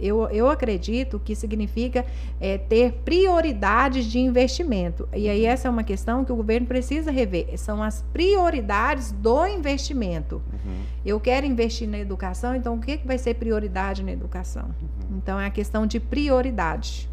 [0.00, 2.04] eu, eu acredito que significa
[2.40, 5.08] é, ter prioridades de investimento.
[5.14, 7.58] E aí essa é uma questão que o governo precisa rever.
[7.58, 10.36] São as prioridades do investimento.
[10.52, 10.80] Uhum.
[11.04, 14.64] Eu quero investir na educação, então o que, que vai ser prioridade na educação?
[14.64, 15.18] Uhum.
[15.18, 17.08] Então é a questão de prioridade.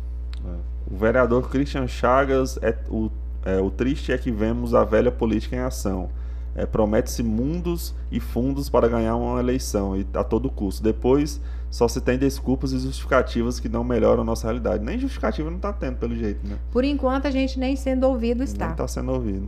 [0.45, 0.75] É.
[0.91, 3.09] O vereador Christian Chagas, é, o,
[3.43, 6.09] é, o triste é que vemos a velha política em ação.
[6.55, 10.81] É, promete-se mundos e fundos para ganhar uma eleição e a todo custo.
[10.81, 11.41] Depois
[11.75, 14.81] só se tem desculpas e justificativas que não melhoram a nossa realidade.
[14.81, 16.57] Nem justificativa não está tendo, pelo jeito, né?
[16.71, 18.67] Por enquanto, a gente nem sendo ouvido está.
[18.67, 19.45] Não está sendo ouvido.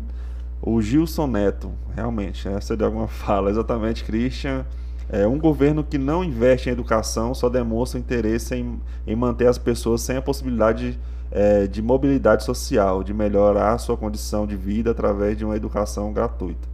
[0.62, 4.66] O Gilson Neto, realmente, essa é de alguma fala, exatamente, Christian.
[5.08, 8.78] É, um governo que não investe em educação só demonstra interesse em,
[9.08, 11.00] em manter as pessoas sem a possibilidade
[11.32, 16.12] é, de mobilidade social, de melhorar a sua condição de vida através de uma educação
[16.12, 16.68] gratuita.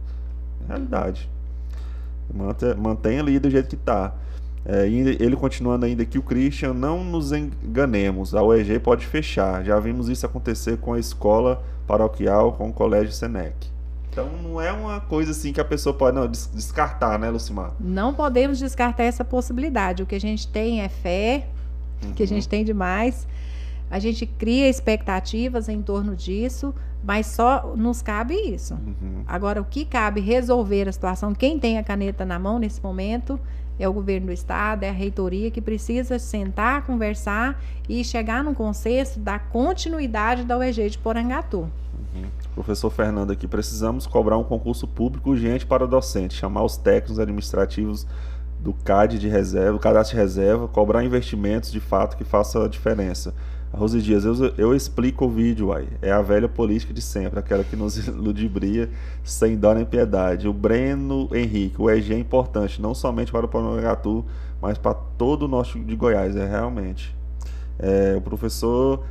[0.66, 1.30] Realidade.
[2.34, 4.14] Mantém, mantém ali do jeito que está.
[4.66, 9.62] É, ele continuando ainda que o Christian, não nos enganemos, a UEG pode fechar.
[9.62, 13.54] Já vimos isso acontecer com a escola paroquial, com o colégio Senec.
[14.10, 17.72] Então não é uma coisa assim que a pessoa pode não, descartar, né, Lucimar?
[17.80, 20.02] Não podemos descartar essa possibilidade.
[20.02, 21.48] O que a gente tem é fé,
[22.02, 22.12] uhum.
[22.12, 23.26] que a gente tem demais.
[23.90, 26.72] A gente cria expectativas em torno disso,
[27.02, 28.74] mas só nos cabe isso.
[28.74, 29.24] Uhum.
[29.26, 33.38] Agora, o que cabe resolver a situação, quem tem a caneta na mão nesse momento
[33.78, 38.54] é o governo do estado, é a reitoria que precisa sentar, conversar e chegar num
[38.54, 41.68] consenso da continuidade da UEG de Porangatu.
[42.14, 42.24] Uhum.
[42.54, 48.06] Professor Fernando aqui, precisamos cobrar um concurso público urgente para docente, chamar os técnicos administrativos
[48.60, 53.34] do CAD de reserva, cadastro de reserva, cobrar investimentos de fato que faça a diferença.
[53.74, 55.88] Rose Dias, eu, eu explico o vídeo, uai.
[56.00, 58.88] É a velha política de sempre, aquela que nos ludibria
[59.22, 60.48] sem dó nem piedade.
[60.48, 64.24] O Breno Henrique, o EG é importante, não somente para o Panogatu,
[64.62, 67.14] mas para todo o norte de Goiás, é realmente.
[67.78, 69.04] É, o professor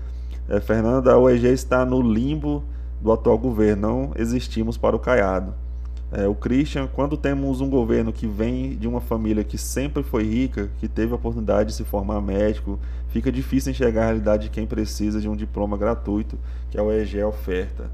[0.48, 2.64] é, Fernando, o EG está no limbo
[3.02, 5.53] do atual governo, não existimos para o Caiado.
[6.11, 10.23] É, o Christian, quando temos um governo que vem de uma família que sempre foi
[10.23, 12.80] rica, que teve a oportunidade de se formar médico,
[13.14, 16.35] fica difícil enxergar a realidade de quem precisa de um diploma gratuito,
[16.72, 17.91] que é o EG oferta.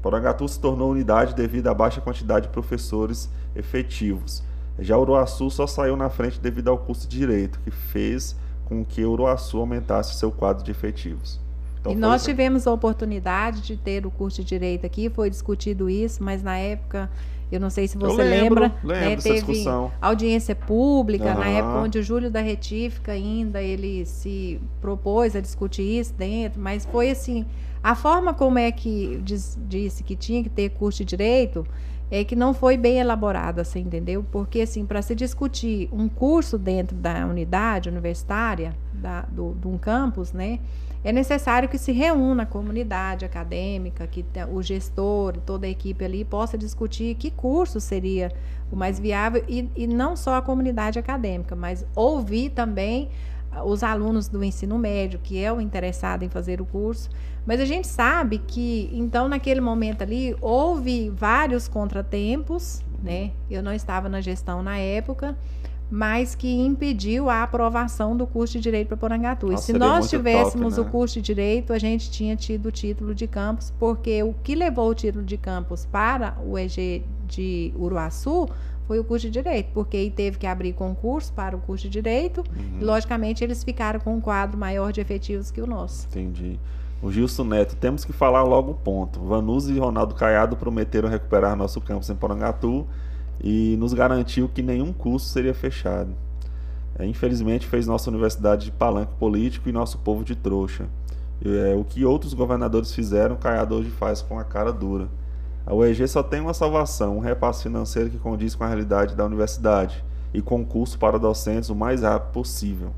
[0.00, 4.44] Porangatu se tornou unidade devido à baixa quantidade de professores efetivos.
[4.78, 9.04] Já Uruaçu só saiu na frente devido ao curso de direito, que fez com que
[9.04, 11.40] Uruaçu aumentasse seu quadro de efetivos.
[11.80, 15.90] Então, e nós tivemos a oportunidade de ter o curso de direito aqui, foi discutido
[15.90, 17.10] isso, mas na época
[17.50, 19.92] eu não sei se você lembro, lembra, lembro né, teve discussão.
[20.00, 21.38] audiência pública, uhum.
[21.40, 26.60] na época onde o Júlio da Retífica ainda ele se propôs a discutir isso dentro,
[26.60, 27.44] mas foi assim,
[27.82, 31.66] a forma como é que diz, disse que tinha que ter curso de direito
[32.10, 34.24] é que não foi bem elaborada, você entendeu?
[34.32, 39.78] Porque assim, para se discutir um curso dentro da unidade universitária, da, do, de um
[39.78, 40.58] campus, né?
[41.02, 46.24] É necessário que se reúna a comunidade acadêmica, que o gestor, toda a equipe ali
[46.24, 48.30] possa discutir que curso seria
[48.70, 53.10] o mais viável e, e não só a comunidade acadêmica, mas ouvir também
[53.64, 57.10] os alunos do ensino médio, que é o interessado em fazer o curso.
[57.44, 63.32] Mas a gente sabe que, então, naquele momento ali, houve vários contratempos, né?
[63.50, 65.36] Eu não estava na gestão na época,
[65.90, 69.52] mas que impediu a aprovação do curso de Direito para Porangatu.
[69.52, 70.88] E se nós tivéssemos top, né?
[70.88, 74.54] o curso de Direito, a gente tinha tido o título de campus, porque o que
[74.54, 78.48] levou o título de campus para o EG de Uruaçu
[78.86, 81.90] foi o curso de Direito, porque aí teve que abrir concurso para o curso de
[81.90, 82.78] Direito, uhum.
[82.80, 86.06] e logicamente eles ficaram com um quadro maior de efetivos que o nosso.
[86.08, 86.58] Entendi.
[87.02, 89.20] O Gilson Neto, temos que falar logo o ponto.
[89.20, 92.86] Vanusa e Ronaldo Caiado prometeram recuperar nosso campus em Porangatu,
[93.42, 96.10] e nos garantiu que nenhum curso seria fechado.
[96.98, 100.86] É, infelizmente fez nossa universidade de palanque político e nosso povo de trouxa.
[101.42, 105.08] É, o que outros governadores fizeram, Caiado hoje faz com a cara dura.
[105.66, 109.24] A UEG só tem uma salvação, um repasse financeiro que condiz com a realidade da
[109.24, 110.04] universidade
[110.34, 112.90] e concurso para docentes o mais rápido possível.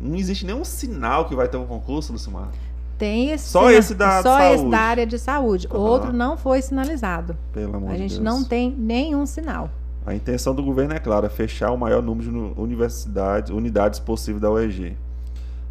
[0.00, 2.48] Não existe nenhum sinal que vai ter um concurso, Lucimar.
[2.98, 4.54] Tem esse só esse da só saúde.
[4.54, 5.68] esse da área de saúde.
[5.70, 5.78] Uhum.
[5.80, 7.36] Outro não foi sinalizado.
[7.52, 8.24] Pelo amor A gente Deus.
[8.24, 9.70] não tem nenhum sinal.
[10.06, 14.48] A intenção do governo é clara, fechar o maior número de universidades, unidades possível da
[14.48, 14.96] UEG.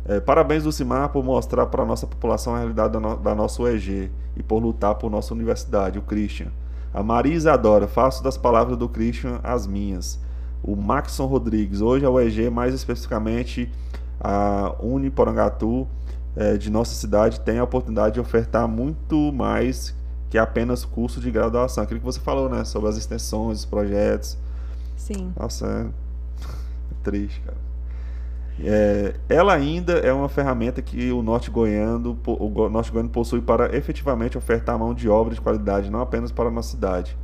[0.03, 3.33] É, parabéns do CIMAR por mostrar para a nossa população a realidade da, no, da,
[3.33, 6.47] nossa UEG e por lutar por nossa universidade, o Christian.
[6.93, 10.19] A Maria Isadora, faço das palavras do Christian as minhas.
[10.61, 13.71] O Maxon Rodrigues, hoje a UEG, mais especificamente
[14.19, 15.87] a Uniporangatu,
[16.35, 19.95] é, de nossa cidade tem a oportunidade de ofertar muito mais
[20.35, 21.81] que apenas curso de graduação.
[21.81, 22.65] Aquilo que você falou, né?
[22.65, 24.37] Sobre as extensões, os projetos.
[24.97, 25.31] Sim.
[25.39, 25.81] Nossa, é,
[26.91, 27.57] é triste, cara.
[28.59, 33.73] É, ela ainda é uma ferramenta que o norte goiano, o norte goiano possui para
[33.75, 37.17] efetivamente ofertar mão de obra de qualidade, não apenas para a nossa cidade.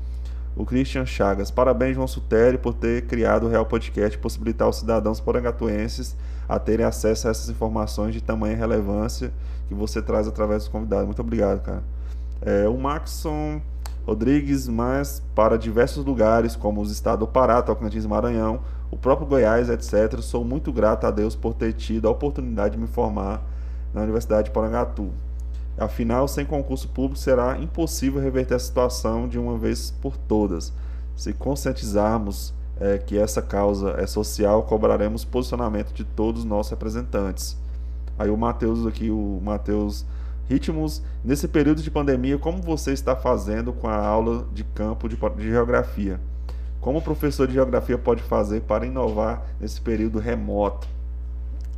[0.55, 4.77] O Christian Chagas, parabéns João Sutério por ter criado o Real Podcast e possibilitar aos
[4.77, 6.15] cidadãos porangatuenses
[6.47, 9.33] a terem acesso a essas informações de tamanha relevância
[9.67, 11.05] que você traz através dos convidados.
[11.05, 11.83] Muito obrigado, cara.
[12.41, 13.61] É, o Maxon
[14.05, 19.69] Rodrigues, mas para diversos lugares, como os estados do Pará, Tocantins Maranhão, o próprio Goiás,
[19.69, 20.19] etc.
[20.21, 23.41] Sou muito grato a Deus por ter tido a oportunidade de me formar
[23.93, 25.11] na Universidade de Porangatu.
[25.77, 30.73] Afinal, sem concurso público será impossível reverter a situação de uma vez por todas.
[31.15, 37.57] Se conscientizarmos é, que essa causa é social, cobraremos posicionamento de todos os nossos representantes.
[38.17, 40.05] Aí o Matheus aqui, o Matheus
[40.51, 45.15] Ritmos, nesse período de pandemia, como você está fazendo com a aula de campo de,
[45.15, 46.19] de geografia?
[46.81, 50.89] Como o professor de geografia pode fazer para inovar nesse período remoto?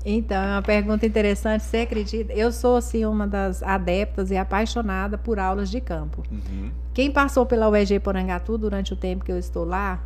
[0.04, 1.64] Então, é uma pergunta interessante.
[1.64, 2.34] Você acredita?
[2.34, 6.24] Eu sou, assim, uma das adeptas e apaixonada por aulas de campo.
[6.32, 6.72] Uhum.
[6.95, 10.02] Quem passou pela UEG Porangatu durante o tempo que eu estou lá,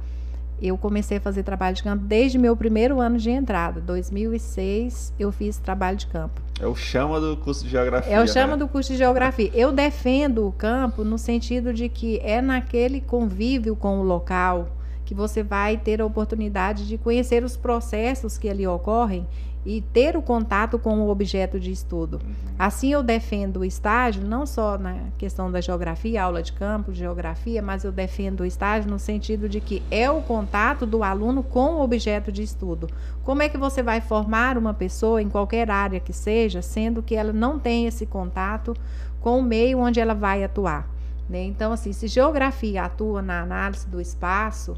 [0.61, 3.79] eu comecei a fazer trabalho de campo desde meu primeiro ano de entrada.
[3.79, 6.41] 2006, eu fiz trabalho de campo.
[6.59, 8.13] É o chama do curso de geografia.
[8.13, 8.57] É o chama né?
[8.57, 9.51] do curso de geografia.
[9.53, 14.69] Eu defendo o campo no sentido de que é naquele convívio com o local
[15.05, 19.25] que você vai ter a oportunidade de conhecer os processos que ali ocorrem
[19.67, 22.21] e ter o contato com o objeto de estudo.
[22.23, 22.55] Uhum.
[22.57, 27.61] Assim eu defendo o estágio, não só na questão da geografia, aula de campo, geografia,
[27.61, 31.75] mas eu defendo o estágio no sentido de que é o contato do aluno com
[31.75, 32.89] o objeto de estudo.
[33.25, 37.13] Como é que você vai formar uma pessoa em qualquer área que seja, sendo que
[37.13, 38.73] ela não tem esse contato
[39.19, 40.89] com o meio onde ela vai atuar?
[41.29, 41.43] Né?
[41.43, 44.77] Então, assim, se geografia atua na análise do espaço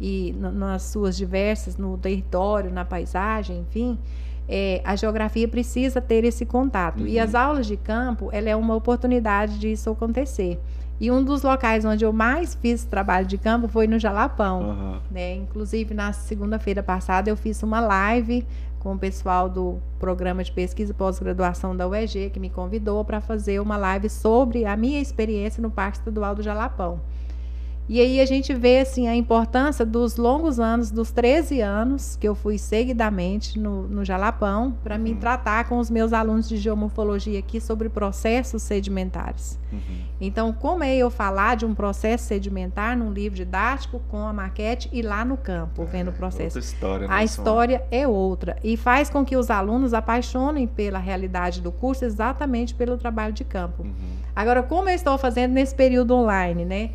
[0.00, 3.98] e nas suas diversas, no território, na paisagem, enfim,
[4.48, 7.00] é, a geografia precisa ter esse contato.
[7.00, 7.06] Uhum.
[7.06, 10.58] E as aulas de campo, ela é uma oportunidade disso acontecer.
[11.00, 14.62] E um dos locais onde eu mais fiz trabalho de campo foi no Jalapão.
[14.62, 14.98] Uhum.
[15.10, 15.34] Né?
[15.34, 18.44] Inclusive, na segunda-feira passada, eu fiz uma live
[18.80, 23.20] com o pessoal do programa de pesquisa e pós-graduação da UEG, que me convidou para
[23.20, 27.00] fazer uma live sobre a minha experiência no Parque Estadual do Jalapão.
[27.88, 32.28] E aí a gente vê assim a importância dos longos anos, dos 13 anos que
[32.28, 35.00] eu fui seguidamente no, no Jalapão, para uhum.
[35.00, 39.58] me tratar com os meus alunos de geomorfologia aqui sobre processos sedimentares.
[39.72, 39.80] Uhum.
[40.20, 44.88] Então, como é eu falar de um processo sedimentar num livro didático com a maquete
[44.92, 46.58] e lá no campo, é, vendo o processo?
[46.58, 48.56] Outra história, né, a história é outra.
[48.62, 53.44] E faz com que os alunos apaixonem pela realidade do curso exatamente pelo trabalho de
[53.44, 53.82] campo.
[53.82, 54.18] Uhum.
[54.36, 56.90] Agora, como eu estou fazendo nesse período online, né?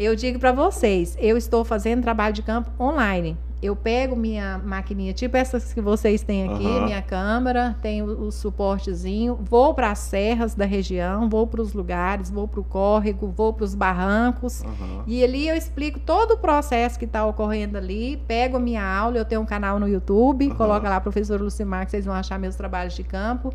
[0.00, 3.36] Eu digo para vocês, eu estou fazendo trabalho de campo online.
[3.60, 6.86] Eu pego minha maquininha, tipo essas que vocês têm aqui, uhum.
[6.86, 12.30] minha câmera, tenho o suportezinho, vou para as serras da região, vou para os lugares,
[12.30, 14.62] vou para o córrego, vou para os barrancos.
[14.62, 15.02] Uhum.
[15.06, 19.18] E ali eu explico todo o processo que está ocorrendo ali, pego a minha aula,
[19.18, 20.54] eu tenho um canal no YouTube, uhum.
[20.54, 23.52] coloca lá professor Lucimar, que vocês vão achar meus trabalhos de campo.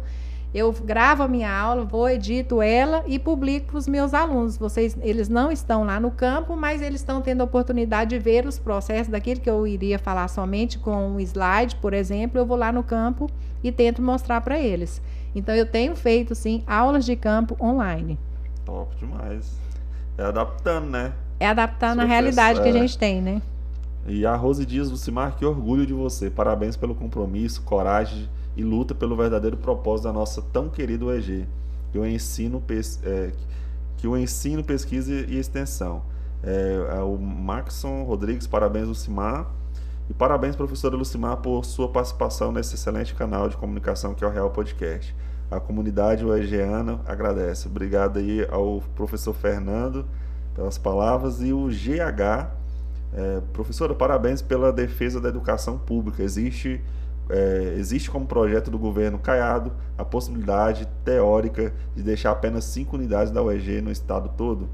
[0.56, 4.57] Eu gravo a minha aula, vou edito ela e publico para os meus alunos.
[4.57, 8.48] Vocês, eles não estão lá no campo, mas eles estão tendo a oportunidade de ver
[8.48, 12.40] os processos daquilo que eu iria falar somente com um slide, por exemplo.
[12.40, 13.30] Eu vou lá no campo
[13.61, 15.02] e tento mostrar para eles.
[15.36, 18.18] Então eu tenho feito sim aulas de campo online.
[18.64, 19.60] Top demais.
[20.18, 21.11] É adaptando, né?
[21.38, 22.64] É adaptando a realidade é...
[22.64, 22.80] que a é.
[22.80, 23.41] gente tem, né?
[24.07, 26.30] E a Rose Dias Lucimar, que orgulho de você.
[26.30, 31.48] Parabéns pelo compromisso, coragem e luta pelo verdadeiro propósito da nossa tão querida UEG,
[31.91, 32.64] que o ensino,
[33.03, 33.32] é,
[33.98, 36.03] que o ensino pesquisa e extensão.
[36.44, 39.52] É, é o Maxon Rodrigues, parabéns, Lucimar.
[40.10, 44.30] E parabéns, professora Lucimar, por sua participação nesse excelente canal de comunicação que é o
[44.30, 45.15] Real Podcast.
[45.49, 47.68] A comunidade UEGiana agradece.
[47.68, 50.06] Obrigado aí ao professor Fernando
[50.56, 52.49] pelas palavras e o GH.
[53.14, 56.22] É, professora, parabéns pela defesa da educação pública.
[56.22, 56.82] Existe
[57.30, 63.31] é, existe como projeto do governo Caiado a possibilidade teórica de deixar apenas cinco unidades
[63.31, 64.69] da UEG no estado todo?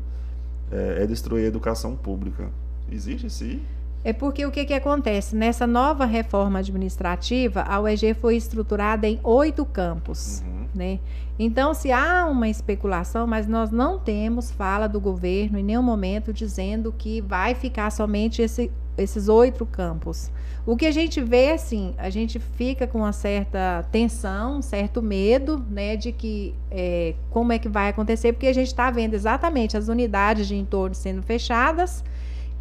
[0.72, 2.50] É, é destruir a educação pública.
[2.92, 3.62] Existe sim?
[4.04, 5.36] É porque o que, que acontece?
[5.36, 10.44] Nessa nova reforma administrativa, a UEG foi estruturada em oito campos.
[10.46, 10.66] Uhum.
[10.74, 11.00] Né?
[11.38, 16.34] Então, se há uma especulação, mas nós não temos fala do governo em nenhum momento
[16.34, 20.32] dizendo que vai ficar somente esse, esses oito campos.
[20.66, 25.02] O que a gente vê, assim, a gente fica com uma certa tensão, um certo
[25.02, 29.16] medo, né, de que é, como é que vai acontecer, porque a gente está vendo
[29.16, 32.04] exatamente as unidades de entorno sendo fechadas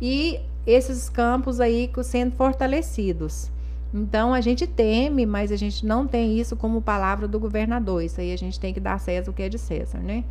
[0.01, 3.51] e esses campos aí sendo fortalecidos.
[3.93, 8.03] Então a gente teme, mas a gente não tem isso como palavra do governador.
[8.03, 10.25] Isso aí a gente tem que dar César o que é de César, né?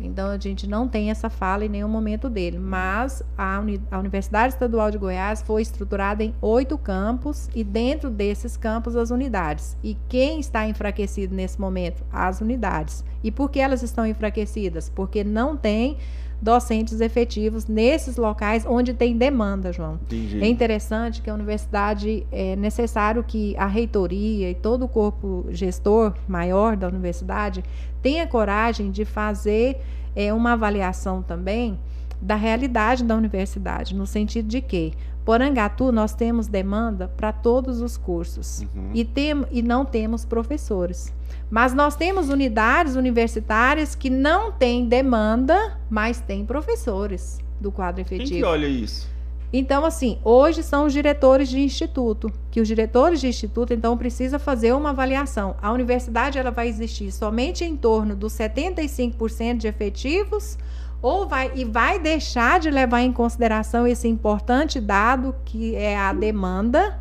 [0.00, 2.58] Então a gente não tem essa fala em nenhum momento dele.
[2.58, 8.10] Mas a, Uni a Universidade Estadual de Goiás foi estruturada em oito campos e dentro
[8.10, 9.76] desses campos as unidades.
[9.82, 12.02] E quem está enfraquecido nesse momento?
[12.10, 13.04] As unidades.
[13.22, 14.88] E por que elas estão enfraquecidas?
[14.88, 15.98] Porque não tem
[16.40, 19.98] docentes efetivos nesses locais onde tem demanda, João.
[20.02, 20.42] Entendi.
[20.42, 26.14] É interessante que a universidade é necessário que a reitoria e todo o corpo gestor
[26.26, 27.62] maior da universidade
[28.02, 29.78] tenha coragem de fazer
[30.16, 31.78] é, uma avaliação também
[32.20, 34.92] da realidade da universidade, no sentido de que
[35.24, 38.90] Porangatu, nós temos demanda para todos os cursos Uhum.
[38.94, 41.12] e, tem, e não temos professores.
[41.50, 48.18] Mas nós temos unidades universitárias que não têm demanda, mas têm professores do quadro Quem
[48.18, 48.38] efetivo.
[48.40, 49.08] que olha isso?
[49.52, 54.38] Então, assim, hoje são os diretores de instituto, que os diretores de instituto, então, precisa
[54.38, 55.56] fazer uma avaliação.
[55.60, 60.56] A universidade, ela vai existir somente em torno dos 75% de efetivos
[61.02, 66.12] ou vai, e vai deixar de levar em consideração esse importante dado, que é a
[66.12, 67.00] demanda,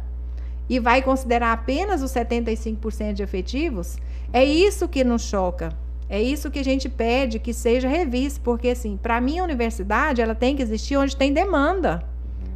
[0.70, 3.98] e vai considerar apenas os 75% de efetivos?
[4.32, 5.74] É isso que nos choca.
[6.08, 10.22] É isso que a gente pede que seja revisto, porque assim, para mim a universidade,
[10.22, 12.04] ela tem que existir onde tem demanda,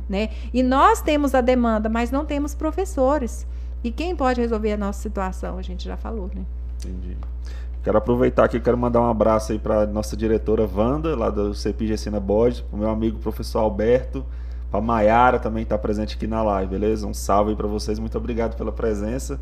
[0.09, 0.29] né?
[0.51, 3.45] E nós temos a demanda, mas não temos professores.
[3.83, 5.57] E quem pode resolver a nossa situação?
[5.57, 6.43] A gente já falou, né?
[6.79, 7.15] Entendi.
[7.83, 11.87] Quero aproveitar aqui, quero mandar um abraço aí para nossa diretora Wanda, lá do CEPI
[11.87, 14.25] Gessina Borges, para meu amigo professor Alberto,
[14.71, 17.05] para Maiara também está presente aqui na live, beleza?
[17.05, 19.37] Um salve aí para vocês, muito obrigado pela presença.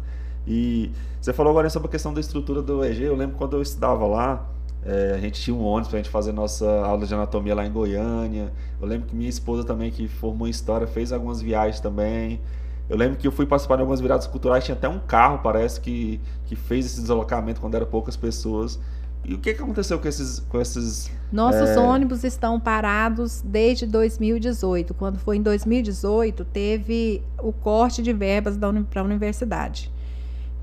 [0.48, 0.92] E
[1.22, 4.08] você falou agora sobre a questão da estrutura do EG, eu lembro quando eu estudava
[4.08, 4.50] lá,
[4.84, 7.64] é, a gente tinha um ônibus para a gente fazer nossa aula de anatomia lá
[7.64, 8.52] em Goiânia.
[8.82, 12.42] Eu lembro que minha esposa também, que formou em História, fez algumas viagens também.
[12.90, 15.80] Eu lembro que eu fui participar de algumas viradas culturais, tinha até um carro, parece,
[15.80, 18.80] que, que fez esse deslocamento quando eram poucas pessoas.
[19.24, 20.40] E o que, que aconteceu com esses.
[20.50, 21.80] Com esses Nossos É.
[21.80, 24.94] ônibus estão parados desde 2018.
[24.94, 28.58] Quando foi em 2018, teve o corte de verbas
[28.90, 29.92] para a universidade.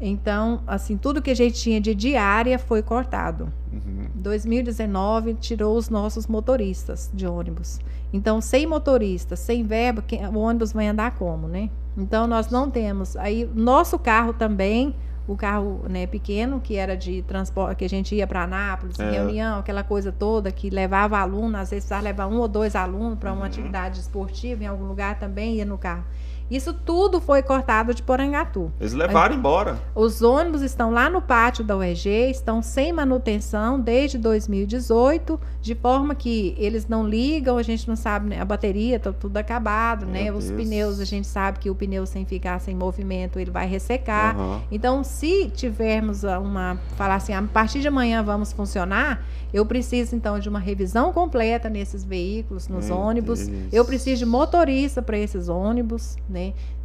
[0.01, 3.53] Então, assim, tudo que a gente tinha de diária foi cortado.
[3.73, 4.07] Uhum.
[4.15, 7.81] 2019 tirou os nossos motoristas de ônibus.
[8.13, 11.69] Então, sem motorista, sem verba, quem- o ônibus vai andar como, né?
[11.97, 13.17] Então, nós não temos.
[13.17, 14.95] Aí, nosso carro também,
[15.27, 19.11] o carro né, pequeno, que era de transporte, que a gente ia para Anápolis, É.
[19.11, 23.19] reunião, aquela coisa toda, que levava aluno, às vezes precisava levar um ou dois alunos
[23.19, 23.47] para uma Uhum.
[23.47, 26.05] atividade esportiva em algum lugar também, ia no carro.
[26.51, 28.73] Isso tudo foi cortado de Porangatu.
[28.81, 29.79] Eles levaram embora.
[29.95, 36.15] Os ônibus estão lá no pátio da UEG, estão sem manutenção desde 2018, de forma
[36.15, 40.13] que eles não ligam, a gente não sabe, né, a bateria está tudo acabado, Meu
[40.25, 40.33] né?
[40.33, 40.63] Os Deus.
[40.63, 44.35] pneus, a gente sabe que o pneu sem ficar sem movimento, ele vai ressecar.
[44.37, 44.61] Aham.
[44.71, 49.23] Então, se tivermos a- uma, falar assim, a partir de amanhã vamos funcionar,
[49.53, 53.47] eu preciso então de uma revisão completa nesses veículos, nos Meu ônibus.
[53.49, 53.73] Deus.
[53.73, 56.38] Eu preciso de motorista para esses ônibus, né?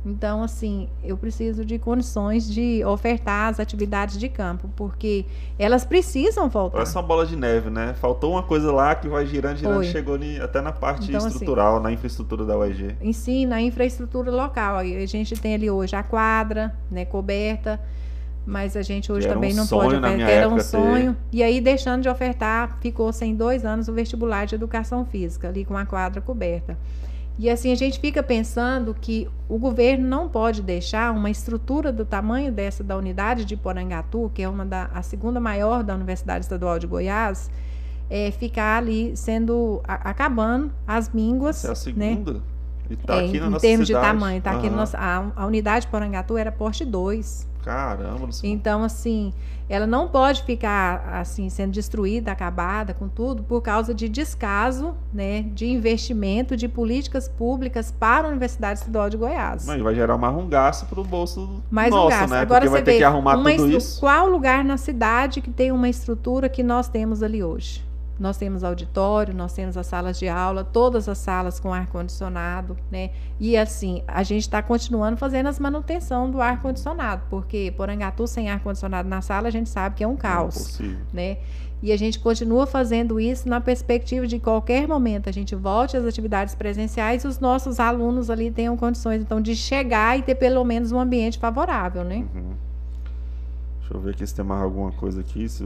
[0.05, 5.25] Então, assim, eu preciso de condições de ofertar as atividades de campo, porque
[5.57, 6.77] elas precisam voltar.
[6.77, 7.93] Parece uma bola de neve, né?
[7.93, 9.85] Faltou uma coisa lá que vai girando, girando, Foi.
[9.85, 12.97] chegou até na parte Então, assim, estrutural, na infraestrutura da UEG.
[13.01, 14.77] em si, na infraestrutura local.
[14.77, 17.79] A gente tem ali hoje a quadra, né, coberta,
[18.45, 20.29] mas a gente hoje era também um não sonho pode ofertar.
[20.29, 20.69] Era um época ter.
[20.69, 21.17] sonho.
[21.31, 25.63] E aí, deixando de ofertar, ficou sem dois anos o vestibular de educação física, ali
[25.63, 26.77] com a quadra coberta.
[27.37, 32.05] E assim, a gente fica pensando que o governo não pode deixar uma estrutura do
[32.05, 36.45] tamanho dessa da unidade de Porangatu, que é uma da, a segunda maior da Universidade
[36.45, 37.49] Estadual de Goiás,
[38.09, 42.15] é, ficar ali sendo a- acabando as mínguas, Essa é a né?
[42.93, 44.05] E tá É, aqui na em nossa termos cidade.
[44.05, 44.75] de tamanho, tá aqui no Aham.
[44.77, 47.51] nosso, a, a unidade de Porangatu era porte 2.
[47.63, 48.51] Caramba, não sei.
[48.51, 49.31] Então, assim,
[49.69, 55.43] ela não pode ficar assim sendo destruída, acabada com tudo, por causa de descaso, né,
[55.43, 59.65] de investimento de políticas públicas para a Universidade Estadual de Goiás.
[59.65, 62.29] Mas vai gerar mais um gasto pro bolso Mais nosso, um gasto.
[62.31, 62.39] né?
[62.41, 63.99] Agora Porque vai ter vê que arrumar uma tudo isso.
[64.01, 67.81] qual lugar na cidade que tem uma estrutura que nós temos ali hoje?
[68.19, 73.09] Nós temos auditório, nós temos as salas de aula, todas as salas com ar-condicionado, né?
[73.39, 79.09] E assim, a gente está continuando fazendo as manutenção do ar-condicionado, porque Porangatu sem ar-condicionado
[79.09, 81.05] na sala, a gente sabe que é um é caos possível.
[81.11, 81.37] né?
[81.81, 86.05] E a gente continua fazendo isso na perspectiva de qualquer momento a gente volte às
[86.05, 90.63] atividades presenciais e os nossos alunos ali tenham condições então de chegar e ter pelo
[90.63, 92.25] menos um ambiente favorável, né?
[92.33, 92.53] Uhum.
[93.81, 95.49] Deixa eu ver aqui se tem mais alguma coisa aqui.
[95.49, 95.61] Se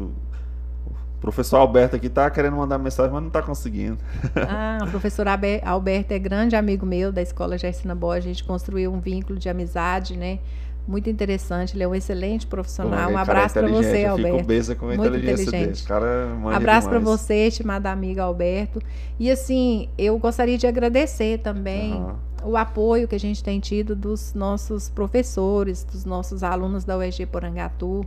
[1.18, 3.98] o professor Alberto aqui tá querendo mandar mensagem, mas não tá conseguindo.
[4.48, 5.26] Ah, o professor
[5.66, 9.50] Alberto é grande amigo meu da escola Gersina Borges, a gente construiu um vínculo de
[9.50, 10.40] amizade, né?
[10.88, 13.06] Muito interessante, ele é um excelente profissional.
[13.08, 14.48] Pô, Um cara abraço para você, eu Fico Alberto.
[14.48, 15.58] besa com a Muito inteligência dele.
[15.58, 15.84] inteligente.
[15.84, 18.82] O cara Abraço para você, estimada amiga Alberto.
[19.20, 22.16] E assim, eu gostaria de agradecer também Aham.
[22.44, 27.26] o apoio que a gente tem tido dos nossos professores, dos nossos alunos da UEG
[27.26, 28.06] Porangatu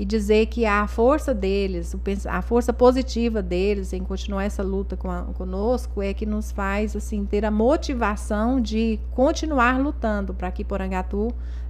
[0.00, 1.94] e dizer que a força deles,
[2.26, 6.96] a força positiva deles em continuar essa luta com a- conosco é que nos faz
[6.96, 11.28] assim ter a motivação de continuar lutando para que Porangatu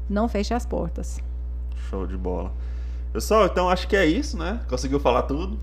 [0.08, 1.18] não feche as portas.
[1.88, 2.52] Show de bola.
[3.12, 4.60] Pessoal, então acho que é isso, né?
[4.68, 5.58] Conseguiu falar tudo?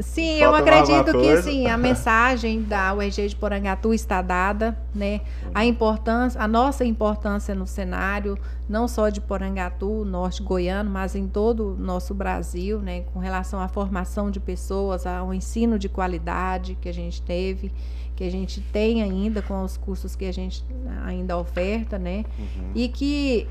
[0.00, 5.20] Sim, eu acredito que sim, a mensagem da UEG de Porangatu está dada, né?
[5.54, 8.36] A importância, a nossa importância no cenário,
[8.68, 13.60] não só de Porangatu, norte goiano, mas em todo o nosso Brasil, né, com relação
[13.60, 17.70] à formação de pessoas, ao ensino de qualidade que a gente teve,
[18.16, 20.64] que a gente tem ainda com os cursos que a gente
[21.04, 22.24] ainda oferta, né?
[22.38, 22.70] Uhum.
[22.74, 23.46] E que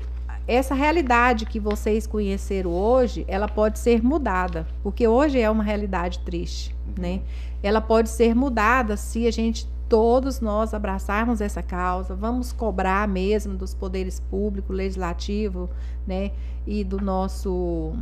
[0.46, 6.18] essa realidade que vocês conheceram hoje, ela pode ser mudada, porque hoje é uma realidade
[6.20, 7.02] triste, uhum.
[7.02, 7.22] né?
[7.62, 13.56] Ela pode ser mudada se a gente todos nós abraçarmos essa causa, vamos cobrar mesmo
[13.56, 15.70] dos poderes público, legislativo,
[16.06, 16.32] né,
[16.66, 17.92] e do nosso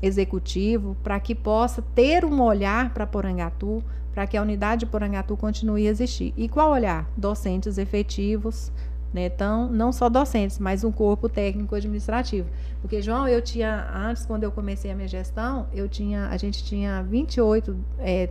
[0.00, 5.36] executivo, para que possa ter um olhar para Porangatu, para que a unidade de Porangatu
[5.36, 6.34] continue a existir.
[6.36, 7.08] E qual olhar?
[7.16, 8.72] Docentes efetivos,
[9.12, 9.26] né?
[9.26, 12.48] Então, não só docentes, mas um corpo técnico administrativo.
[12.80, 16.64] Porque, João, eu tinha, antes, quando eu comecei a minha gestão, eu tinha, a gente
[16.64, 18.28] tinha 28 é,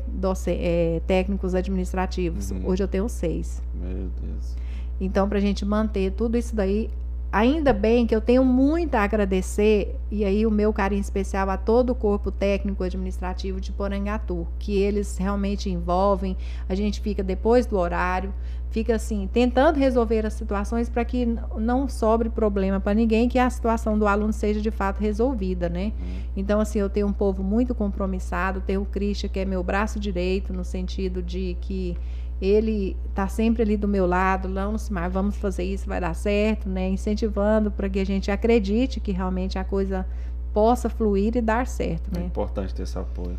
[0.47, 2.51] é, técnicos administrativos.
[2.51, 2.67] Uhum.
[2.67, 3.61] Hoje eu tenho seis.
[3.73, 4.55] Meu Deus.
[4.99, 6.89] Então, para a gente manter tudo isso daí,
[7.31, 11.57] ainda bem que eu tenho muito a agradecer, e aí o meu carinho especial a
[11.57, 16.35] todo o corpo técnico administrativo de Porangatu, que eles realmente envolvem,
[16.67, 18.33] a gente fica depois do horário,
[18.69, 21.27] fica assim, tentando resolver as situações para que
[21.57, 25.91] não sobre problema para ninguém, que a situação do aluno seja de fato resolvida, né?
[25.99, 26.21] Uhum.
[26.37, 29.99] Então, assim, eu tenho um povo muito compromissado, tenho o Christian, que é meu braço
[29.99, 31.97] direito, no sentido de que
[32.41, 36.68] ele está sempre ali do meu lado, vamos, mas vamos fazer isso, vai dar certo,
[36.68, 36.89] né?
[36.89, 40.07] Incentivando para que a gente acredite que realmente a coisa
[40.51, 42.23] possa fluir e dar certo, é né?
[42.23, 43.38] É importante ter esse apoio.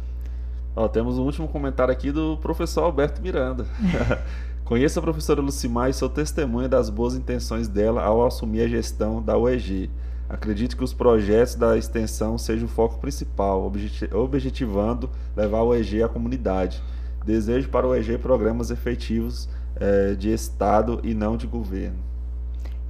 [0.74, 3.66] Ó, temos um último comentário aqui do professor Alberto Miranda.
[4.64, 9.20] Conheço a professora Lucimar e sou testemunha das boas intenções dela ao assumir a gestão
[9.20, 9.90] da UEG.
[10.28, 13.70] Acredito que os projetos da extensão sejam o foco principal,
[14.14, 16.82] objetivando levar a UEG à comunidade.
[17.24, 21.98] Desejo para o UEG programas efetivos eh, de Estado e não de governo.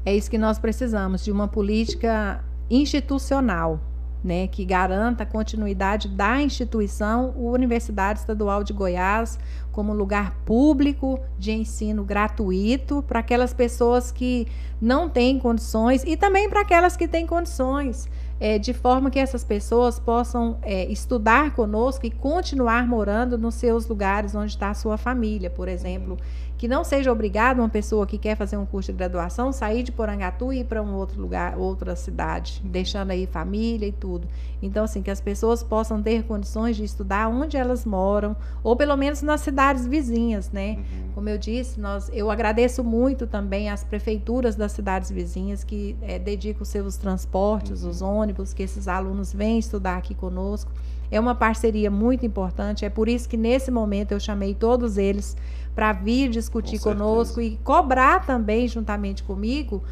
[0.05, 3.81] É isso que nós precisamos, de uma política institucional
[4.23, 9.39] né, que garanta a continuidade da instituição Universidade Estadual de Goiás
[9.73, 14.47] como lugar público de ensino gratuito para aquelas pessoas que
[14.81, 18.09] não têm condições e também para aquelas que têm condições,
[18.43, 23.87] é, de forma que essas pessoas possam é, estudar conosco e continuar morando nos seus
[23.87, 26.19] lugares onde está a sua família, por exemplo
[26.63, 29.91] que não seja obrigado uma pessoa que quer fazer um curso de graduação sair de
[29.91, 34.29] Porangatu e ir para um outro lugar, outra cidade, deixando aí família e tudo.
[34.63, 38.97] Então, assim, que as pessoas possam ter condições de estudar onde elas moram, ou pelo
[38.97, 40.77] menos nas cidades vizinhas, né?
[40.77, 41.09] Uhum.
[41.17, 46.17] Como eu disse, nós, eu agradeço muito também às prefeituras das cidades vizinhas que é,
[46.17, 47.91] dedicam seus transportes, uhum.
[47.91, 50.71] os ônibus, que esses alunos vêm estudar aqui conosco.
[51.11, 55.37] É uma parceria muito importante, é por isso que nesse momento eu chamei todos eles
[55.75, 57.55] para vir discutir Com conosco certeza.
[57.55, 59.83] e cobrar também, juntamente comigo,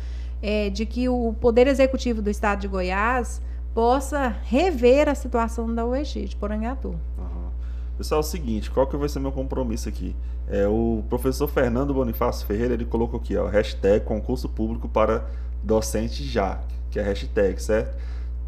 [0.42, 3.40] é, de que o Poder Executivo do Estado de Goiás
[3.74, 6.88] possa rever a situação da UEG de Porangatu.
[6.88, 7.50] Uhum.
[7.96, 10.16] Pessoal, é o seguinte, qual que vai ser meu compromisso aqui?
[10.48, 15.24] É, o professor Fernando Bonifácio Ferreira, ele colocou aqui, ó, hashtag concurso público para
[15.62, 17.96] docente já, que é hashtag, certo?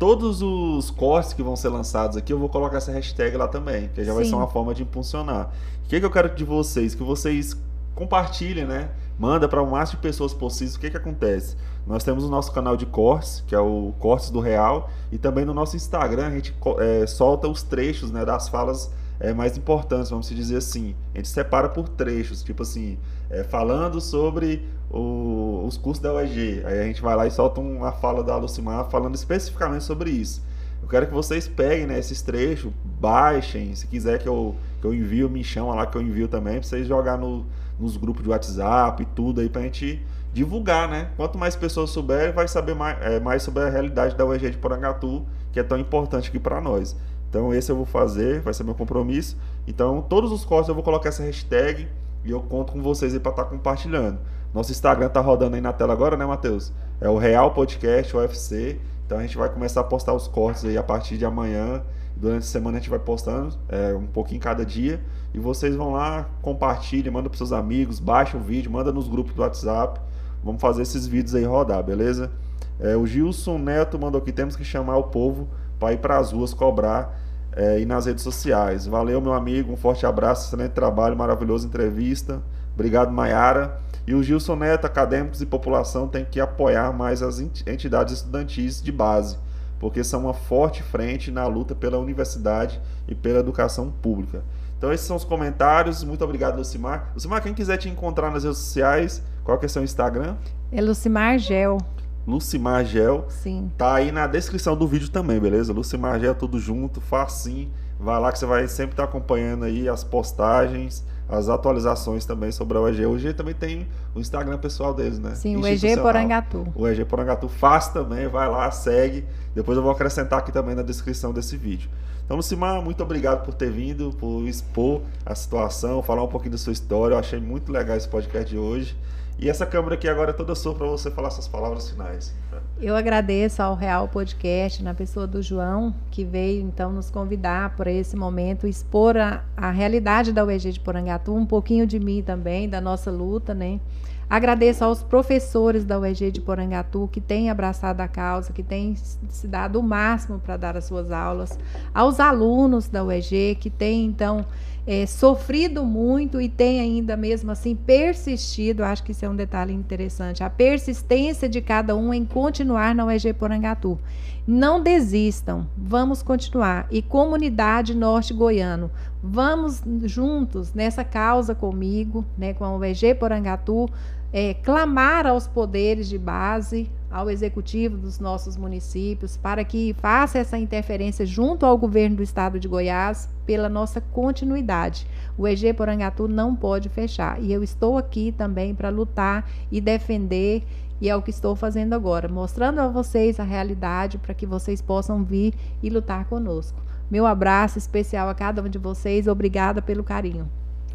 [0.03, 3.89] Todos os cortes que vão ser lançados aqui, eu vou colocar essa hashtag lá também,
[3.95, 4.17] que já Sim.
[4.17, 5.53] vai ser uma forma de impulsionar
[5.93, 6.95] que, que eu quero de vocês?
[6.95, 7.55] Que vocês
[7.95, 8.89] compartilhem, né?
[9.19, 10.75] Manda para o máximo de pessoas possível.
[10.77, 11.55] O que, que acontece?
[11.87, 15.45] Nós temos o nosso canal de cortes, que é o Cortes do Real, e também
[15.45, 20.11] no nosso Instagram a gente é, solta os trechos né, das falas é, mais importantes,
[20.11, 20.95] vamos dizer assim.
[21.15, 22.99] A gente separa por trechos, tipo assim,
[23.31, 26.63] é, falando sobre o, os cursos da UEG.
[26.65, 30.43] Aí a gente vai lá e solta uma fala da Lucimar falando especificamente sobre isso.
[30.83, 34.93] Eu quero que vocês peguem né, esses trechos, baixem, se quiser que eu que eu
[34.93, 37.47] envio, me chama lá que eu envio também, pra vocês jogar no,
[37.79, 41.11] nos grupos de WhatsApp e tudo aí pra gente divulgar, né?
[41.17, 44.59] Quanto mais pessoas souberem, vai saber mais, é, mais sobre a realidade da UEG de
[44.59, 46.97] Porangatu, que é tão importante aqui para nós.
[47.33, 49.39] Então esse eu vou fazer, vai ser meu compromisso.
[49.67, 51.89] Então todos os cortes eu vou colocar essa hashtag
[52.23, 54.19] e eu conto com vocês aí para estar tá compartilhando.
[54.53, 56.71] Nosso Instagram tá rodando aí na tela agora, né, Matheus?
[57.01, 58.79] É o Real Podcast UFC.
[59.07, 61.83] Então a gente vai começar a postar os cortes aí a partir de amanhã
[62.17, 65.01] Durante a semana a gente vai postando é, um pouquinho cada dia.
[65.35, 69.35] E vocês vão lá, compartilhem, manda para seus amigos, baixa o vídeo, manda nos grupos
[69.35, 70.01] do WhatsApp.
[70.45, 72.31] Vamos fazer esses vídeos aí rodar, beleza?
[72.79, 75.49] É, o Gilson Neto mandou aqui: temos que chamar o povo
[75.79, 77.22] para ir para as ruas cobrar
[77.55, 78.87] é, e nas redes sociais.
[78.87, 82.43] Valeu, meu amigo, um forte abraço, excelente trabalho, maravilhosa entrevista.
[82.75, 83.79] Obrigado, Maiara.
[84.07, 88.91] E o Gilson Neto, acadêmicos e população, tem que apoiar mais as entidades estudantis de
[88.91, 89.37] base
[89.83, 94.45] porque são uma forte frente na luta pela universidade e pela educação pública.
[94.79, 96.05] Então esses são os comentários.
[96.05, 97.11] Muito obrigado, Lucimar.
[97.15, 100.37] Lucimar, quem quiser te encontrar nas redes sociais, qual que é seu Instagram?
[100.71, 101.79] É Lucimar Gel.
[102.27, 103.27] Lucimar Gel.
[103.29, 103.71] Sim.
[103.77, 105.73] Tá aí na descrição do vídeo também, beleza?
[105.73, 107.71] Lucimar Gel, tudo junto, facinho.
[107.99, 112.77] Vai lá que você vai sempre estar acompanhando aí as postagens, as atualizações também sobre
[112.77, 113.07] a UEG.
[113.07, 115.35] O EG também tem o Instagram pessoal deles, né?
[115.37, 116.67] Sim, o EG Porangatu.
[116.75, 119.25] O EG Porangatu faz também, vai lá, segue.
[119.55, 121.89] Depois eu vou acrescentar aqui também na descrição desse vídeo.
[122.25, 126.59] Então, Lucimar, muito obrigado por ter vindo, por expor a situação, falar um pouquinho da
[126.59, 127.15] sua história.
[127.15, 128.97] Eu achei muito legal esse podcast de hoje.
[129.39, 132.35] E essa câmera aqui agora é toda sua para você falar suas palavras finais.
[132.81, 137.91] Eu agradeço ao Real Podcast, na pessoa do João, que veio então nos convidar para
[137.91, 142.69] esse momento, expor a, a realidade da UEG de Porangatu, um pouquinho de mim também,
[142.69, 143.81] da nossa luta, né?
[144.29, 149.47] Agradeço aos professores da UEG de Porangatu que têm abraçado a causa, que têm se
[149.47, 151.59] dado o máximo para dar as suas aulas,
[151.93, 154.45] aos alunos da UEG que têm então
[154.87, 159.73] é, sofrido muito e tem ainda mesmo assim persistido, acho que isso é um detalhe
[159.73, 163.99] interessante, a persistência de cada um em continuar na UEG Porangatu.
[164.45, 166.89] Não desistam, vamos continuar.
[166.91, 168.91] E comunidade norte goiano,
[169.23, 173.89] vamos juntos nessa causa comigo, né, com a UEG Porangatu,
[174.33, 180.59] é, clamar aos poderes de base, ao executivo dos nossos municípios, para que faça essa
[180.59, 185.07] interferência junto ao governo do estado de Goiás pela nossa continuidade.
[185.37, 187.41] O EG Porangatu não pode fechar.
[187.43, 190.65] E eu estou aqui também para lutar e defender,
[191.01, 194.81] e é o que estou fazendo agora, mostrando a vocês a realidade para que vocês
[194.81, 195.53] possam vir
[195.83, 196.81] e lutar conosco.
[197.11, 200.49] Meu abraço especial a cada um de vocês, obrigada pelo carinho.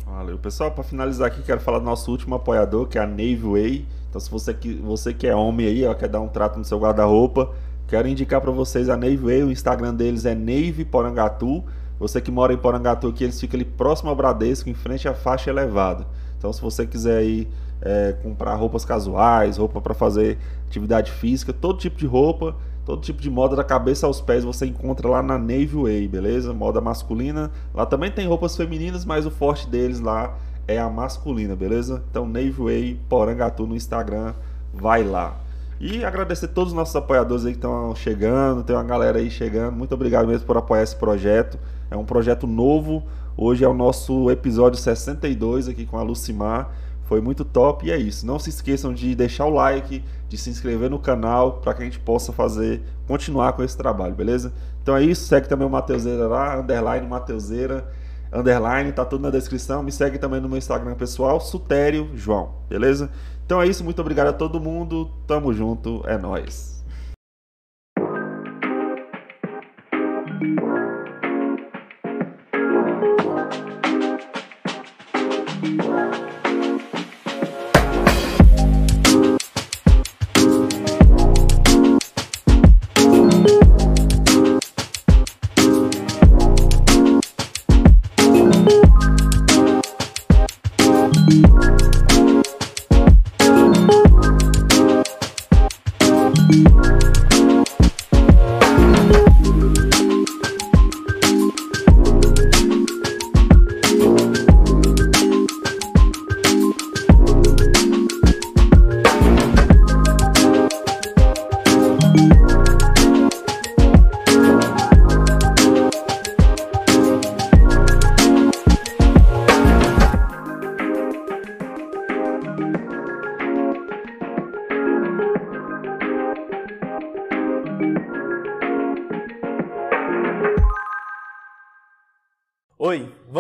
[0.10, 0.38] Valeu.
[0.38, 3.86] Pessoal, para finalizar aqui, quero falar do nosso último apoiador, que é a Navy Way.
[4.10, 6.64] Então, se você que, você que é homem aí, ó, quer dar um trato no
[6.64, 7.52] seu guarda-roupa,
[7.90, 9.44] quero indicar para vocês a Navy Way.
[9.44, 11.62] O Instagram deles é Navy Porangatu.
[12.00, 15.14] Você que mora em Porangatu aqui, eles ficam ali próximo ao Bradesco, em frente à
[15.14, 16.08] faixa elevada.
[16.38, 17.48] Então, se você quiser aí
[17.82, 22.56] é, comprar roupas casuais, roupa para fazer atividade física, todo tipo de roupa,
[22.88, 26.54] todo tipo de moda da cabeça aos pés você encontra lá na Navy Way, beleza?
[26.54, 27.52] Moda masculina.
[27.74, 32.02] Lá também tem roupas femininas, mas o forte deles lá é a masculina, beleza?
[32.10, 34.34] Então Navy Way, Porangatu no Instagram,
[34.74, 35.36] vai lá.
[35.82, 39.30] E agradecer a todos os nossos apoiadores aí que estão chegando, tem uma galera aí
[39.30, 39.76] chegando.
[39.76, 41.60] Muito obrigado mesmo por apoiar esse projeto.
[41.92, 43.04] É um projeto novo.
[43.36, 46.72] Hoje é o nosso episódio 62 aqui com a Lucimar.
[47.08, 48.26] Foi muito top e é isso.
[48.26, 51.86] Não se esqueçam de deixar o like, de se inscrever no canal para que a
[51.86, 54.52] gente possa fazer, continuar com esse trabalho, beleza?
[54.84, 55.26] Então é isso.
[55.26, 57.90] Segue também o Mateuseira lá, underline Mateuseira,
[58.32, 59.82] underline, tá tudo na descrição.
[59.82, 63.10] Me segue também no meu Instagram pessoal, Sutério João, beleza?
[63.46, 63.86] Então é isso.
[63.86, 65.10] Muito obrigado a todo mundo.
[65.26, 66.04] Tamo junto.
[66.06, 66.77] É nóis.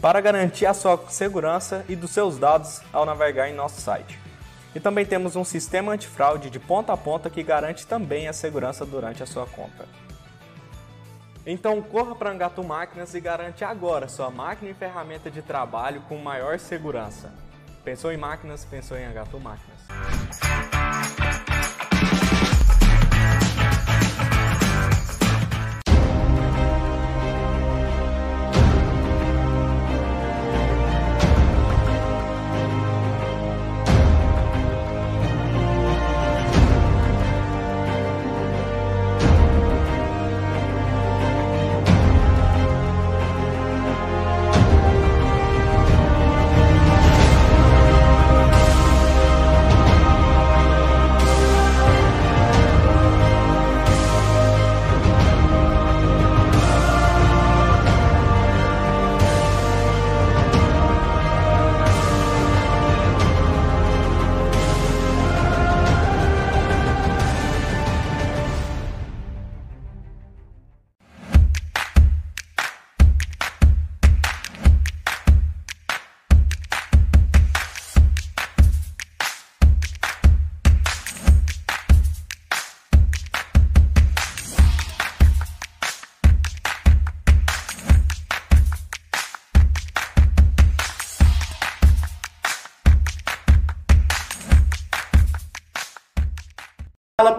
[0.00, 4.18] para garantir a sua segurança e dos seus dados ao navegar em nosso site.
[4.74, 8.84] E também temos um sistema antifraude de ponta a ponta que garante também a segurança
[8.84, 9.86] durante a sua compra.
[11.46, 16.18] Então corra para Angatu Máquinas e garante agora sua máquina e ferramenta de trabalho com
[16.18, 17.32] maior segurança.
[17.84, 19.80] Pensou em máquinas, pensou em Angatu Máquinas.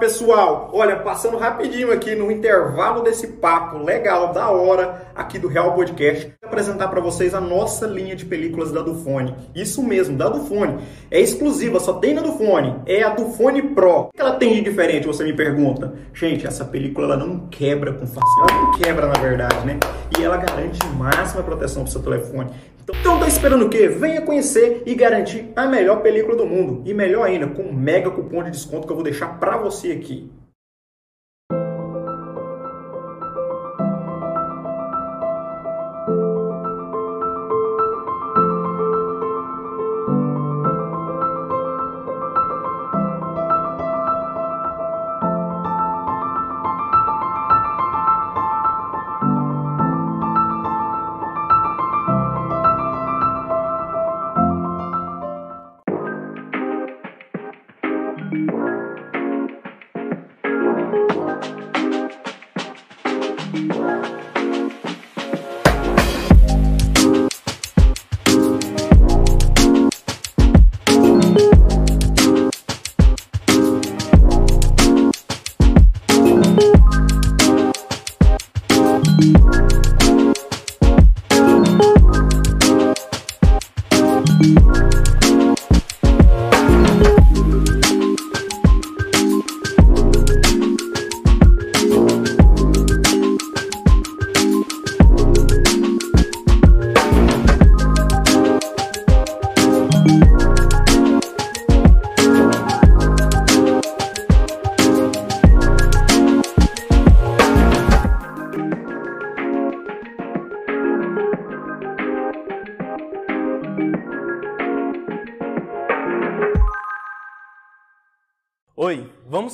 [0.07, 5.73] Pessoal, olha, passando rapidinho aqui no intervalo desse papo legal, da hora, aqui do Real
[5.73, 9.35] Podcast, vou apresentar para vocês a nossa linha de películas da Dufone.
[9.53, 10.77] Isso mesmo, da Dufone.
[11.11, 12.75] É exclusiva, só tem na Dufone.
[12.85, 14.03] É a Dufone Pro.
[14.03, 15.93] O que ela tem de diferente, você me pergunta?
[16.13, 18.53] Gente, essa película ela não quebra com facilidade.
[18.53, 19.77] Ela não quebra, na verdade, né?
[20.17, 22.49] E ela garante máxima proteção pro seu telefone.
[22.89, 23.89] Então tá esperando o quê?
[23.89, 26.83] Venha conhecer e garantir a melhor película do mundo.
[26.85, 29.91] E melhor ainda, com um mega cupom de desconto que eu vou deixar para você
[29.91, 29.96] aqui.
[29.97, 30.29] Oi,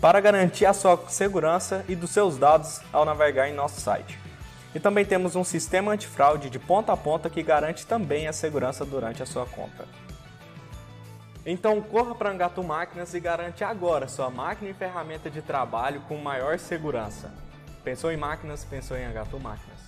[0.00, 4.18] para garantir a sua segurança e dos seus dados ao navegar em nosso site.
[4.74, 8.84] E também temos um sistema antifraude de ponta a ponta que garante também a segurança
[8.84, 9.86] durante a sua compra.
[11.44, 16.16] Então corra para Angatu Máquinas e garante agora sua máquina e ferramenta de trabalho com
[16.18, 17.32] maior segurança.
[17.82, 18.64] Pensou em máquinas?
[18.64, 19.78] Pensou em Angatu Máquinas.